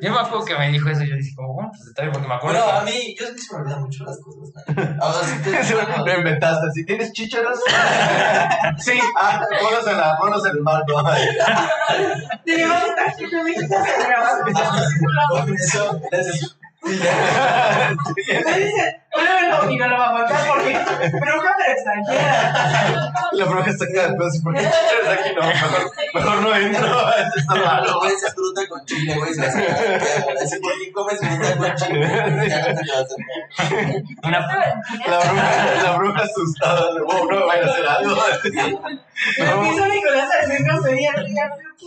[0.00, 2.12] Yo me acuerdo que me dijo eso y yo dije, como, bueno, pues está bien,
[2.12, 2.62] porque me acuerdo.
[2.62, 4.64] Bueno, a mí, yo es que se me olvidan mucho las cosas.
[4.76, 5.04] ¿no?
[5.04, 6.70] Ahora sí te Lo inventaste.
[6.72, 7.58] Si tienes chícharos,
[8.78, 11.02] Sí, ah, ponlos en, la, ponlos en el marco.
[12.44, 12.68] Te el
[14.06, 14.44] grabado.
[15.30, 16.58] Con eso, gracias.
[16.82, 23.12] Me dice, bueno, y no lo va a aguantar porque bruja pero extranjera.
[23.32, 24.40] La bruja está acá después.
[24.42, 25.30] ¿Por qué aquí?
[25.34, 27.08] No, mejor, mejor no entro.
[27.16, 27.98] Esto está No, malo.
[28.00, 29.30] güey, esa fruta con chile, güey.
[29.30, 32.06] Así, ¿por qué comes fruta con chile?
[34.22, 34.40] No una,
[35.06, 37.02] La bruja, la bruja asustada.
[37.02, 38.16] Wow, no me vaya a hacer algo.
[39.38, 40.66] Me empieza Nicolás a decir
[41.56, 41.86] pero ¿qué?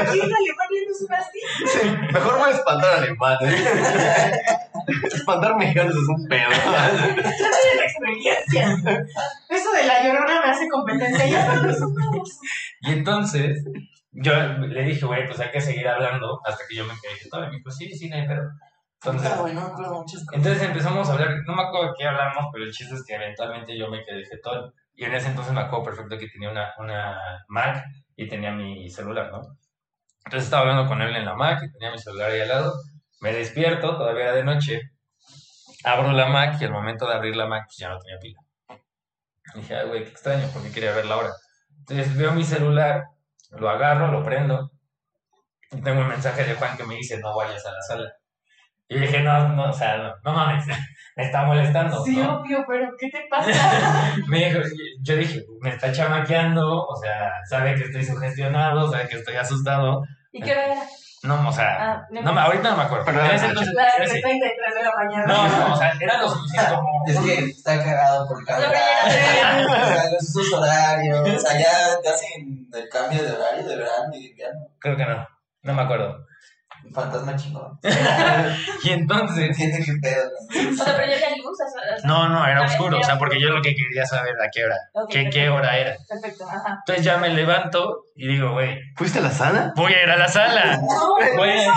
[0.00, 1.40] Aquí en Alemania no son así.
[1.66, 1.80] Sí,
[2.12, 3.54] mejor voy a espantar alemanes.
[5.12, 6.50] Espantar mexicanos es un pedo.
[7.76, 9.04] La experiencia.
[9.48, 11.26] Eso de la llorona me hace competencia.
[11.26, 11.62] Ya.
[12.80, 13.64] Y entonces,
[14.12, 17.44] yo le dije, güey, pues hay que seguir hablando hasta que yo me quedé todo.
[17.44, 18.50] Y me dijo, sí, sí, no hay pedo.
[20.32, 23.14] Entonces, empezamos a hablar, no me acuerdo de qué hablamos, pero el chiste es que
[23.14, 24.72] eventualmente yo me quedé jetón.
[24.94, 27.18] Y en ese entonces me acuerdo perfecto que tenía una, una
[27.48, 27.84] Mac
[28.16, 29.40] y tenía mi celular, ¿no?
[30.24, 32.74] Entonces estaba hablando con él en la Mac y tenía mi celular ahí al lado.
[33.20, 34.80] Me despierto, todavía era de noche.
[35.84, 38.40] Abro la Mac y al momento de abrir la Mac pues ya no tenía pila.
[39.54, 41.30] Y dije, ay, güey, qué extraño, porque quería ver la hora.
[41.80, 43.04] Entonces veo mi celular,
[43.50, 44.70] lo agarro, lo prendo.
[45.72, 48.12] Y tengo un mensaje de Juan que me dice, no vayas a la sala.
[48.88, 50.66] Y dije, no, no, o sea, no, no mames,
[51.16, 52.04] me está molestando.
[52.04, 52.40] Sí, ¿no?
[52.40, 54.12] obvio, pero ¿qué te pasa?
[54.26, 54.60] Me dijo,
[55.00, 60.02] yo dije, me está chamaqueando, o sea, sabe que estoy sugestionado, sabe que estoy asustado.
[60.32, 60.82] ¿Y qué hora era?
[61.22, 63.04] No, o sea, Ah, no, me- ahorita no me acuerdo.
[63.04, 63.52] Pero Las era
[64.04, 64.20] así.
[64.22, 65.26] 33 de la mañana.
[65.26, 67.04] No, no, o sea, era lo suficiente como...
[67.06, 68.68] Es que está cagado por cada
[70.12, 71.20] los usos horarios.
[71.20, 74.60] O sea, ya te hacen el cambio de horario de verano y de invierno.
[74.78, 75.28] Creo que no,
[75.62, 76.26] no me acuerdo.
[76.92, 77.78] Fantasma chingón.
[78.84, 79.50] Y entonces...
[79.50, 80.24] Entiende qué pedo.
[80.24, 80.70] ¿no?
[80.70, 81.58] O sea, pero ya había luz.
[82.04, 84.76] No, no, era oscuro, o sea, porque yo lo que quería saber a qué hora,
[84.94, 85.94] ok, qué, qué hora era.
[86.08, 86.78] Perfecto, ajá.
[86.86, 89.72] Entonces ya me levanto y digo, güey, ¿Fuiste a la sala?
[89.76, 90.76] voy a ir a la sala.
[90.78, 91.70] No, Voy a- eso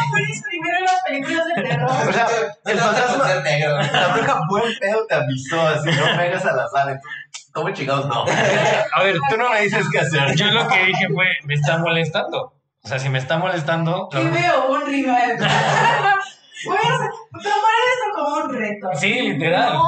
[0.49, 1.89] primero en las películas de terror.
[1.89, 2.28] O sea,
[2.66, 3.78] el fantasma, negro.
[3.82, 6.91] la bruja buen pedo te avisó, así, no vengas a la sala.
[6.93, 7.22] Entonces,
[7.53, 8.24] ¿Cómo chingados no?
[8.26, 10.36] A ver, Tú no me dices qué hacer.
[10.36, 12.53] yo lo que dije fue, me está molestando.
[12.84, 14.09] O sea, si me está molestando...
[14.11, 15.38] Y veo un rival.
[16.65, 16.97] Voy a
[17.31, 18.89] tomar esto como un reto.
[18.95, 19.73] Sí, literal.
[19.73, 19.84] No,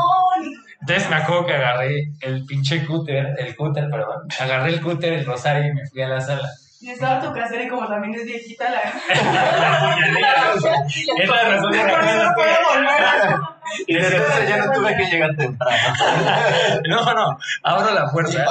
[0.79, 4.27] Entonces me acuerdo que agarré el pinche cúter, el cúter, perdón.
[4.39, 6.49] Agarré el cúter, el rosario y me fui a la sala.
[6.81, 8.81] Y estaba tu casera y como también es viejita la...
[11.17, 13.39] Es la razón la no no puede volver.
[13.87, 15.93] Y desde entonces ya no tuve que llegar temprano.
[16.87, 18.45] No, no, abro la puerta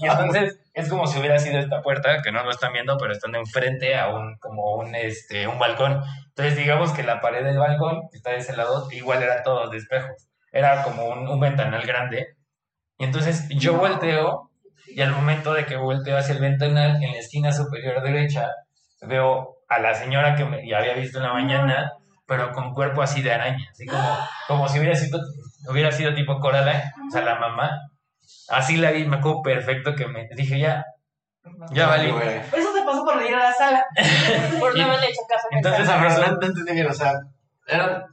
[0.00, 3.12] y entonces es como si hubiera sido esta puerta, que no lo están viendo, pero
[3.12, 6.02] están enfrente a un, como un, este, un balcón.
[6.28, 9.68] Entonces digamos que la pared del balcón que está de ese lado, igual era todo
[9.70, 10.28] de espejos.
[10.50, 12.36] Era como un, un ventanal grande.
[12.98, 14.50] Y entonces yo volteo
[14.94, 18.50] y al momento de que volteo hacia el ventanal, en la esquina superior derecha,
[19.02, 21.92] veo a la señora que me, ya había visto en la mañana,
[22.26, 24.18] pero con cuerpo así de araña, así como,
[24.48, 25.20] como si hubiera sido,
[25.68, 27.70] hubiera sido tipo Coraline, o sea, la mamá.
[28.48, 30.84] Así la vi, me acuerdo perfecto que me dije, ya,
[31.72, 32.08] ya valí.
[32.08, 33.84] Eso te pasó por ir a la sala.
[34.60, 36.86] Por no haberle hecho caso a Entonces, esa- O sea, pero no, no entendí bien,
[36.86, 37.12] o sea,
[37.66, 38.04] eran,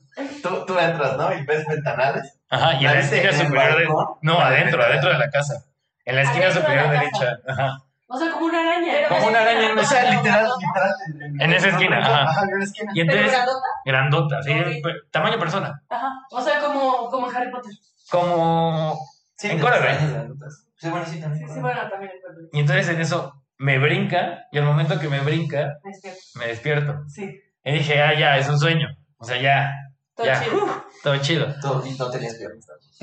[0.44, 1.34] tú, tú entras, ¿no?
[1.34, 2.38] Y ves ventanales.
[2.50, 3.88] Ajá, y la ¿Viste esquina en el superior de...
[4.22, 5.64] No, adentro, adentro de la casa.
[6.06, 7.38] En la esquina de superior derecha.
[7.48, 7.78] Ajá.
[8.08, 8.94] O sea, como una araña.
[8.94, 10.92] Pero Como una araña en O sea, literal, literal.
[11.40, 12.24] En esa esquina, ajá.
[12.24, 12.92] Ajá, en una esquina.
[12.94, 13.68] Y ¿Pero entonces, grandota?
[13.86, 15.82] grandota, sí, pe- tamaño persona.
[15.90, 16.10] Ajá.
[16.32, 17.72] O sea, como, como en Harry Potter.
[18.10, 19.00] Como...
[19.36, 20.30] Sí, En Coraline.
[20.78, 21.48] Sí, bueno, sí, también.
[21.48, 22.50] Sí, sí, bueno, también en Puebla.
[22.52, 26.20] Y entonces en eso me brinca, y al momento que me brinca, Me despierto.
[26.40, 26.96] me despierto.
[27.08, 27.40] Sí.
[27.64, 28.88] Y dije, ah, ya, es un sueño.
[29.18, 29.72] O sea, ya,
[30.16, 30.44] Todo Ya.
[30.44, 30.84] chido.
[31.04, 31.56] todo chido.
[31.62, 32.68] Todo, y no tenías piernas.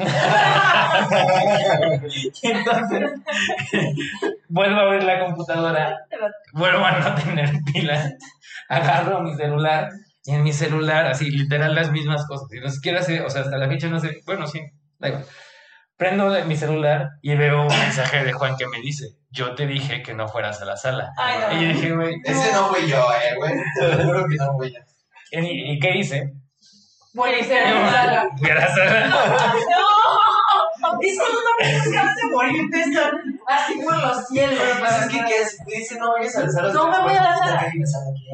[2.43, 3.11] Y entonces
[4.49, 5.97] vuelvo a ver la computadora,
[6.53, 8.11] vuelvo a no tener pila,
[8.69, 9.91] agarro mi celular
[10.25, 12.49] y en mi celular, así literal las mismas cosas.
[12.53, 14.61] Y no siquiera sé, o sea, hasta la fecha no sé, bueno, sí,
[14.99, 15.25] da igual.
[15.97, 20.03] Prendo mi celular y veo un mensaje de Juan que me dice, yo te dije
[20.03, 21.11] que no fueras a la sala.
[21.19, 21.53] Ay, no.
[21.61, 23.53] Y yo dije, güey, Ese no fui yo, eh, güey.
[23.81, 24.79] Te lo juro que no fui yo.
[25.33, 26.35] ¿y, y qué hice?
[27.19, 29.07] Voy a ser la Fui a la sala.
[30.81, 31.25] No, que no
[31.59, 31.65] me
[32.15, 32.85] de morirte,
[33.49, 34.57] así por los cielos.
[34.61, 35.21] Pero pues es que.
[35.67, 36.73] Me dice, no vayas a la sala.
[36.73, 37.63] No me voy a la sala.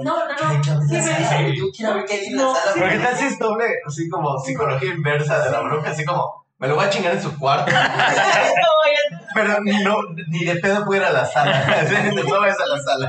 [0.04, 0.34] No, no, no.
[0.36, 1.38] ¿Qué hay en Sí, la me sala?
[1.40, 1.56] dice.
[1.56, 2.72] Yo quiero ver qué hay en la No, sala.
[2.78, 6.68] Porque tal si es doble, así como psicología inversa de la bruja, así como, me
[6.68, 7.72] lo voy a chingar en su cuarto,
[9.34, 9.96] pero ni, no,
[10.28, 11.64] ni de pedo puedo ir a la sala.
[12.28, 13.08] No vayas a la sala.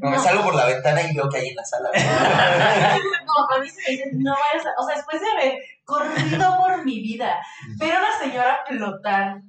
[0.00, 1.90] No, me salgo por la ventana y veo que hay en la sala.
[3.24, 4.80] No, a mí se me dice, no vayas a...
[4.80, 7.40] O sea, después de haber corrido por mi vida,
[7.78, 9.42] ver a una señora flotar.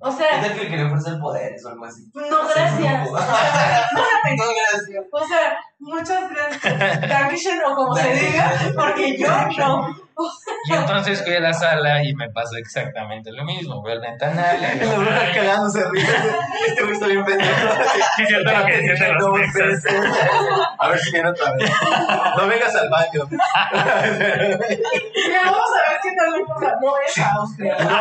[0.00, 2.08] O ¿Qué sea, tal que le quería ofrecer poderes o algo así?
[2.14, 3.08] no gracias.
[3.08, 4.00] O sea, no.
[4.36, 5.04] No, gracias.
[5.10, 7.08] O sea, muchas gracias.
[7.08, 9.28] Dankeschön o como se diga, porque yo
[9.58, 10.05] no.
[10.68, 13.82] Y entonces fui a la sala y me pasó exactamente lo mismo.
[13.82, 14.56] Voy al ventanal.
[14.58, 16.12] y- La bruja cagándose risa.
[16.66, 17.68] Este güey está bien pendejo.
[18.16, 19.26] Sí, lo que los.
[20.78, 21.70] A ver si viene otra vez.
[22.36, 23.28] No vengas al baño.
[23.30, 23.38] Ya
[25.44, 26.68] vamos a ver qué tal le pasa.
[26.80, 27.76] No es a Austria.
[27.78, 28.00] No,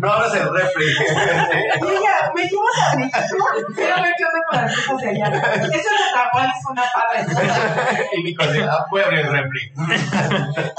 [0.00, 0.86] no abras el refri.
[0.86, 3.44] Ella, me llevas a México,
[3.76, 5.26] pero me quedo con las cosas de allá.
[5.26, 5.78] Eso de
[6.14, 7.18] Tahual es una padre.
[8.16, 9.62] Y Nico así, ah, voy a abrir el refri.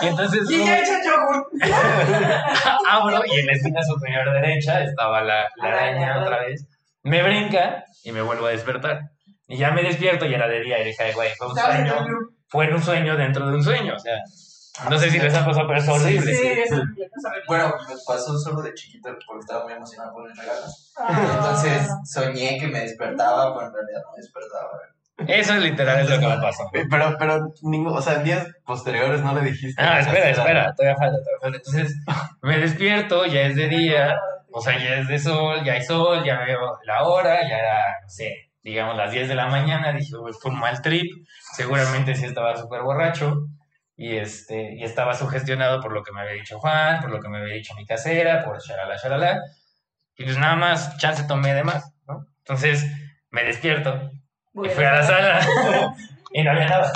[0.01, 1.49] Y entonces Y ella echa yogur.
[2.89, 6.65] abro y en la esquina superior derecha estaba la, la araña otra vez.
[7.03, 9.01] Me brinca y me vuelvo a despertar.
[9.47, 12.05] Y ya me despierto y era de día y dije, güey, fue un sueño.
[12.47, 13.95] Fue un sueño dentro de un sueño.
[13.95, 14.17] O sea,
[14.89, 16.33] no sé si les ha pasado, pero es horrible.
[16.35, 17.09] Sí, es horrible.
[17.47, 20.61] Bueno, me pasó solo de chiquito porque estaba muy emocionado por el regalo.
[20.97, 21.31] Ah.
[21.35, 24.69] Entonces soñé que me despertaba, pero en realidad no me despertaba.
[25.27, 26.69] Eso es literal es lo que me pasó.
[26.71, 29.81] Pero, pero, ningún, o sea, en días posteriores no le dijiste.
[29.81, 31.57] Que espera, era- espera, todavía falta, todavía falta.
[31.57, 31.97] Entonces,
[32.41, 34.15] me despierto, ya es de día,
[34.51, 37.79] o sea, ya es de sol, ya hay sol, ya veo la hora, ya era,
[38.01, 41.11] no sé, digamos las 10 de la mañana, dije, "Uy, fue un mal trip,
[41.55, 43.45] seguramente sí estaba súper borracho,
[43.95, 47.27] y este, y estaba sugestionado por lo que me había dicho Juan, por lo que
[47.29, 49.39] me había dicho mi casera, por shalala, shalala,
[50.17, 52.25] y pues nada más, chance tomé de más, ¿no?
[52.39, 52.85] Entonces,
[53.29, 54.09] me despierto,
[54.63, 55.39] y fui a la sala
[56.31, 56.91] y no había nada,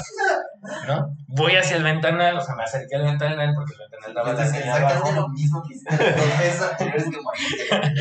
[0.87, 1.15] ¿no?
[1.27, 4.69] Voy hacia el ventanal, o sea, me acerqué al ventanal porque el ventanal daba exactamente
[4.69, 5.11] abajo.
[5.11, 5.73] lo mismo que.
[5.73, 5.79] O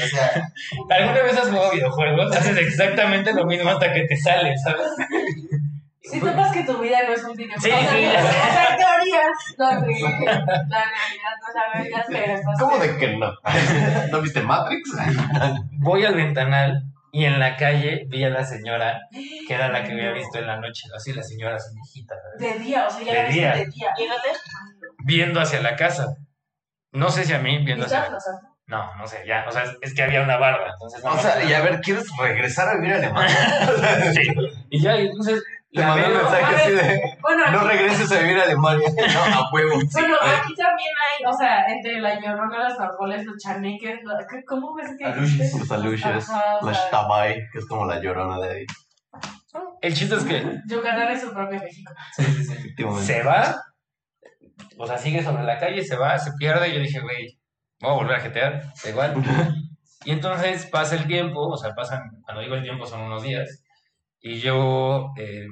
[0.08, 0.50] sea,
[0.90, 2.36] ¿Alguna vez has jugado videojuegos?
[2.36, 4.88] Haces exactamente lo mismo hasta que te sale, ¿sabes?
[6.02, 7.60] Si topas que tu vida no es un videojuego.
[7.62, 8.06] Sí, sí.
[8.06, 9.22] O sea, en teoría,
[9.56, 12.58] no, sí, la realidad no sabrías, pero estás.
[12.60, 13.32] ¿Cómo de que no?
[14.10, 14.90] ¿No viste Matrix?
[15.78, 19.02] Voy al ventanal y en la calle vi a la señora
[19.46, 22.58] que era la que había visto en la noche, así la señora, su viejita, ¿sabes?
[22.58, 23.52] De día, o sea, ya De la día.
[23.52, 23.94] de día.
[25.04, 26.16] Viendo hacia la casa.
[26.90, 28.16] No sé si a mí, viendo hacia ¿Estás?
[28.16, 28.32] O sea,
[28.66, 31.44] No, no sé, ya, o sea, es, que había una barda, entonces no O sea,
[31.44, 33.36] y a ver, ¿quieres regresar a vivir a Alemania?
[34.14, 34.26] Sí.
[34.70, 35.42] Y ya, y entonces
[35.74, 38.88] Le la mandé un mensaje así de, Bueno, no regreses a vivir a Alemania.
[39.14, 39.70] No, a huevo.
[39.92, 44.00] bueno, aquí también hay, o sea, entre la llorona, las narcoles, los chaneques,
[44.30, 45.54] ¿qué- ¿cómo ves que Alushis.
[45.58, 48.66] Los aluches, Ajá, o la sea, shtabai, que es como la llorona de ahí.
[49.80, 51.92] el chiste es que Yucatán es su propio México.
[52.16, 52.74] sí, sí, sí.
[53.00, 53.62] Se va,
[54.78, 57.38] o sea, sigue sobre la calle, se va, se pierde, y yo dije, güey,
[57.80, 59.14] voy a volver a jetear, da igual.
[60.04, 63.61] Y entonces pasa el tiempo, o sea, pasan, cuando digo el tiempo son unos días,
[64.22, 65.46] y yo, eh,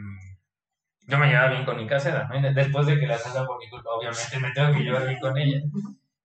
[1.06, 2.52] yo me llevaba bien con mi casera, ¿no?
[2.54, 5.36] Después de que la salga por mi culpa, obviamente me tengo que llevar bien con
[5.36, 5.60] ella.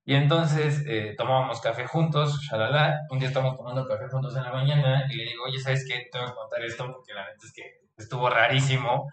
[0.05, 4.51] Y entonces eh, tomábamos café juntos, shalala, un día estamos tomando café juntos en la
[4.51, 6.07] mañana, y le digo, oye, ¿sabes qué?
[6.11, 7.63] Tengo que contar esto porque la neta es que
[7.97, 9.09] estuvo rarísimo,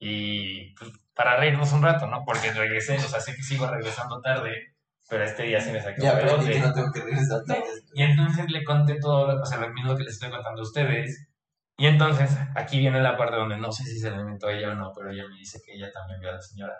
[0.00, 2.24] y pues, para reírnos un rato, ¿no?
[2.26, 4.74] Porque regresé, o sea, sé que sigo regresando tarde,
[5.08, 7.62] pero este día sí me saqué Ya un que no tengo que regresar tarde.
[7.94, 11.28] Y entonces le conté todo, o sea, lo mismo que les estoy contando a ustedes.
[11.76, 14.70] Y entonces, aquí viene la parte donde no sé si se le inventó a ella
[14.70, 16.74] o no, pero ella me dice que ella también vio a la señora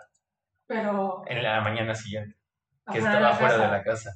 [0.67, 1.23] Pero.
[1.27, 2.37] en la mañana siguiente,
[2.91, 3.65] que afuera estaba fuera casa.
[3.65, 4.11] de la casa.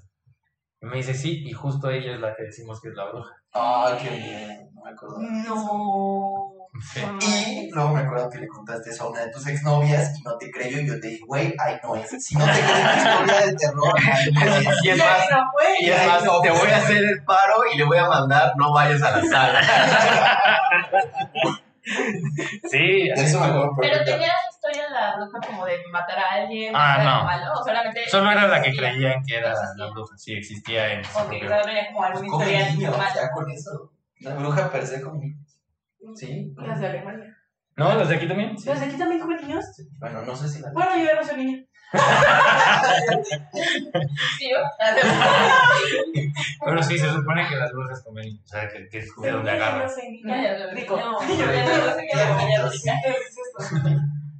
[0.82, 3.36] Y me dice, sí, y justo ella es la que decimos que es la bruja.
[3.52, 5.18] Ay, qué bien, no me acuerdo.
[5.20, 6.57] No.
[6.94, 7.02] Sí.
[7.22, 10.38] Y luego me acuerdo que le contaste eso a una de tus exnovias y no
[10.38, 12.10] te creyó y yo te dije, güey, ahí no es.
[12.24, 14.42] Si no te crees tu historia de terror, ahí no
[14.72, 14.84] es.
[14.84, 15.76] Y es más, no fue.
[15.80, 18.74] y es más, te voy a hacer el paro y le voy a mandar, no
[18.74, 19.62] vayas a la sala.
[22.70, 26.74] Sí, Eso me acuerdo Pero tenía la historia la bruja como de matar a alguien,
[26.76, 27.10] Ah, no.
[27.12, 29.86] algo malo, o solamente Solo era la que creían que era Existía.
[29.86, 30.18] la bruja.
[30.18, 32.10] Sí, existía en Ok, solo era como
[32.44, 33.10] niños, malo.
[33.16, 33.94] ya con eso.
[34.20, 35.47] La bruja per se niños.
[36.16, 36.54] Sí.
[36.58, 37.38] Las de Alemania.
[37.76, 37.94] ¿No?
[37.94, 38.54] ¿Los de aquí también?
[38.54, 39.66] ¿Los de aquí también comen niños?
[40.00, 40.72] Bueno, no sé si la.
[40.72, 41.64] Bueno, yo ya no soy niña.
[44.38, 44.60] Sí, ¿no?
[46.66, 48.26] Pero sí, se supone que las brujas comen.
[48.44, 49.88] O sea, que, que es de donde agarran.
[50.24, 50.98] no No, Rico.
[50.98, 51.18] no,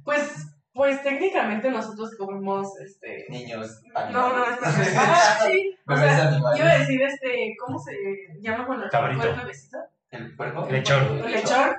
[0.04, 3.26] Pues, pues técnicamente nosotros comemos este.
[3.28, 3.80] Niños.
[4.12, 4.44] No, no.
[4.62, 5.74] Ah, sí.
[5.86, 7.92] O sea, iba a decir este, ¿cómo se
[8.40, 8.90] llama cuando el
[9.36, 9.78] bebecito?
[10.10, 10.66] ¿El puerco?
[10.70, 11.18] Lechón.
[11.24, 11.74] El lechón.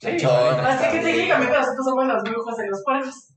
[0.00, 0.60] Lechón.
[0.64, 3.34] Así que técnicamente nosotros somos los brujos de los puercos.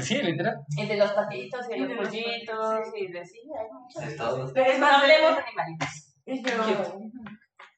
[0.00, 0.54] Sí, literal.
[0.76, 4.10] Y de los patitos, y de los pollitos, y de sí, hay muchos.
[4.10, 4.52] De todos.
[4.56, 6.98] Es No más, hablemos de animalitos.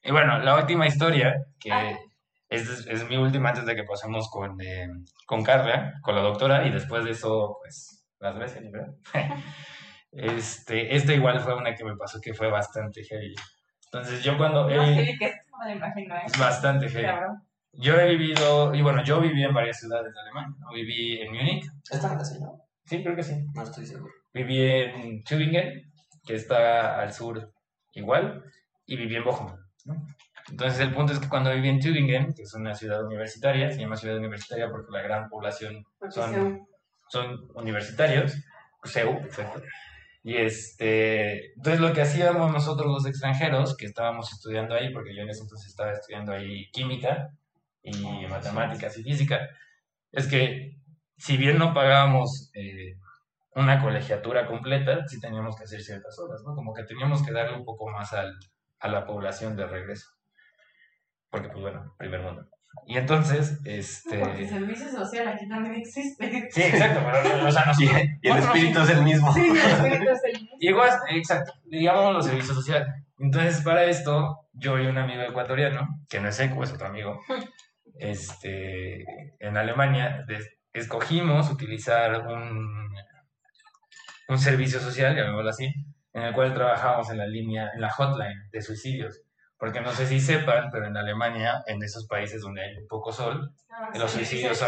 [0.03, 1.97] y bueno, la última historia, que Ah.
[2.49, 4.87] es, es mi última antes de que pasemos con, eh,
[5.25, 8.93] con Carla, con la doctora, y después de eso, pues, las gracias, ¿verdad?
[10.11, 13.35] este, esta igual fue una que me pasó que fue bastante heavy.
[13.91, 14.69] Entonces yo cuando...
[14.69, 16.21] No eh, que me lo imagino, ¿eh?
[16.25, 17.05] es bastante heavy.
[17.05, 17.43] Cabrón.
[17.73, 20.55] Yo he vivido, y bueno, yo viví en varias ciudades de Alemania.
[20.59, 20.73] ¿no?
[20.73, 22.59] Viví en Múnich, ¿Esta la sé yo?
[22.85, 23.35] sí, creo que sí.
[23.53, 24.11] No estoy seguro.
[24.33, 25.91] Viví en Tübingen,
[26.25, 27.53] que está al sur
[27.93, 28.43] igual,
[28.85, 29.51] y viví en Bochum.
[29.85, 30.07] ¿no?
[30.49, 33.79] Entonces el punto es que cuando viví en Tübingen, que es una ciudad universitaria, se
[33.79, 36.65] llama ciudad universitaria porque la gran población son,
[37.09, 38.33] son universitarios,
[38.85, 39.61] CEU, exacto.
[40.27, 45.21] Y este, entonces lo que hacíamos nosotros los extranjeros, que estábamos estudiando ahí, porque yo
[45.21, 47.29] en ese entonces estaba estudiando ahí química
[47.81, 49.47] y matemáticas y física,
[50.11, 50.81] es que
[51.15, 52.97] si bien no pagábamos eh,
[53.55, 56.55] una colegiatura completa, sí teníamos que hacer ciertas horas, ¿no?
[56.55, 58.37] Como que teníamos que darle un poco más al,
[58.79, 60.09] a la población de regreso.
[61.29, 62.49] Porque, pues bueno, primer mundo.
[62.85, 64.47] Y entonces, Porque este...
[64.47, 66.49] servicio social aquí también existe.
[66.51, 67.85] Sí, exacto, pero, o sea, nos, Y,
[68.21, 69.33] y el espíritu es el mismo.
[69.33, 72.87] Sí, el espíritu es el Llegó a, exacto, digamos los servicios sociales.
[73.19, 77.19] Entonces, para esto, yo y un amigo ecuatoriano, que no es Ecu, es otro amigo,
[77.99, 79.03] este,
[79.39, 80.25] en Alemania,
[80.73, 82.93] escogimos utilizar un,
[84.27, 85.73] un servicio social, llamémoslo así,
[86.13, 89.21] en el cual trabajábamos en la línea, en la hotline de suicidios.
[89.59, 93.51] Porque no sé si sepan, pero en Alemania, en esos países donde hay poco sol,
[93.69, 94.65] Ah, los sí, suicidios sí,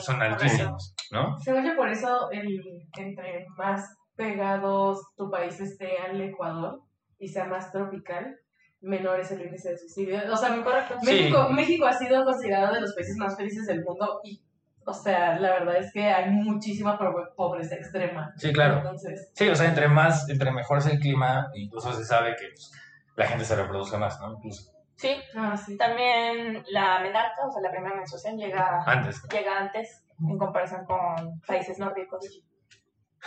[0.00, 1.38] son, altísimos, ¿no?
[1.40, 2.60] Según yo, por eso, el,
[2.96, 6.80] entre más pegados tu país esté al Ecuador
[7.18, 8.36] y sea más tropical,
[8.80, 10.20] menor es el índice de suicidio.
[10.32, 10.94] O sea, Correcto.
[11.02, 11.06] Sí.
[11.12, 14.42] México, México ha sido considerado de los países más felices del mundo y,
[14.84, 18.32] o sea, la verdad es que hay muchísima po- pobreza extrema.
[18.36, 18.78] Sí, claro.
[18.78, 22.46] Entonces, Sí, o sea, entre más, entre mejor es el clima, incluso se sabe que
[22.48, 22.72] pues,
[23.16, 24.32] la gente se reproduce más, ¿no?
[24.34, 25.78] Incluso Sí, ah, sí.
[25.78, 29.22] también la menarca, o sea, la primera menstruación llega, antes.
[29.32, 32.22] llega antes en comparación con países nórdicos.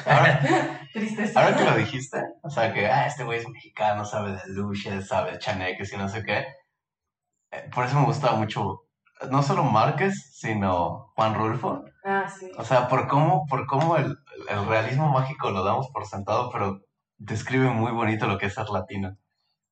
[0.05, 0.39] Ahora,
[0.93, 1.39] Tristeza.
[1.43, 5.07] ahora que lo dijiste, o sea, que ah, este güey es mexicano, sabe de luches,
[5.07, 6.45] sabe de chaneques y no sé qué.
[7.51, 8.83] eh, Por eso me gusta mucho,
[9.31, 11.83] no solo Márquez, sino Juan Rulfo.
[12.05, 12.51] Ah, sí.
[12.57, 14.15] O sea, por cómo, por cómo el,
[14.49, 16.81] el realismo mágico lo damos por sentado, pero
[17.17, 19.15] describe muy bonito lo que es ser latino.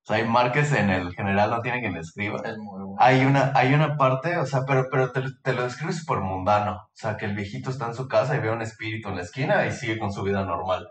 [0.04, 2.42] O sea, hay Márquez en el general, no tiene quien le escriba.
[2.44, 2.96] Es muy bueno.
[2.98, 6.72] Hay una, hay una parte, o sea, pero, pero te, te lo describe súper mundano.
[6.74, 9.22] O sea, que el viejito está en su casa y ve un espíritu en la
[9.22, 10.88] esquina y sigue con su vida normal.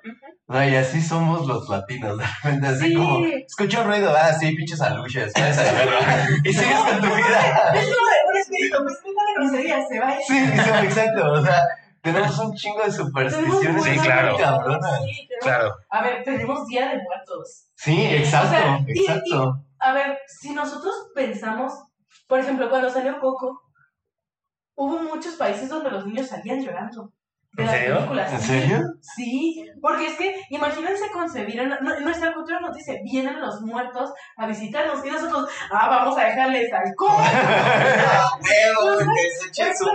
[0.47, 2.95] O sea, y así somos los latinos, de repente, así Sí.
[2.95, 7.73] como, escucha un ruido, ah, sí, pinches aluches, verga", y sigues con tu vida.
[7.75, 10.15] Es un espíritu, pues la grosería, se va.
[10.27, 10.39] Sí,
[10.87, 11.63] exacto, o sea,
[12.03, 14.37] tenemos un chingo de supersticiones Sí, claro.
[14.39, 15.01] cabronas.
[15.05, 15.75] Sí, tenemos- Claro.
[15.91, 17.69] A ver, tenemos Día de Muertos.
[17.75, 19.65] Sí, exacto, O sea, y- exacto.
[19.79, 21.73] A ver, si nosotros pensamos,
[22.27, 23.63] por ejemplo, cuando salió Coco,
[24.75, 27.13] hubo muchos países donde los niños salían llorando.
[27.53, 27.95] De ¿En las serio?
[27.97, 28.33] películas.
[28.33, 28.79] ¿En Sí, serio?
[29.01, 33.61] Sí, porque es que imagínense concebir, en, no- en nuestra cultura nos dice, vienen los
[33.63, 37.25] muertos a visitarnos y nosotros, ah, vamos a dejarles alcohol.
[38.41, 39.91] Se.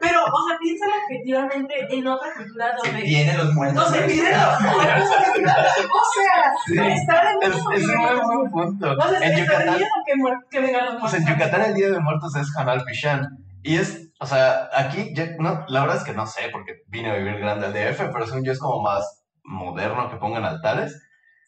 [0.00, 3.76] Pero, o sea, piénsalo objetivamente en otra cultura Se donde vienen los muertos.
[3.90, 5.10] no se piden los muertos.
[5.10, 8.96] O sea, Sí, está de Es, es un buen punto.
[9.08, 10.12] Sea, En Yucatán, que,
[10.50, 11.10] que vengan los muertos.
[11.10, 13.38] sea, en Yucatán el Día de Muertos es Hanal Pichán.
[13.62, 17.10] Y es, o sea, aquí, ya- no, la verdad es que no sé, porque vine
[17.10, 21.00] a vivir grande al DF, pero según yo es como más moderno que pongan altares.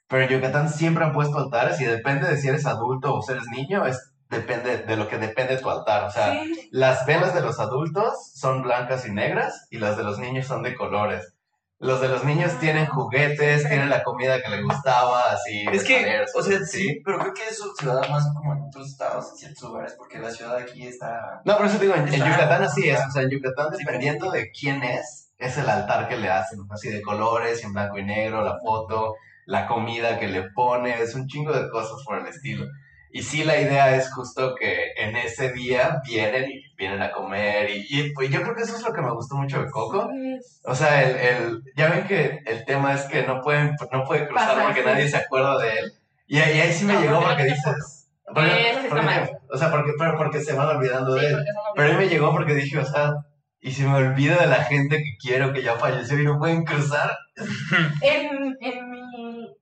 [0.08, 3.32] Pero en Yucatán siempre han puesto altares y depende de si eres adulto o si
[3.32, 6.04] eres niño, es, depende de lo que depende tu altar.
[6.04, 10.04] O sea, Sí, las velas de los adultos son blancas y negras y las de
[10.04, 11.35] los niños son de colores.
[11.78, 15.66] Los de los niños tienen juguetes, tienen la comida que les gustaba, así.
[15.70, 18.62] Es que, saber, o sea, sí, pero creo que eso se da más como en
[18.62, 21.42] otros estados, en ciertos lugares, porque la ciudad aquí está...
[21.44, 22.98] No, pero eso te digo, en, en Yucatán así es.
[23.06, 26.60] O sea, en Yucatán, dependiendo de quién es, es el altar que le hacen.
[26.70, 29.14] Así de colores, en blanco y negro, la foto,
[29.44, 32.66] la comida que le pones, un chingo de cosas por el estilo.
[33.16, 37.70] Y sí, la idea es justo que en ese día vienen y vienen a comer.
[37.70, 40.10] Y, y, pues yo creo que eso es lo que me gustó mucho de Coco.
[40.64, 44.26] O sea, el, el, ya ven que el tema es que no, pueden, no puede
[44.28, 44.86] cruzar Pasar, porque sí.
[44.86, 45.92] nadie se acuerda de él.
[46.26, 48.10] Y, ahí- ahí sí me No, llegó porque dices...
[48.26, 49.30] porque- Eso sí porque- mal.
[49.50, 51.44] o sea, porque, pero porque se van olvidando Sí, de él.
[51.74, 53.12] Pero a mí me llegó porque dije, o sea,
[53.60, 56.64] y se me olvida de la gente que quiero que ya falleció y no pueden
[56.64, 57.16] cruzar.
[58.02, 59.56] En, en mi,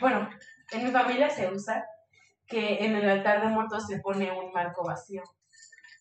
[0.00, 0.26] bueno,
[0.72, 1.84] en mi familia se usa
[2.46, 5.22] que en el altar de muertos se pone un marco vacío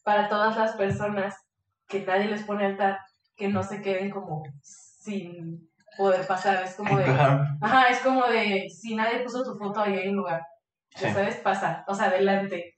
[0.04, 1.36] para todas las personas
[1.88, 3.00] que nadie les pone altar,
[3.36, 6.64] que no se queden como sin poder pasar.
[6.64, 10.18] Es como de, ajá, es como de, si nadie puso tu foto ahí hay un
[10.18, 10.42] lugar,
[10.96, 11.14] ya Sí.
[11.14, 12.73] sabes, pasa, o sea, adelante.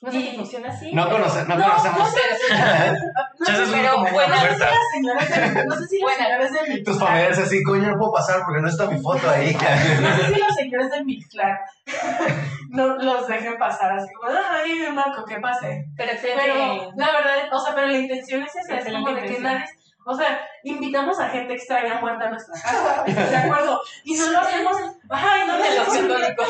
[0.00, 0.92] No sé si funciona así.
[0.94, 4.66] No, conoce- no No, conocemos no sé, no sé, se pero como una buena puerta.
[4.70, 6.24] las señoras de- no sé si las Buena.
[6.24, 9.28] señoras de mi tus familiares así, coño, no puedo pasar porque no está mi foto
[9.28, 9.52] ahí.
[10.00, 11.58] No sé si los señores del Mixclar
[12.70, 15.84] no los dejen pasar así como, ay, Marco, que pase.
[15.96, 19.40] Pero Pero la verdad, o sea, pero la intención es esa, es como de que
[19.40, 19.64] nadie,
[20.04, 23.80] o sea, invitamos a gente extraña muerta a nuestra casa, ¿de acuerdo?
[24.04, 24.76] Y no lo hacemos,
[25.10, 26.48] ay, no de lo los católicos.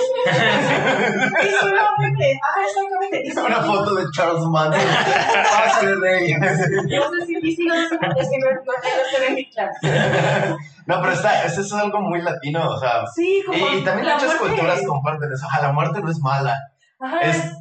[1.44, 3.22] Y solamente, ah, exactamente.
[3.26, 4.80] Y Una solo- foto de Charles Manson.
[6.88, 9.70] No sé si, y si no, es que no, no, no se ve en Mixclar.
[10.86, 13.04] No, pero está, eso es algo muy latino, o sea.
[13.14, 15.46] Sí, como Y, y también la muchas culturas comparten eso.
[15.46, 16.56] Ajá, la muerte no es mala,
[17.00, 17.52] Ajá, es es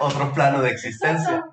[0.00, 1.44] otro plano de existencia.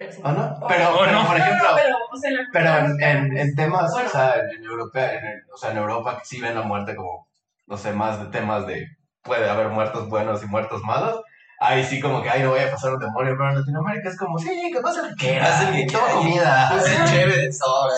[0.00, 0.22] Pero sí.
[0.24, 0.56] ¿O no?
[0.66, 1.26] Pero, O pero, no.
[1.26, 4.08] por ejemplo, No, pero, o sea, la Pero en, en, en temas, Bueno.
[4.08, 7.28] o sea, en, Europa, en, o sea, en Europa sí ven la muerte como,
[7.66, 8.86] no sé, más de temas de
[9.22, 11.20] puede haber muertos buenos y muertos malos.
[11.62, 14.16] Ahí sí como que, ay, no voy a pasar un demonio, pero en Latinoamérica es
[14.16, 16.68] como, sí, que pasa lo que quieras, Haz el que toma comida.
[16.72, 17.96] Pues es chévere, sobra.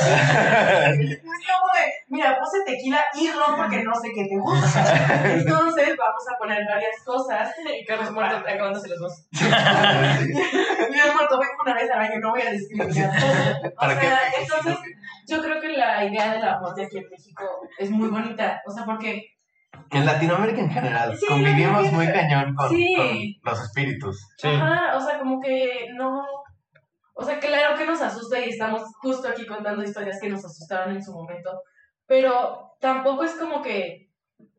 [0.91, 5.23] Es como de, mira, puse tequila y ron porque no sé qué te gusta.
[5.33, 7.53] Entonces vamos a poner varias cosas.
[7.65, 9.27] Y Carlos muerto acabándose los dos.
[9.31, 13.13] Mira, muerto, vengo una vez al año, no voy a discriminar.
[13.65, 14.07] O ¿Para qué?
[14.07, 14.77] sea, entonces,
[15.29, 17.45] yo creo que la idea de la muerte aquí en México
[17.79, 18.61] es muy bonita.
[18.67, 19.23] O sea, porque
[19.91, 23.39] En Latinoamérica en general, Sí, convivimos muy cañón con, Sí.
[23.43, 24.27] con los espíritus.
[24.39, 24.49] Sí.
[24.49, 26.25] Ajá, o sea, como que no.
[27.15, 30.97] O sea, claro que nos asusta y estamos justo aquí contando historias que nos asustaron
[30.97, 31.61] en su momento.
[32.07, 34.09] Pero tampoco es como que.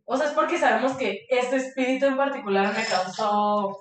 [0.06, 3.78] O sea, es porque sabemos que este espíritu en particular me causó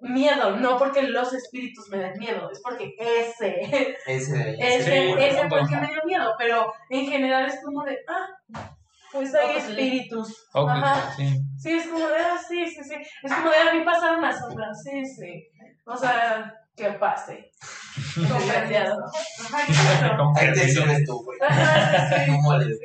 [0.00, 0.56] miedo.
[0.56, 3.60] No porque los espíritus me den miedo, es porque ese.
[4.06, 4.56] Ese.
[4.58, 5.66] Ese, ese fue el punto.
[5.68, 6.34] que me dio miedo.
[6.38, 7.98] Pero en general es como de.
[8.08, 8.74] Ah,
[9.12, 9.68] pues hay sí.
[9.68, 10.48] espíritus.
[10.52, 11.12] Ok, Ajá.
[11.16, 11.40] sí.
[11.58, 12.94] Sí, es como de, ah, sí, sí, sí.
[13.22, 15.48] Es como de, a mí pasaron las sombras, sí, sí.
[15.84, 17.50] O sea, que pase.
[18.14, 18.96] Comprendido.
[19.40, 21.38] Ajá, subes tú, güey.
[21.42, 22.30] Ajá, sí, sí.
[22.30, 22.78] No moles.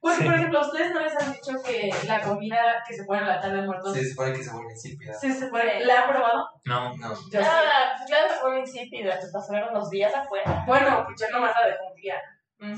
[0.00, 3.28] Pues, por ejemplo, ¿ustedes no les han dicho que la comida que se pone en
[3.28, 5.12] la tarde de muertos Se supone que se vuelve insípida.
[5.20, 5.84] sí se pone?
[5.84, 6.48] ¿La han probado?
[6.64, 6.96] No.
[6.96, 7.08] No.
[7.10, 7.46] Yo sí.
[7.46, 9.12] Ah, pues claro, fue un insípido.
[9.20, 10.64] Te pasaron unos días afuera.
[10.66, 12.14] Bueno, pues yo nomás la dejé un día.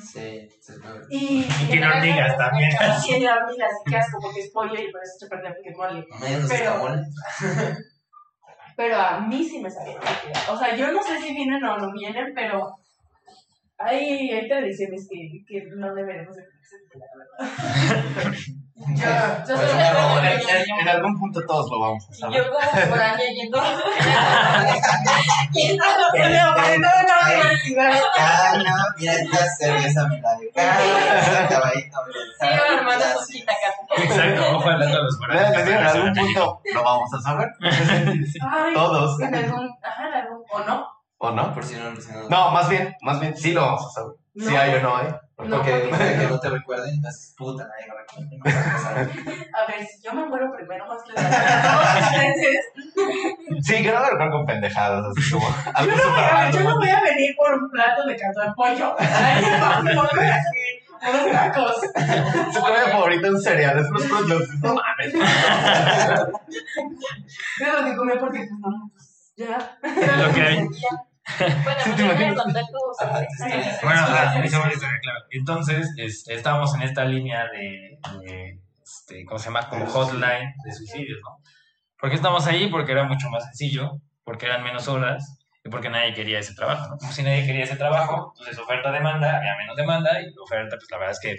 [0.00, 1.00] Sí, se supone.
[1.10, 2.70] Y, Y tiene hormigas también.
[2.70, 5.70] y tiene hormigas y qué asco porque es pollo y por eso se perder porque
[5.70, 6.06] es mole.
[6.20, 6.94] Menos Pero-.
[8.76, 9.98] Pero a mí sí me sabía.
[10.50, 12.74] O sea, yo no sé si vienen o no vienen, pero
[13.84, 16.42] hay, hay tradiciones que, que no deberemos de
[18.82, 22.36] Yo, yo Pues soy En, en- en algún punto todos lo vamos a saber.
[22.38, 23.58] yo como por año yendo.
[28.16, 30.08] Cana, mira esta cerveza,
[31.48, 33.14] caballito, acá.
[33.96, 35.18] Exacto, ojo hablando a los
[35.68, 37.48] en algún punto lo vamos a saber.
[37.60, 39.20] Ay, Todos.
[39.20, 40.86] En algún, ajá, en algún, o no.
[41.24, 41.54] ¿O no?
[41.54, 42.28] Por si no, por si no.
[42.28, 44.16] No, más bien, más bien sí lo vamos a saber.
[44.34, 45.06] Si hay o no hay.
[45.46, 49.00] No, Porque que no te recuerden, entonces, puta, nadie me recuerda.
[49.54, 52.64] A ver, si yo me muero primero más que las veces.
[53.62, 56.76] Sí, que no me recuerdo con pendejadas, así como Yo no, voy a, yo no
[56.76, 58.96] voy a venir por un plato de cartón de pollo.
[58.98, 59.44] Ay,
[59.94, 60.08] no,
[61.08, 61.76] unos tacos.
[62.52, 64.48] Su comida favorita en cereal, es los productos.
[64.60, 65.14] No mames.
[67.60, 69.78] Es lo que comí porque, pues, no, pues, ya.
[70.18, 70.68] Lo que hay.
[71.38, 71.54] Bueno,
[71.84, 72.36] te pues imaginas.
[73.82, 75.24] Bueno, ah, historia, claro.
[75.30, 79.68] Entonces, este, estábamos en esta línea de, de, este, ¿cómo se llama?
[79.68, 81.42] Como hotline de suicidios, ¿no?
[81.98, 82.68] ¿Por qué estamos ahí?
[82.68, 86.90] Porque era mucho más sencillo, porque eran menos horas y porque nadie quería ese trabajo.
[86.90, 86.98] ¿no?
[86.98, 90.98] Como si nadie quería ese trabajo, entonces oferta-demanda, había menos demanda y oferta, pues la
[90.98, 91.36] verdad es que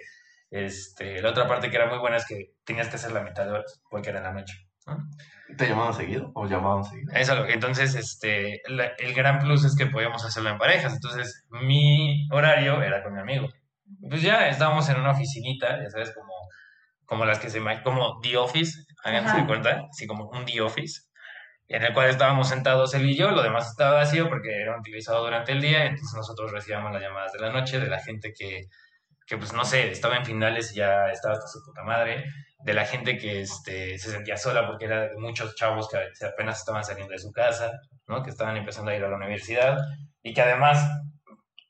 [0.52, 3.44] este, la otra parte que era muy buena es que tenías que hacer la mitad
[3.46, 4.56] de horas porque era en la noche.
[4.88, 4.98] ¿no?
[5.58, 6.32] ¿Te llamaban seguido?
[6.36, 7.12] ¿O llamaban seguido?
[7.14, 10.94] Eso, entonces, este, la- el gran plus es que podíamos hacerlo en parejas.
[10.94, 13.50] Entonces, mi horario era con mi amigo.
[14.10, 16.34] Pues ya estábamos en una oficinita, ya sabes, como,
[17.06, 20.62] como las que se llaman, como The Office, háganse de cuenta, así como un The
[20.62, 21.02] Office,
[21.68, 25.24] en el cual estábamos sentados él y yo, lo demás estaba vacío porque era utilizado
[25.24, 28.64] durante el día, entonces nosotros recibíamos las llamadas de la noche de la gente que,
[29.28, 32.26] que pues no sé, estaba en finales y ya estaba hasta su puta madre,
[32.64, 36.60] de la gente que este, se sentía sola porque era de muchos chavos que apenas
[36.60, 37.72] estaban saliendo de su casa,
[38.08, 38.24] ¿no?
[38.24, 39.78] que estaban empezando a ir a la universidad
[40.22, 40.90] y que además,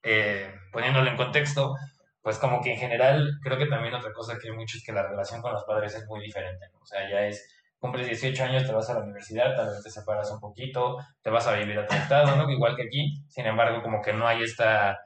[0.04, 1.76] eh, poniéndolo en contexto,
[2.22, 4.94] pues como que en general creo que también otra cosa que hay mucho es que
[4.94, 6.80] la relación con los padres es muy diferente, ¿no?
[6.80, 7.48] o sea, ya es,
[7.84, 11.30] cumples 18 años, te vas a la universidad, tal vez te separas un poquito, te
[11.30, 12.50] vas a vivir a tu estado, ¿no?
[12.50, 15.02] Igual que aquí, sin embargo, como que no hay esta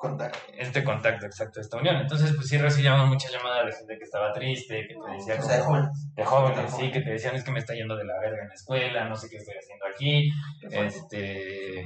[0.00, 0.38] Contacto.
[0.56, 1.96] este contacto exacto, esta unión.
[1.96, 5.42] Entonces, pues sí recibíamos muchas llamadas de gente que estaba triste, que te decía O
[5.46, 5.88] sea, de jóvenes.
[6.14, 8.48] de jóvenes, sí, que te decían es que me está yendo de la verga en
[8.48, 10.30] la escuela, no sé qué estoy haciendo aquí,
[10.70, 11.84] este,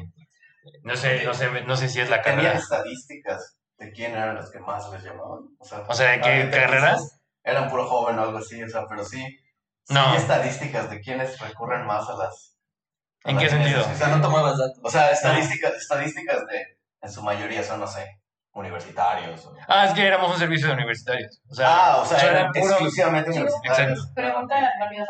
[0.84, 2.58] no sé, no sé, no sé si es la ¿Tenían carrera.
[2.60, 5.40] estadísticas de quién eran los que más les llamaban?
[5.58, 7.20] O sea, O sea, ¿de qué carreras?
[7.42, 9.26] Eran puro joven o algo así, o sea, pero sí.
[9.90, 10.14] No.
[10.14, 12.56] estadísticas de quiénes recurren más a las.
[13.24, 13.80] a ¿En las qué sentido?
[13.80, 14.78] O sea, no te muevas datos.
[14.82, 16.64] O sea, estadísticas, estadísticas de.
[17.04, 18.20] En su mayoría son, no sé,
[18.54, 19.44] universitarios.
[19.46, 21.40] o- Ah, es que éramos un servicio de universitarios.
[21.50, 24.10] O sea, ah, o sea, eran eran puros- exclusivamente universitarios.
[24.14, 25.06] Pregunta rápida.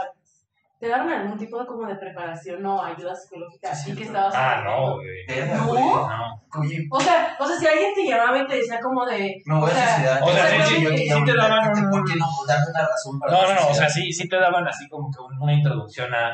[0.80, 3.74] ¿Te daban algún tipo de como de preparación o ayuda psicológica?
[3.74, 4.34] Sí, que estabas.
[4.36, 5.24] Ah, no, güey.
[5.49, 6.09] ¿No?
[6.09, 6.42] No.
[6.61, 9.40] Oye, O sea, o sea, si alguien te llamaba y te decía como de.
[9.47, 10.22] me voy O a sea, suicidar.
[10.22, 12.16] o sea, sí, sí, yo sí que te ahorita, daban ¿por qué- un- ¿Por qué
[12.18, 15.11] no una razón para No, no, no, o sea, sí, sí te daban así como
[15.11, 16.32] que un- una introducción a...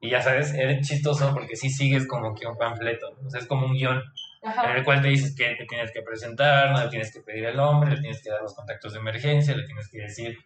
[0.00, 3.46] Y ya sabes, es chistoso porque sí sigues como que un panfleto, o sea, es
[3.46, 4.00] como un guion
[4.42, 4.76] en Ajá.
[4.76, 7.56] el cual te dices que te tienes que presentar, no le tienes que pedir el
[7.56, 10.38] nombre, le tienes que dar los contactos de emergencia, le tienes que decir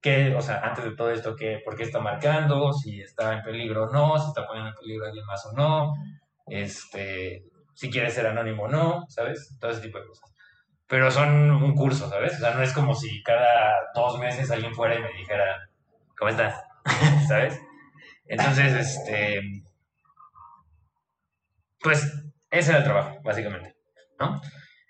[0.00, 3.42] que, o sea, antes de todo esto, que, por qué está marcando, si está en
[3.42, 5.92] peligro o no, si está poniendo en peligro a alguien más o no,
[6.46, 7.44] este,
[7.74, 9.56] si quieres ser anónimo o no, ¿sabes?
[9.60, 10.34] Todo ese tipo de cosas.
[10.88, 12.34] Pero son un curso, ¿sabes?
[12.34, 15.68] O sea, no es como si cada dos meses alguien fuera y me dijera,
[16.18, 16.60] ¿cómo estás?
[17.28, 17.60] ¿Sabes?
[18.26, 19.40] Entonces, este,
[21.80, 22.21] pues
[22.52, 23.74] ese era el trabajo, básicamente,
[24.20, 24.40] ¿no?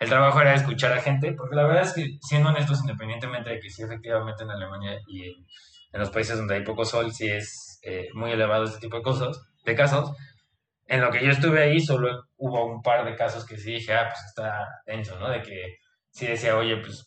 [0.01, 3.61] El trabajo era escuchar a gente, porque la verdad es que, siendo honestos, independientemente de
[3.61, 5.47] que sí, efectivamente en Alemania y en,
[5.93, 9.41] los países donde hay poco sol, sí es eh, muy elevado este tipo de cosas,
[9.65, 10.13] de casos,
[10.89, 13.95] en lo que yo estuve ahí solo hubo un par de casos que sí dije,
[13.95, 15.31] ah, pues está tenso, ¿no?
[15.31, 15.77] De que
[16.11, 17.07] sí decía, oye, pues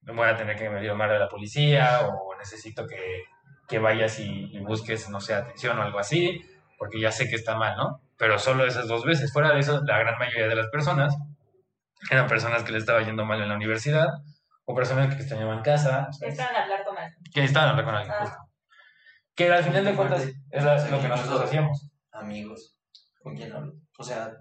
[0.00, 3.22] voy a tener que medir mal a la policía o necesito que,
[3.68, 6.44] que vayas y busques, no sé, atención o algo así,
[6.76, 8.00] porque ya sé que está mal, ¿no?
[8.18, 9.32] Pero solo esas dos veces.
[9.32, 11.14] Fuera de eso, la gran mayoría de las personas
[12.10, 14.08] eran personas que le estaba yendo mal en la universidad
[14.64, 16.08] o personas que extrañaban casa.
[16.20, 17.22] Están a hablar con alguien.
[17.32, 18.14] que estaban hablando con alguien.
[18.18, 18.24] Ah.
[18.24, 18.38] justo.
[19.34, 21.90] Que al final de cuentas es lo que nosotros hacíamos.
[22.12, 22.78] amigos.
[23.22, 23.74] ¿Con quién hablo?
[23.98, 24.32] O sea,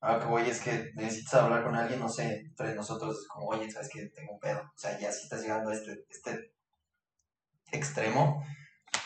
[0.00, 3.28] a lo que voy es que necesitas hablar con alguien, no sé, entre nosotros es
[3.28, 4.60] como, oye, ¿sabes que Tengo un pedo.
[4.60, 6.52] O sea, ya si estás llegando a este, este
[7.70, 8.44] extremo,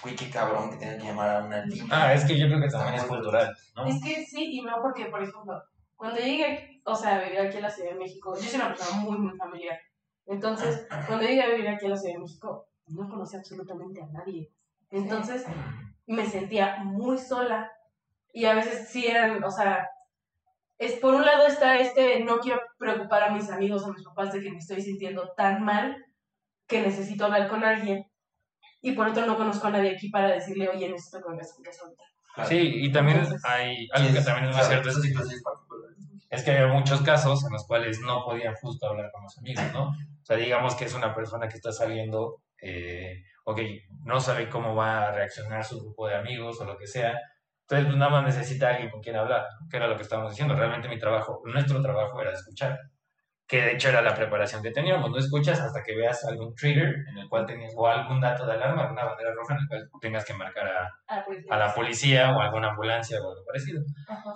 [0.05, 1.87] uy, qué cabrón que tengan que llamar a una línea.
[1.91, 3.87] Ah, es que yo creo que también es cultural, ¿no?
[3.87, 5.62] Es que sí y no, porque, por ejemplo,
[5.97, 8.68] cuando llegué, o sea, a vivir aquí en la Ciudad de México, yo soy una
[8.68, 9.78] persona muy, muy familiar.
[10.26, 14.07] Entonces, cuando llegué a vivir aquí en la Ciudad de México, no conocía absolutamente a
[14.07, 14.51] nadie.
[14.91, 15.45] Entonces,
[16.07, 17.70] me sentía muy sola.
[18.32, 19.89] Y a veces sí eran, o sea,
[20.78, 24.32] es por un lado está este, no quiero preocupar a mis amigos, a mis papás
[24.32, 26.05] de que me estoy sintiendo tan mal
[26.66, 28.07] que necesito hablar con alguien.
[28.85, 31.82] Y por otro, no conozco a nadie aquí para decirle, oye, necesito que mi casa
[31.85, 32.05] ahorita.
[32.47, 35.12] Sí, y también Entonces, hay algo que también es muy cierto, es que,
[36.28, 39.64] es que hay muchos casos en los cuales no podían justo hablar con los amigos,
[39.72, 39.89] ¿no?
[39.89, 43.61] O sea, digamos que es una persona que está saliendo, eh, ok,
[44.05, 47.18] no sabe cómo va a reaccionar su grupo de amigos o lo que sea,
[47.62, 50.55] entonces pues nada más necesita alguien con quien hablar, que era lo que estábamos diciendo,
[50.55, 52.78] realmente mi trabajo, nuestro trabajo era escuchar,
[53.47, 56.95] que de hecho era la preparación que teníamos, no escuchas hasta que veas algún trigger
[57.11, 60.01] en el cual tenías, o algún dato de alarma, alguna bandera roja en el cual
[60.01, 61.55] tengas que marcar a, a la policía.
[61.55, 63.82] a la policía o a alguna ambulancia o algo parecido.
[64.09, 64.34] Ajá.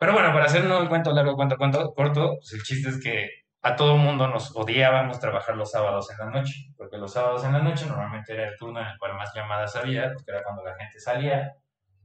[0.00, 3.28] Pero bueno, para hacer un cuento largo, cuento, cuento corto, pues el chiste es que
[3.62, 7.52] a todo mundo nos odiábamos trabajar los sábados en la noche, porque los sábados en
[7.52, 10.64] la noche normalmente era el turno en el cual más llamadas había, porque era cuando
[10.64, 11.52] la gente salía,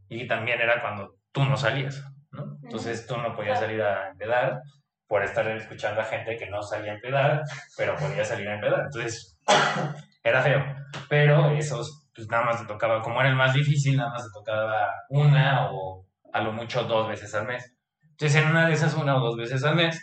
[0.10, 2.58] y también era cuando tú no salías, ¿no?
[2.64, 4.60] Entonces tú no podías salir a empedar
[5.08, 7.44] por estar escuchando a gente que no salía a empedar,
[7.78, 8.82] pero podía salir a empedar.
[8.86, 9.40] Entonces
[10.24, 10.64] era feo,
[11.10, 14.32] pero esos, pues nada más te tocaba, como era el más difícil, nada más te
[14.34, 17.74] tocaba una o a lo mucho dos veces al mes.
[18.12, 20.02] Entonces, en una de esas, una o dos veces al mes,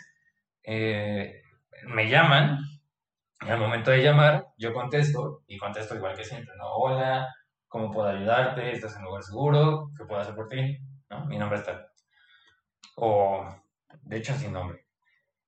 [0.63, 1.41] eh,
[1.87, 2.59] me llaman,
[3.41, 6.67] y al momento de llamar, yo contesto, y contesto igual que siempre, ¿no?
[6.73, 7.27] Hola,
[7.67, 8.71] ¿cómo puedo ayudarte?
[8.71, 9.91] ¿Estás en lugar seguro?
[9.97, 10.77] ¿Qué puedo hacer por ti?
[11.09, 11.25] ¿No?
[11.25, 11.87] Mi nombre está.
[12.95, 13.45] O,
[14.03, 14.85] de hecho, sin nombre.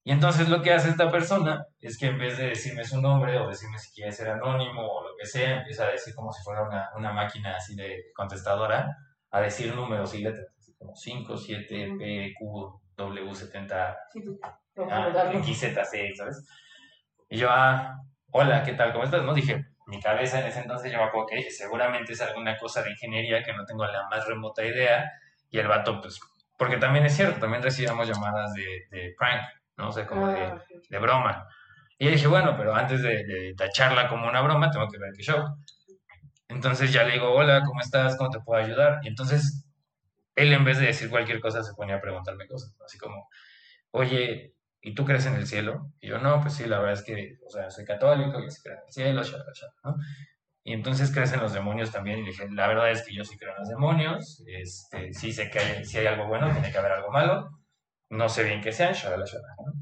[0.06, 3.38] Y entonces lo que hace esta persona es que en vez de decirme su nombre
[3.40, 6.44] o decirme si quiere ser anónimo o lo que sea, empieza a decir como si
[6.44, 8.86] fuera una, una máquina así de contestadora,
[9.32, 14.40] a decir números y letras, así como 5, 7, P, Q, W, 70, Sí, tú.
[14.92, 15.74] ah, XZ,
[16.18, 16.46] ¿sabes?
[17.30, 17.96] Y yo, ah,
[18.32, 18.92] hola, ¿qué tal?
[18.92, 19.24] ¿Cómo estás?
[19.24, 22.58] No dije, mi cabeza en ese entonces yo me acuerdo que dije, seguramente es alguna
[22.58, 25.10] cosa de ingeniería que no tengo la más remota idea.
[25.50, 26.20] Y el vato, pues,
[26.58, 29.42] porque también es cierto, también recibíamos llamadas de, de prank,
[29.78, 29.90] ¿no?
[29.90, 30.54] O sea, como de,
[30.90, 31.48] de broma.
[31.98, 35.12] Y yo dije, bueno, pero antes de, de tacharla como una broma, tengo que ver
[35.16, 35.44] qué show.
[36.48, 38.18] Entonces ya le digo, hola, ¿cómo estás?
[38.18, 39.00] ¿Cómo te puedo ayudar?
[39.04, 39.66] Y entonces
[40.36, 43.30] él en vez de decir cualquier cosa se ponía a preguntarme cosas, así como,
[43.92, 45.92] oye, ¿y tú crees en el cielo?
[46.02, 48.62] Y yo, no, pues sí, la verdad es que, o sea, soy católico, yo sí
[48.64, 49.96] creo en el cielo, shalala, shalala", ¿no?
[50.64, 52.20] Y entonces crees en los demonios también.
[52.20, 54.44] Y dije, la verdad es que yo sí creo en los demonios.
[54.48, 57.50] Este, sí sé que hay, si hay algo bueno, tiene que haber algo malo.
[58.18, 59.74] No sé bien qué sean, shalala, shalala, ¿no?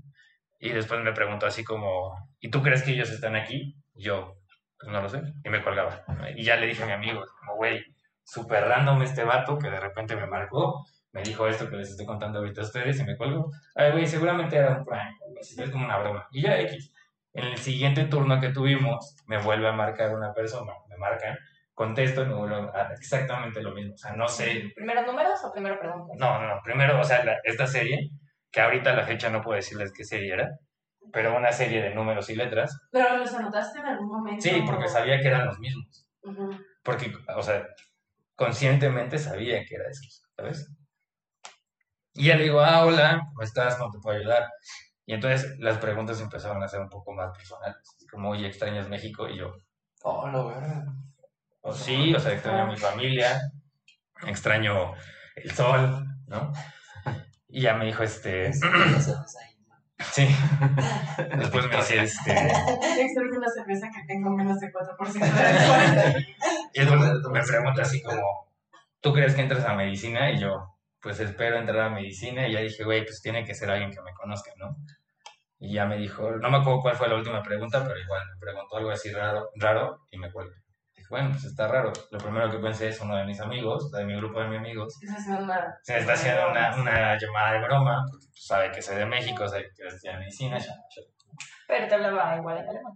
[0.59, 3.75] Y después me preguntó así como, ¿y tú crees que ellos están aquí?
[3.93, 4.37] Yo,
[4.79, 5.21] pues no lo sé.
[5.43, 6.03] Y me colgaba.
[6.35, 7.83] Y ya le dije a mi amigo, como, güey,
[8.23, 12.05] súper random este vato que de repente me marcó, me dijo esto que les estoy
[12.05, 13.51] contando ahorita a ustedes y me colgó.
[13.75, 16.27] Ay, güey, seguramente era un prank, es como una broma.
[16.31, 16.93] Y ya X.
[17.33, 21.37] En el siguiente turno que tuvimos, me vuelve a marcar una persona, me marcan,
[21.73, 23.93] contesto y me vuelve a exactamente lo mismo.
[23.95, 26.17] O sea, no sé, ¿Primero números o primero preguntas?
[26.19, 26.61] no, no, no.
[26.63, 28.11] Primero, o sea, la- esta serie,
[28.51, 30.49] que ahorita a la fecha no puedo decirles qué serie era,
[31.11, 32.77] pero una serie de números y letras.
[32.91, 34.41] Pero los anotaste en algún momento.
[34.41, 36.07] Sí, porque sabía que eran los mismos.
[36.83, 37.65] Porque, o sea,
[38.35, 40.01] conscientemente sabía que era eso,
[40.35, 40.71] ¿sabes?
[42.13, 43.75] Y ya le digo, ah, hola, ¿cómo estás?
[43.75, 44.47] ¿Cómo te puedo ayudar?
[45.05, 47.77] Y entonces las preguntas empezaron a ser un poco más personales.
[48.11, 49.27] Como, oye, ¿extrañas México?
[49.29, 49.53] Y yo,
[50.03, 50.83] Oh, lo verga.
[51.61, 53.39] o sí, o sea, extraño a mi familia,
[54.25, 54.93] extraño
[55.35, 56.51] el sol, ¿no?
[57.51, 58.51] Y ya me dijo, este,
[60.13, 60.27] sí.
[61.37, 66.25] Después me dice, este, Extraño una cerveza que tengo menos de 4% de alcohol.
[66.73, 68.21] Y entonces me pregunta así como,
[69.01, 70.31] ¿tú crees que entras a medicina?
[70.31, 72.47] Y yo, pues espero entrar a medicina.
[72.47, 74.77] Y ya dije, güey, pues tiene que ser alguien que me conozca, ¿no?
[75.59, 78.39] Y ya me dijo, no me acuerdo cuál fue la última pregunta, pero igual me
[78.39, 80.55] preguntó algo así raro, raro y me cuelga.
[81.11, 81.91] Bueno, pues está raro.
[82.09, 84.97] Lo primero que pensé es uno de mis amigos, de mi grupo de mis amigos.
[85.27, 88.95] Una- Se me está haciendo una, una llamada de broma, porque pues, sabe que soy
[88.95, 90.57] de México, sabe que estudiar medicina.
[90.57, 91.01] ya, ya.
[91.67, 92.93] Pero te hablaba igual en alemán.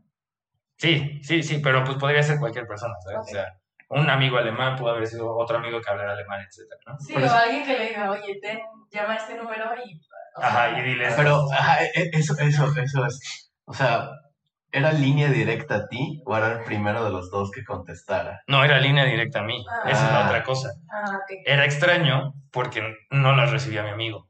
[0.77, 3.19] Sí, sí, sí, pero pues podría ser cualquier persona, ¿sabes?
[3.19, 3.45] O sea,
[3.89, 6.97] un amigo alemán pudo haber sido otro amigo que hablara alemán, etcétera, ¿no?
[6.99, 8.59] Sí, Por o eso- alguien que le diga, oye, ten,
[8.91, 9.99] llama a este número y.
[10.35, 11.13] o sea, Ajá, y diles.
[11.15, 13.51] Pero, ajá, e- e- eso, eso, eso es.
[13.65, 14.09] O sea,
[14.75, 18.43] ¿era línea directa a ti o era el primero de los dos que contestara?
[18.47, 19.65] No, era línea directa a mí.
[19.69, 19.89] Ah.
[19.89, 20.69] Esa es la otra cosa.
[20.91, 21.41] Ah, ok.
[21.45, 24.27] Era extraño porque no la recibía mi amigo.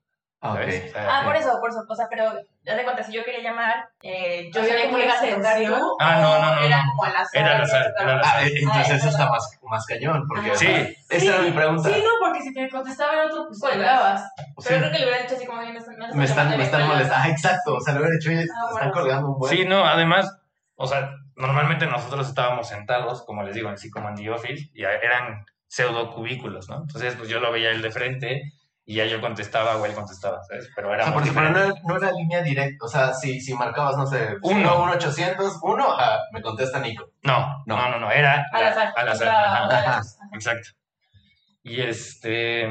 [0.53, 1.83] Ah, Ah, por eso, por eso.
[1.87, 2.33] O sea, pero
[2.63, 5.57] ya de cuenta, si yo quería llamar, eh, yo sabía que le ibas a tocar
[5.57, 5.97] tú.
[5.99, 6.91] Ah, no, no, no, Era no.
[6.91, 7.41] como al azar.
[7.41, 8.19] Era al azar, ya era al estaba.
[8.21, 8.43] azar.
[8.43, 10.57] Ah, entonces Ah, eso está más, más cañón, porque Ajá.
[10.59, 10.95] Sí.
[11.09, 11.89] esa era mi pregunta.
[11.89, 14.21] Sí, no, porque si te contestaba el otro, pues colgabas.
[14.37, 16.79] Sí, Pero creo que le hubiera dicho así como, me están, me están, me están
[16.81, 17.23] llamando, molestando.
[17.25, 17.75] Ah, exacto.
[17.75, 19.55] O sea, le hubiera dicho, oye, Ah, están colgando un buen.
[19.55, 20.37] Sí, no, además,
[20.75, 24.83] o sea, normalmente nosotros estábamos sentados, como les digo, así como en The Office, y
[24.83, 26.77] eran pseudo cubículos, ¿no?
[26.81, 28.53] Entonces, pues yo lo veía él de frente
[28.87, 30.69] y ya yo contestaba o él contestaba, ¿sabes?
[30.75, 32.85] Pero O era sea, muy porque pero no, era- no era línea directa.
[32.85, 34.75] O sea, si, si marcabas, no sé, Uno.
[34.75, 37.09] 1, 1, 800, 1, ajá, me contesta Nico.
[37.23, 37.77] No, No.
[37.77, 38.93] no, no, no, era Al azar.
[38.95, 39.77] al azar, ajá.
[39.79, 40.01] Ajá.
[40.33, 40.69] Exacto.
[41.63, 42.69] Y este.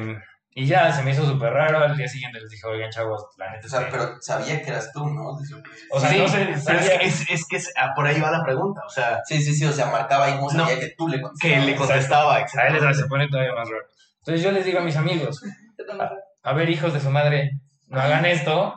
[0.57, 1.79] Y ya se me hizo súper raro.
[1.81, 4.71] Al día siguiente les dije, oigan, chavos, la neta O sea, que- pero sabía que
[4.71, 5.35] eras tú, ¿no?
[5.37, 5.65] Principio.
[5.91, 8.21] O sea, sí, no sé, pero es que, es, es que es- ah, por ahí
[8.21, 8.83] va la pregunta.
[8.87, 11.17] O sea, Sí, sí, sí, o sea, marcaba y no No, sabía que tú le
[11.17, 11.67] que contestabas.
[11.67, 12.85] le contestaba, A él exacto.
[12.87, 13.85] les- se pone todavía más raro.
[14.19, 15.43] Entonces yo les digo a mis amigos,
[15.77, 17.53] Tomas- a ver, hijos de su madre,
[17.89, 18.77] no hagan esto,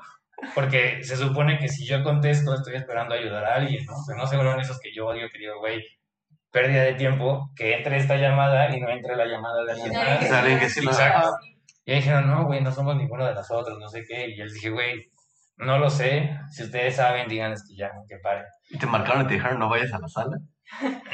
[0.55, 3.93] porque se supone que si yo contesto, estoy esperando ayudar a alguien, ¿no?
[3.93, 5.83] O sea, no se vuelvan esos que yo odio, que digo, güey,
[6.51, 10.31] pérdida de tiempo, que entre esta llamada y no entre la llamada de alguien más.
[10.31, 11.37] Alguien que sí lo Exacto.
[11.85, 14.27] Y ahí dijeron, no, güey, no somos ninguno de nosotros, no sé qué.
[14.27, 15.09] Y yo les dije, güey,
[15.57, 16.37] no lo sé.
[16.51, 18.43] Si ustedes saben, díganles que ya, que paren.
[18.69, 20.37] Y te marcaron y te dijeron, no vayas a la sala.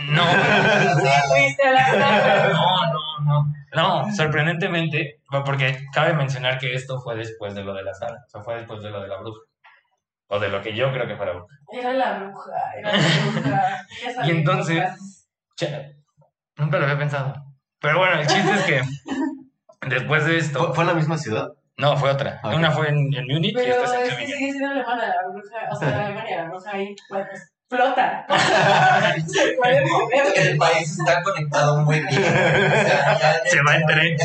[0.09, 0.23] No,
[1.29, 3.53] Fuiste la no, no, no.
[3.75, 8.19] No, sorprendentemente, porque cabe mencionar que esto fue después de lo de la sala.
[8.25, 9.39] O sea, fue después de lo de la bruja.
[10.27, 11.55] O de lo que yo creo que fue la bruja.
[11.71, 12.97] Era la bruja, era la
[13.31, 13.87] bruja.
[14.25, 15.27] Y entonces-.
[15.55, 15.95] Che,
[16.57, 17.33] nunca lo había pensado.
[17.79, 18.81] Pero bueno, el chiste es que
[19.87, 21.47] después de esto, ¿Fue, fue en la misma ciudad?
[21.77, 22.39] No, fue otra.
[22.43, 24.37] Una fue en, en Múnich y esta es en es que Sevilla.
[24.37, 28.25] sigue siendo alemana la bruja, o sea, la Alemania, la bruja ahí, bueno, pues, flota.
[29.27, 30.23] Se puede mover.
[30.35, 32.23] El país está conectado muy bien.
[32.23, 34.17] O sea, Se va en tren.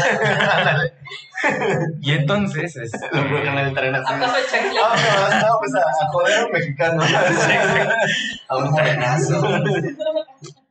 [2.00, 4.12] Y entonces, este, Lo en el tren así.
[4.14, 4.20] El
[4.50, 4.80] chancla.
[4.84, 7.02] Ah, no, pues a, a joder a un mexicano.
[8.48, 9.44] A un morenazo.
[9.46, 9.62] A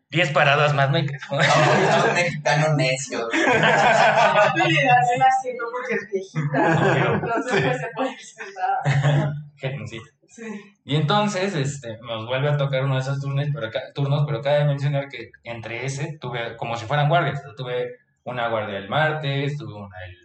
[0.09, 1.19] 10 paradas más me quedo.
[1.31, 3.27] un mexicano necio.
[3.29, 7.13] Le das el asiento porque es viejita.
[7.13, 9.33] Entonces, pues se puede sentar.
[9.57, 10.16] Jeroncito.
[10.37, 10.61] Sí.
[10.85, 14.65] Y entonces este, nos vuelve a tocar uno de esos turnos, pero, turnos, pero cabe
[14.65, 17.41] mencionar que entre ese tuve como si fueran guardias.
[17.57, 17.87] tuve
[18.23, 20.15] una guardia el martes, tuve una el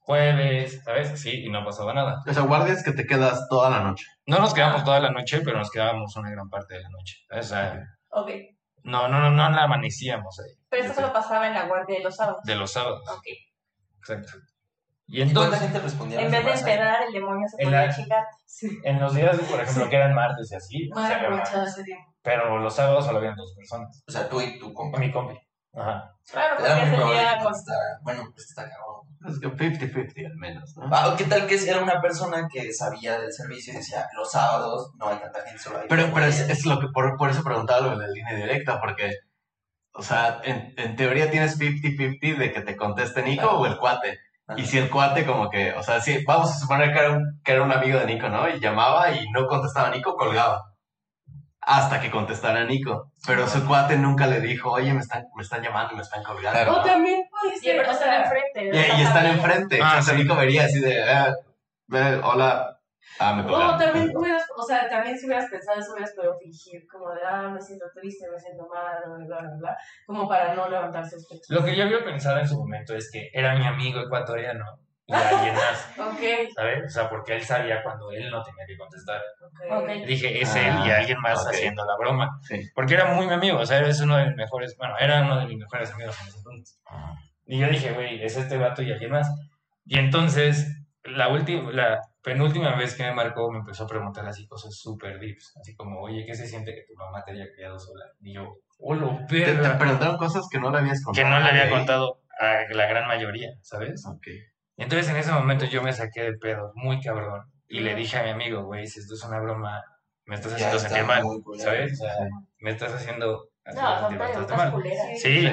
[0.00, 1.18] jueves, ¿sabes?
[1.18, 2.20] Sí, y no pasaba nada.
[2.28, 4.04] O sea, guardias que te quedas toda la noche.
[4.26, 7.16] No nos quedamos toda la noche, pero nos quedábamos una gran parte de la noche.
[7.30, 7.46] ¿sabes?
[7.46, 8.30] O sea, Ok.
[8.82, 10.52] no, no, no, no la amanecíamos ahí.
[10.68, 12.42] Pero esto solo pasaba en la guardia de los sábados.
[12.44, 13.00] De los sábados.
[13.08, 13.26] Ok.
[14.00, 14.32] Exacto.
[15.14, 16.18] Y ¿Y cuánta entonces, gente respondía?
[16.18, 18.24] a En vez de esperar, el demonio se En podía la- chingar.
[18.84, 22.04] en los días, por ejemplo, que eran martes y así, había aprovechado ese tiempo.
[22.22, 24.02] pero los sábados solo habían dos personas.
[24.08, 24.98] O sea, tú y tu compa.
[24.98, 25.36] Mi compi.
[25.74, 26.14] Ajá.
[26.30, 27.98] Claro, porque muy probable día que contestara.
[28.02, 29.02] Bueno, pues está cabrón.
[29.28, 30.88] Es que 50-50 al menos, ¿no?
[30.90, 34.30] Ah, ¿o ¿Qué tal que era una persona que sabía del servicio y decía, los
[34.30, 36.58] sábados no hay tanta gente, solo hay Pero, pero es, güeyes"?
[36.58, 39.12] es lo que por, por eso preguntaba lo de la línea directa, porque,
[39.94, 44.18] o sea, en, en teoría tienes 50-50 de que te conteste Nico o el cuate.
[44.46, 44.60] Ajá.
[44.60, 47.40] Y si el cuate como que, o sea, si vamos a suponer que era, un,
[47.44, 48.48] que era un amigo de Nico, ¿no?
[48.48, 50.62] Y llamaba y no contestaba Nico, colgaba.
[51.60, 53.12] Hasta que contestara Nico.
[53.24, 56.24] Pero su cuate nunca le dijo, oye, me están, me están llamando y me están
[56.24, 56.58] colgando.
[56.58, 56.80] Claro.
[56.80, 58.64] O también puede Y ser, o están sea, enfrente.
[58.64, 59.80] Y, y están enfrente.
[59.80, 60.22] Ah, o sea, sí.
[60.22, 61.34] Nico vería así de, eh,
[61.92, 62.80] eh, hola,
[63.18, 63.78] ah, me O colgaron.
[63.78, 67.48] también hubieras, o sea, también si hubieras pensado eso, hubieras podido fingir, como de, ah,
[67.48, 69.76] me siento triste, me siento mal, bla, bla, bla,
[70.06, 71.46] como para no levantar sospechas.
[71.50, 74.64] Lo que yo había pensado en su momento es que era mi amigo ecuatoriano
[75.06, 76.20] y alguien más, Ok,
[76.54, 76.84] ¿sabes?
[76.86, 79.20] O sea, porque él sabía cuando él no tenía que contestar.
[79.68, 79.82] ok.
[79.82, 79.88] Ok.
[80.06, 81.50] Dije, es Ah, él y alguien más ok.
[81.52, 82.38] haciendo la broma.
[82.42, 82.60] Sí.
[82.74, 85.40] Porque era muy mi amigo, o sea, es uno de mis mejores, bueno, era uno
[85.40, 86.80] de mis mejores amigos en ese entonces.
[87.46, 89.28] Y yo dije, güey, es este vato y alguien más.
[89.84, 90.68] Y entonces,
[91.02, 95.18] la última, la penúltima vez que me marcó, me empezó a preguntar así cosas súper
[95.18, 98.04] deeps, así como, oye, ¿qué se siente que tu mamá te haya criado sola?
[98.20, 99.78] Y yo, hola, Te, te perra.
[99.78, 101.24] preguntaron cosas que no le habías contado.
[101.24, 104.06] Que no le a había contado a la gran mayoría, ¿sabes?
[104.06, 104.26] Ok.
[104.76, 107.42] Y entonces en ese momento yo me saqué de pedo, muy cabrón.
[107.68, 109.82] Y le dije a mi amigo, güey, si esto es una broma,
[110.26, 111.22] me estás haciendo está sentir mal.
[111.58, 111.92] ¿sabes?
[111.92, 112.14] O sea,
[112.58, 114.82] me estás haciendo hacer No, son sentir bastante preguntas mal.
[115.16, 115.48] Sí.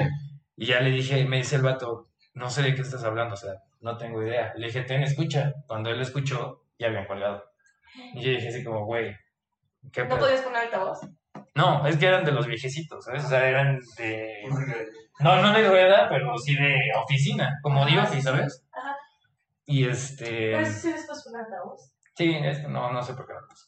[0.56, 3.36] Y ya le dije, me dice el vato, no sé de qué estás hablando, o
[3.38, 4.52] sea, no tengo idea.
[4.56, 5.52] Le dije, ten, escucha.
[5.66, 7.44] Cuando él escuchó, ya habían colgado.
[8.14, 9.16] Y yo dije así como, güey,
[9.92, 10.18] ¿qué ¿No pedo?".
[10.20, 11.00] podías poner altavoz?
[11.54, 13.24] No, es que eran de los viejecitos, ¿sabes?
[13.24, 14.44] O sea, eran de...
[15.20, 18.64] No, no de rueda, pero sí de oficina, como de office, ¿sabes?
[18.72, 18.96] Ajá.
[19.66, 20.52] Y este...
[20.52, 21.92] Pero eso sí después fue un altavoz.
[22.14, 23.66] Sí, es- no, no sé por qué no lo puse.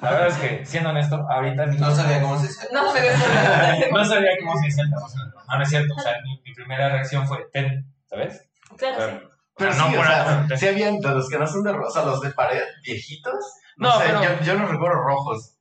[0.00, 2.68] La verdad es que, siendo honesto, ahorita No sabía cómo se decía.
[2.72, 5.14] No, pero no sabía cómo se dice altavoz.
[5.16, 5.94] No, no es cierto.
[5.96, 8.48] O sea, mi, mi primera reacción fue, ten, ¿sabes?
[8.76, 9.26] Claro, sí.
[9.56, 10.24] Pero, sí, no o por sea,
[10.58, 10.66] sí
[11.00, 13.34] de los que no son de rosa, los de pared, viejitos.
[13.76, 15.52] No, No, sé, pero- yo, yo no recuerdo rojos.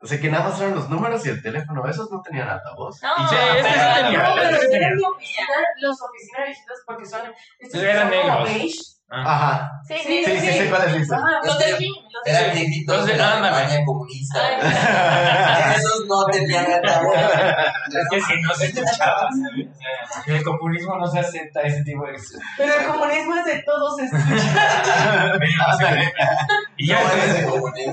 [0.00, 1.86] O sea, que nada más eran los números y el teléfono.
[1.88, 3.02] Esos no tenían altavoz.
[3.02, 5.46] No, Y sí, ese sí tenía, No, pero eran de oficina,
[5.80, 7.20] los oficinas viejitos porque son,
[7.58, 8.44] estos Eran negros.
[8.44, 8.78] beige.
[9.10, 9.22] Ah.
[9.26, 9.70] Ajá.
[9.86, 11.16] Sí, Sí, sí, Sí, sí, sí, ¿cuál es lista?
[11.16, 11.92] Ajá, Los del gym.
[12.10, 13.32] Los del Eran Entonces, de la.
[13.32, 14.40] Alemania comunista.
[15.76, 16.64] Esos no tenían.
[16.64, 19.68] Es que si no se escuchaba, ¿sabes?
[19.68, 22.14] O sea, el comunismo no se acepta ese tipo de
[22.56, 25.38] Pero el comunismo es de todos escucha.
[26.76, 27.92] Y ya, No es de entonces, comunismo.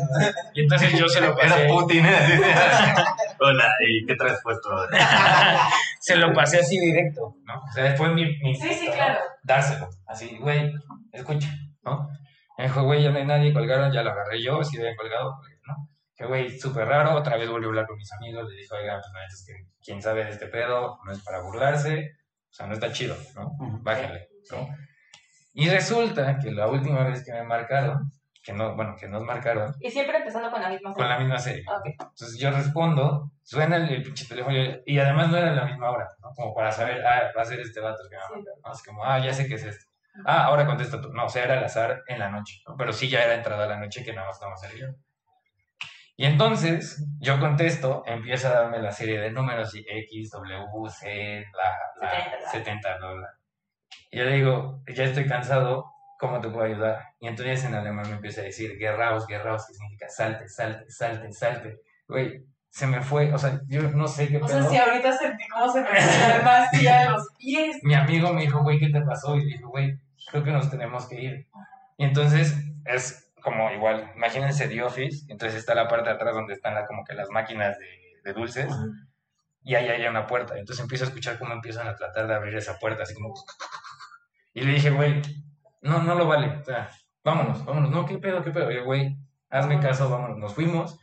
[0.55, 1.47] y entonces yo se lo pasé.
[1.47, 2.05] Era Putin.
[2.05, 2.33] así.
[3.39, 4.69] Hola, ¿y qué traes puesto?
[5.99, 7.53] se lo pasé así directo, ¿no?
[7.61, 8.93] O sea, después mi, mi Sí, sí, ¿no?
[8.93, 9.19] claro.
[9.43, 10.71] Dárselo, así, güey,
[11.11, 11.49] escucha,
[11.83, 12.09] ¿no?
[12.57, 15.35] Me dijo, güey, ya no hay nadie, colgaron, ya lo agarré yo, si habían colgado,
[15.67, 15.89] ¿no?
[16.15, 18.99] Que, güey, súper raro, otra vez volvió a hablar con mis amigos, le dijo, oigan,
[18.99, 22.11] pues, no, es que quién sabe de este pedo, no es para burlarse,
[22.49, 23.51] o sea, no está chido, ¿no?
[23.81, 24.67] Bájenle, ¿no?
[25.53, 28.11] Y resulta que la última vez que me marcaron,
[28.43, 31.37] que no, bueno, que nos marcaron, Y siempre empezando con la misma con la misma
[31.37, 31.63] serie.
[31.67, 31.85] Ok.
[31.87, 34.55] Entonces yo respondo, suena el, pinche teléfono
[34.85, 36.29] y- además no era la misma hora, ¿no?
[36.35, 38.33] Como para saber, ah, va a ser este vato que me va a Sí.
[38.35, 38.71] mandar, ¿no?
[38.73, 39.85] Es como, ah, ya sé que es este.
[40.25, 41.11] Ah, ahora contesta tú.
[41.13, 42.75] No, o sea, era al azar en la noche, ¿no?
[42.77, 44.87] Pero sí ya era entrada la noche que nada más estaba yo.
[46.17, 51.09] Y entonces yo contesto, empieza a darme la serie de números y X, W, Z,
[51.51, 52.51] bla, bla, 70, bla.
[52.51, 53.27] 70, bla, bla.
[54.11, 55.85] Y yo le digo, ya estoy cansado,
[56.19, 57.01] ¿cómo te puedo ayudar?
[57.19, 61.31] Y entonces en alemán me empieza a decir, guerraos, guerraos, que significa salte, salte, salte,
[61.31, 61.77] salte.
[62.07, 64.69] Güey, se me fue, o sea, yo no sé qué O sea, pedo.
[64.69, 67.77] si ahorita sentí cómo se me el masilla de los pies.
[67.83, 69.35] Mi amigo me dijo, güey, ¿qué te pasó?
[69.35, 69.99] Y le dijo, güey,
[70.31, 71.47] creo que nos tenemos que ir.
[71.97, 76.53] Y entonces es como igual, imagínense The Office, entonces está la parte de atrás donde
[76.53, 77.87] están las, como que las máquinas de,
[78.23, 78.73] de dulces,
[79.63, 80.57] y ahí hay una puerta.
[80.57, 83.33] Entonces empiezo a escuchar cómo empiezan a tratar de abrir esa puerta, así como...
[84.53, 85.21] Y le dije, güey,
[85.81, 86.89] no, no lo vale, o sea,
[87.23, 88.69] vámonos, vámonos, no, ¿qué pedo, qué pedo?
[88.69, 89.15] Y yo, güey,
[89.49, 90.99] hazme caso, vámonos, nos fuimos,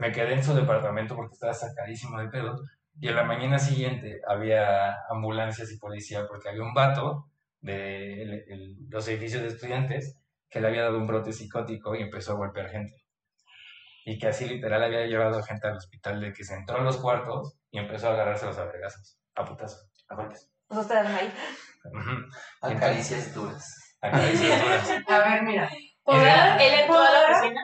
[0.00, 2.56] me quedé en su departamento porque estaba sacadísimo de pedo,
[2.98, 7.26] y en la mañana siguiente había ambulancias y policía porque había un vato
[7.60, 10.16] de el- el- los edificios de estudiantes
[10.48, 12.94] que le había dado un brote psicótico y empezó a golpear gente.
[14.04, 16.96] Y que así literal había llevado gente al hospital de que se entró a los
[16.96, 20.50] cuartos y empezó a agarrarse los abregazos, a putazos, a golpes.
[20.68, 21.32] Ustedes ahí.
[21.84, 22.10] Ujú.
[22.62, 23.96] Acaricias duras.
[24.00, 24.90] A caricias duras.
[25.08, 25.70] A ver, mira.
[26.02, 27.60] ¿Podrá él entró a la oficina?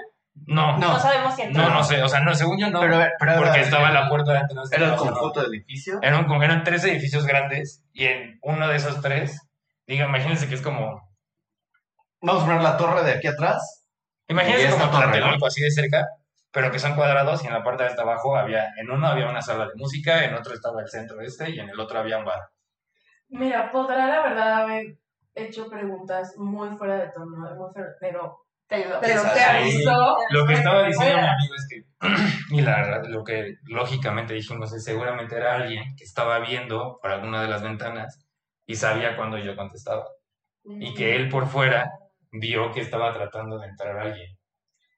[0.46, 1.68] No, No no, sabemos si entró.
[1.68, 4.38] no, sé, o sea, no, según yo no, Pero, pero porque estaba la puerta de
[4.38, 4.70] atrás.
[4.72, 5.02] Era el No, no.
[5.12, 5.98] conjunto del edificio.
[6.02, 9.40] Eran, como- eran tres edificios grandes y en uno de esos tres,
[9.86, 11.04] diga, imagínense que es como,
[12.20, 13.86] Vamos a poner la torre de aquí atrás.
[14.28, 16.06] imagínense como torre, Tlatelolco así de cerca,
[16.50, 19.28] pero que son cuadrados y en la parte de hasta abajo había, en uno había
[19.28, 22.18] una sala de música, en otro estaba el centro este y en el otro había
[22.18, 22.40] un bar.
[23.28, 24.98] Mira, podrá la verdad haber
[25.34, 28.98] hecho preguntas muy fuera de tono, muy fuera- pero, Te ayudó.
[29.01, 30.16] pero te avisó.
[30.30, 31.84] Lo que estaba diciendo mi amigo es que,
[32.56, 37.12] y la verdad, lo que lógicamente dijimos es seguramente era alguien que estaba viendo por
[37.12, 38.26] alguna de las ventanas
[38.66, 40.05] y sabía cuando yo contestaba.
[40.64, 41.93] Y que él por fuera
[42.32, 44.35] vio que estaba tratando de entrar alguien.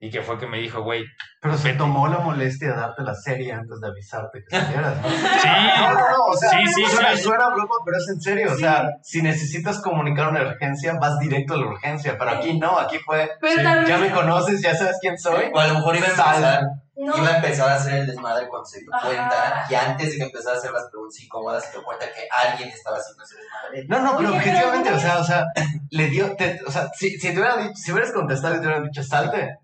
[0.01, 1.05] Y que fue que me dijo, güey,
[1.41, 1.79] Pero se Vete.
[1.79, 4.97] tomó la molestia de darte la serie antes de avisarte que salieras.
[5.03, 5.09] ¿no?
[5.43, 5.49] sí,
[5.81, 7.23] No, no, no, o sea, Sí, sí, suena, sí.
[7.23, 8.53] suena broma, pero es en serio.
[8.53, 12.16] O sea, si necesitas comunicar una urgencia, vas directo a la urgencia.
[12.16, 15.19] Pero aquí no, aquí fue, Pero Sí, tal vez ya me conoces, ya sabes quién
[15.19, 15.51] soy.
[15.53, 16.62] O a lo mejor iba a empezar,
[16.97, 17.16] No.
[17.16, 19.07] iba a empezar a hacer el desmadre cuando se dio Ajá.
[19.07, 19.65] cuenta.
[19.70, 22.69] Y antes de que empezara a hacer las preguntas incómodas, se dio cuenta que alguien
[22.69, 23.85] estaba haciendo ese desmadre.
[23.89, 25.45] No, no, pero Oye, objetivamente, pero- o sea, o sea,
[25.91, 28.66] le dio, te- o sea, si, si te hubieran dicho, si hubieras contestado y te
[28.66, 29.57] hubieran dicho salte,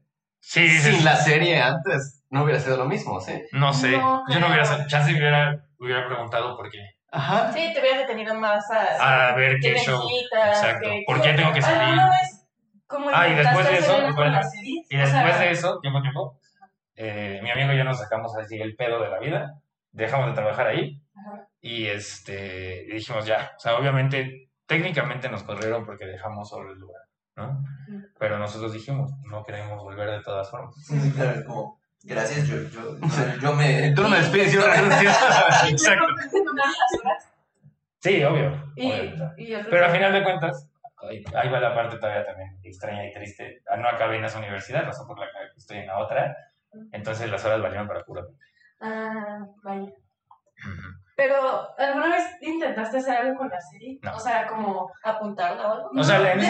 [0.47, 3.33] sí, sí, sin la serie antes, no hubiera sido lo mismo, ¿sí?
[3.53, 4.87] no sé, No yo no hubiera, creo.
[4.87, 6.79] chance hubiera, hubiera preguntado por qué.
[7.11, 7.53] Ajá.
[7.53, 9.31] Sí, te hubieras detenido más a...
[9.31, 10.03] A ver ¿Qué qué show.
[10.33, 10.89] Exacto.
[10.91, 11.81] ¿Qué- ¿Por qué tengo que salir?
[11.83, 12.47] ¿Alguna vez
[12.87, 14.41] como Ah, y después de eso, bueno?
[14.91, 16.39] Y O después sea, de eso, tiempo, tiempo,
[16.97, 19.61] eh, mi amigo y yo nos sacamos así el pedo de la vida,
[19.93, 21.47] dejamos de trabajar ahí Ajá.
[21.61, 26.79] y este y dijimos ya, o sea, obviamente, técnicamente nos corrieron porque dejamos solo el
[26.79, 27.03] lugar,
[27.37, 27.65] ¿no?
[28.19, 30.75] Pero nosotros dijimos, no queremos volver de todas formas.
[30.77, 32.97] Sí, claro, es como, gracias, yo, yo,
[33.41, 33.93] yo, me...
[33.93, 35.11] Tú no me despides, yo renuncio.
[35.69, 36.05] Exacto.
[38.01, 38.73] Sí, obvio.
[38.77, 39.33] y, obvio.
[39.39, 40.69] y otro- Pero a final de cuentas,
[41.09, 43.63] ahí, ahí va la parte todavía también extraña y triste.
[43.69, 46.37] Ah, No acabé en esa universidad, razón por la que estoy en la otra.
[46.93, 48.29] Entonces las horas valieron para puro.
[48.81, 49.91] Ah, vaya.
[51.17, 53.99] Pero, ¿alguna vez intentaste hacer algo con la serie?
[54.03, 54.17] No.
[54.17, 54.91] O sea, como...
[55.05, 55.91] ¿Apuntarla o algo?
[55.97, 56.43] O sea, la no,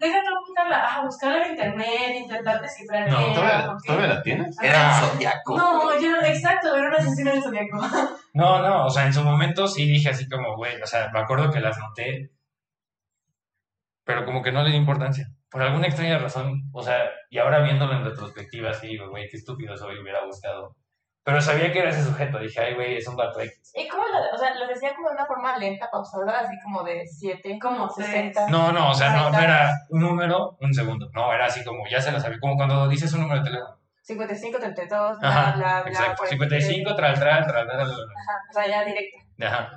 [0.00, 4.56] déjate apuntarla, ah, buscarla en internet, intentar descifrar No, ¿Todavía, ¿Todavía la tienes?
[4.62, 5.00] Era Ah.
[5.02, 5.56] un zodiaco.
[5.58, 7.78] No, yo, exacto, era un asesino del zodiaco.
[8.32, 11.20] No, no, o sea, en su momento sí dije así como, güey, o sea, me
[11.20, 12.30] acuerdo que las noté,
[14.04, 15.26] pero como que no le di importancia.
[15.50, 16.98] Por alguna extraña razón, o sea,
[17.30, 20.76] y ahora viéndolo en retrospectiva, sí digo, güey, qué estúpido soy, hubiera buscado.
[21.24, 23.72] Pero sabía que era ese sujeto, dije, ay, güey, es un vato X.
[23.74, 26.82] ¿Y cómo lo, o sea, lo decía como de una forma lenta, pausada, así como
[26.82, 28.50] de 7, Como 60?
[28.50, 31.08] No, no, o sea, no, no era un número, un segundo.
[31.14, 33.78] No, era así como, ya se lo sabía, como cuando dices un número de teléfono.
[34.02, 35.90] 55, 32, bla, Ajá, bla, bla.
[35.90, 36.24] exacto.
[36.26, 36.62] 43.
[36.62, 37.90] 55, tral, tral, tral, tral.
[37.90, 39.16] Ajá, o sea, ya directo.
[39.40, 39.70] Ajá.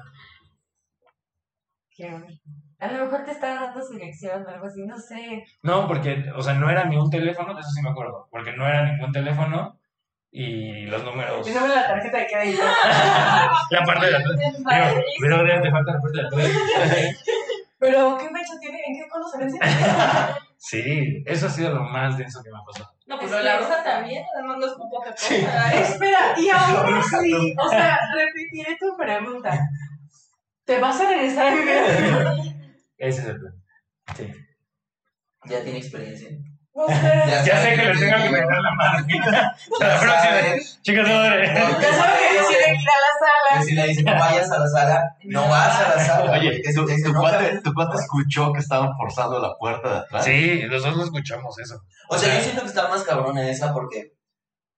[2.80, 5.44] A lo mejor te estaba dando su lección o algo así, no sé.
[5.64, 8.52] No, porque, o sea, no era ni un teléfono, de eso sí me acuerdo, porque
[8.52, 9.76] no era ningún teléfono
[10.31, 11.47] y los números.
[11.47, 12.63] Y sobre la tarjeta de crédito.
[13.71, 15.03] La parte de la Pero,
[15.43, 17.25] pero te falta la parte de atrás.
[17.79, 18.79] Pero, ¿qué fecha tiene?
[18.87, 19.59] ¿En qué cuándo se vence?
[20.57, 22.91] Sí, eso ha sido lo más denso que me ha pasado.
[23.05, 25.79] No, pues la la rosa también, además no es con poca cosa.
[25.79, 29.59] Espera, y ahora sí, o sea, repetiré tu pregunta.
[30.65, 32.73] ¿Te vas a regresar a vivir?
[32.97, 33.53] Ese es el plan.
[34.15, 34.33] Sí.
[35.45, 36.29] Ya tiene experiencia.
[37.45, 39.07] Ya sé que les tengo que meter la mano.
[39.79, 40.81] La Ya próxima.
[40.83, 41.47] Chicas, madre.
[41.53, 43.11] ya sabes que que ir a la
[43.49, 43.63] Que sala.
[43.63, 46.31] si le dicen no vayas a la sala, no vas a la sala.
[46.33, 49.57] Oye, si ¿tu, te dicen, tu no, cuate, tu cuate escuchó que estaban forzando la
[49.57, 50.23] puerta de atrás?
[50.25, 51.81] Sí, lo escuchamos eso.
[52.09, 54.13] O sea, yo siento que está más cabrón en esa porque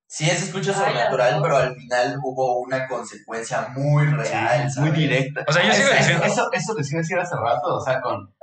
[0.07, 4.67] sí se escucha sobrenatural, pero al final hubo una consecuencia muy real.
[4.77, 5.43] muy directa.
[5.47, 6.25] O sea, yo sigo Eso- diciendo.
[6.25, 8.33] Eso, eso les iba a decir hace rato, o sea, con...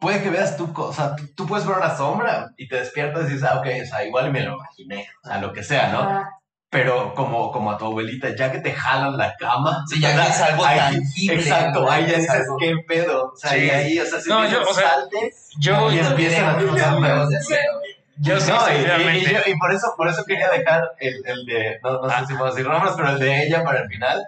[0.00, 3.28] Puede que veas tú, o sea, tú, tú puedes ver una sombra y te despiertas
[3.28, 5.88] y dices, ah, ok, o sea, igual me lo imaginé, o sea, lo que sea,
[5.92, 6.00] ¿no?
[6.00, 6.28] Ah,
[6.70, 9.84] pero como, como a tu abuelita, ya que te jalan la cama.
[9.88, 11.34] Sí, ya que es algo ahí- tangible.
[11.34, 13.32] Exacto, ahí ya Es dices, algo- ¿qué pedo?
[13.32, 13.58] O sea, Sí.
[13.64, 17.28] y ahí, o sea, si No, yo, o sea, salte Yo, y empiezan a huevos
[17.28, 17.72] de acero.
[18.20, 21.22] yo sí, No, y, y- y yo- y por eso, por eso quería dejar el,
[21.26, 23.88] el de, no, no sé si puedo decir nombres, pero el de ella para el
[23.88, 24.24] final.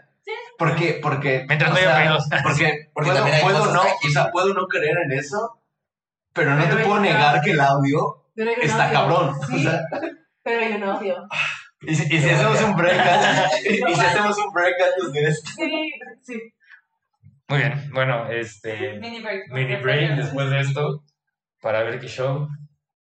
[0.58, 2.24] Porque, porque, Mientras o sea, pedos.
[2.42, 5.58] porque, Porque puedo, puedo no, o sea, puedo no creer en eso,
[6.32, 8.24] pero no Pero te puedo negar que el audio
[8.62, 9.30] está cabrón.
[9.30, 9.80] O Sí, sea,
[10.42, 11.16] pero hay un audio.
[11.82, 12.96] y si, y si hacemos un break,
[13.70, 15.50] y si hacemos un break antes de esto.
[15.56, 15.90] Sí,
[16.22, 16.40] sí.
[17.48, 18.98] Muy bien, bueno, este.
[18.98, 19.42] Mini break.
[19.50, 21.04] Mini break después de esto
[21.60, 22.48] para ver qué show.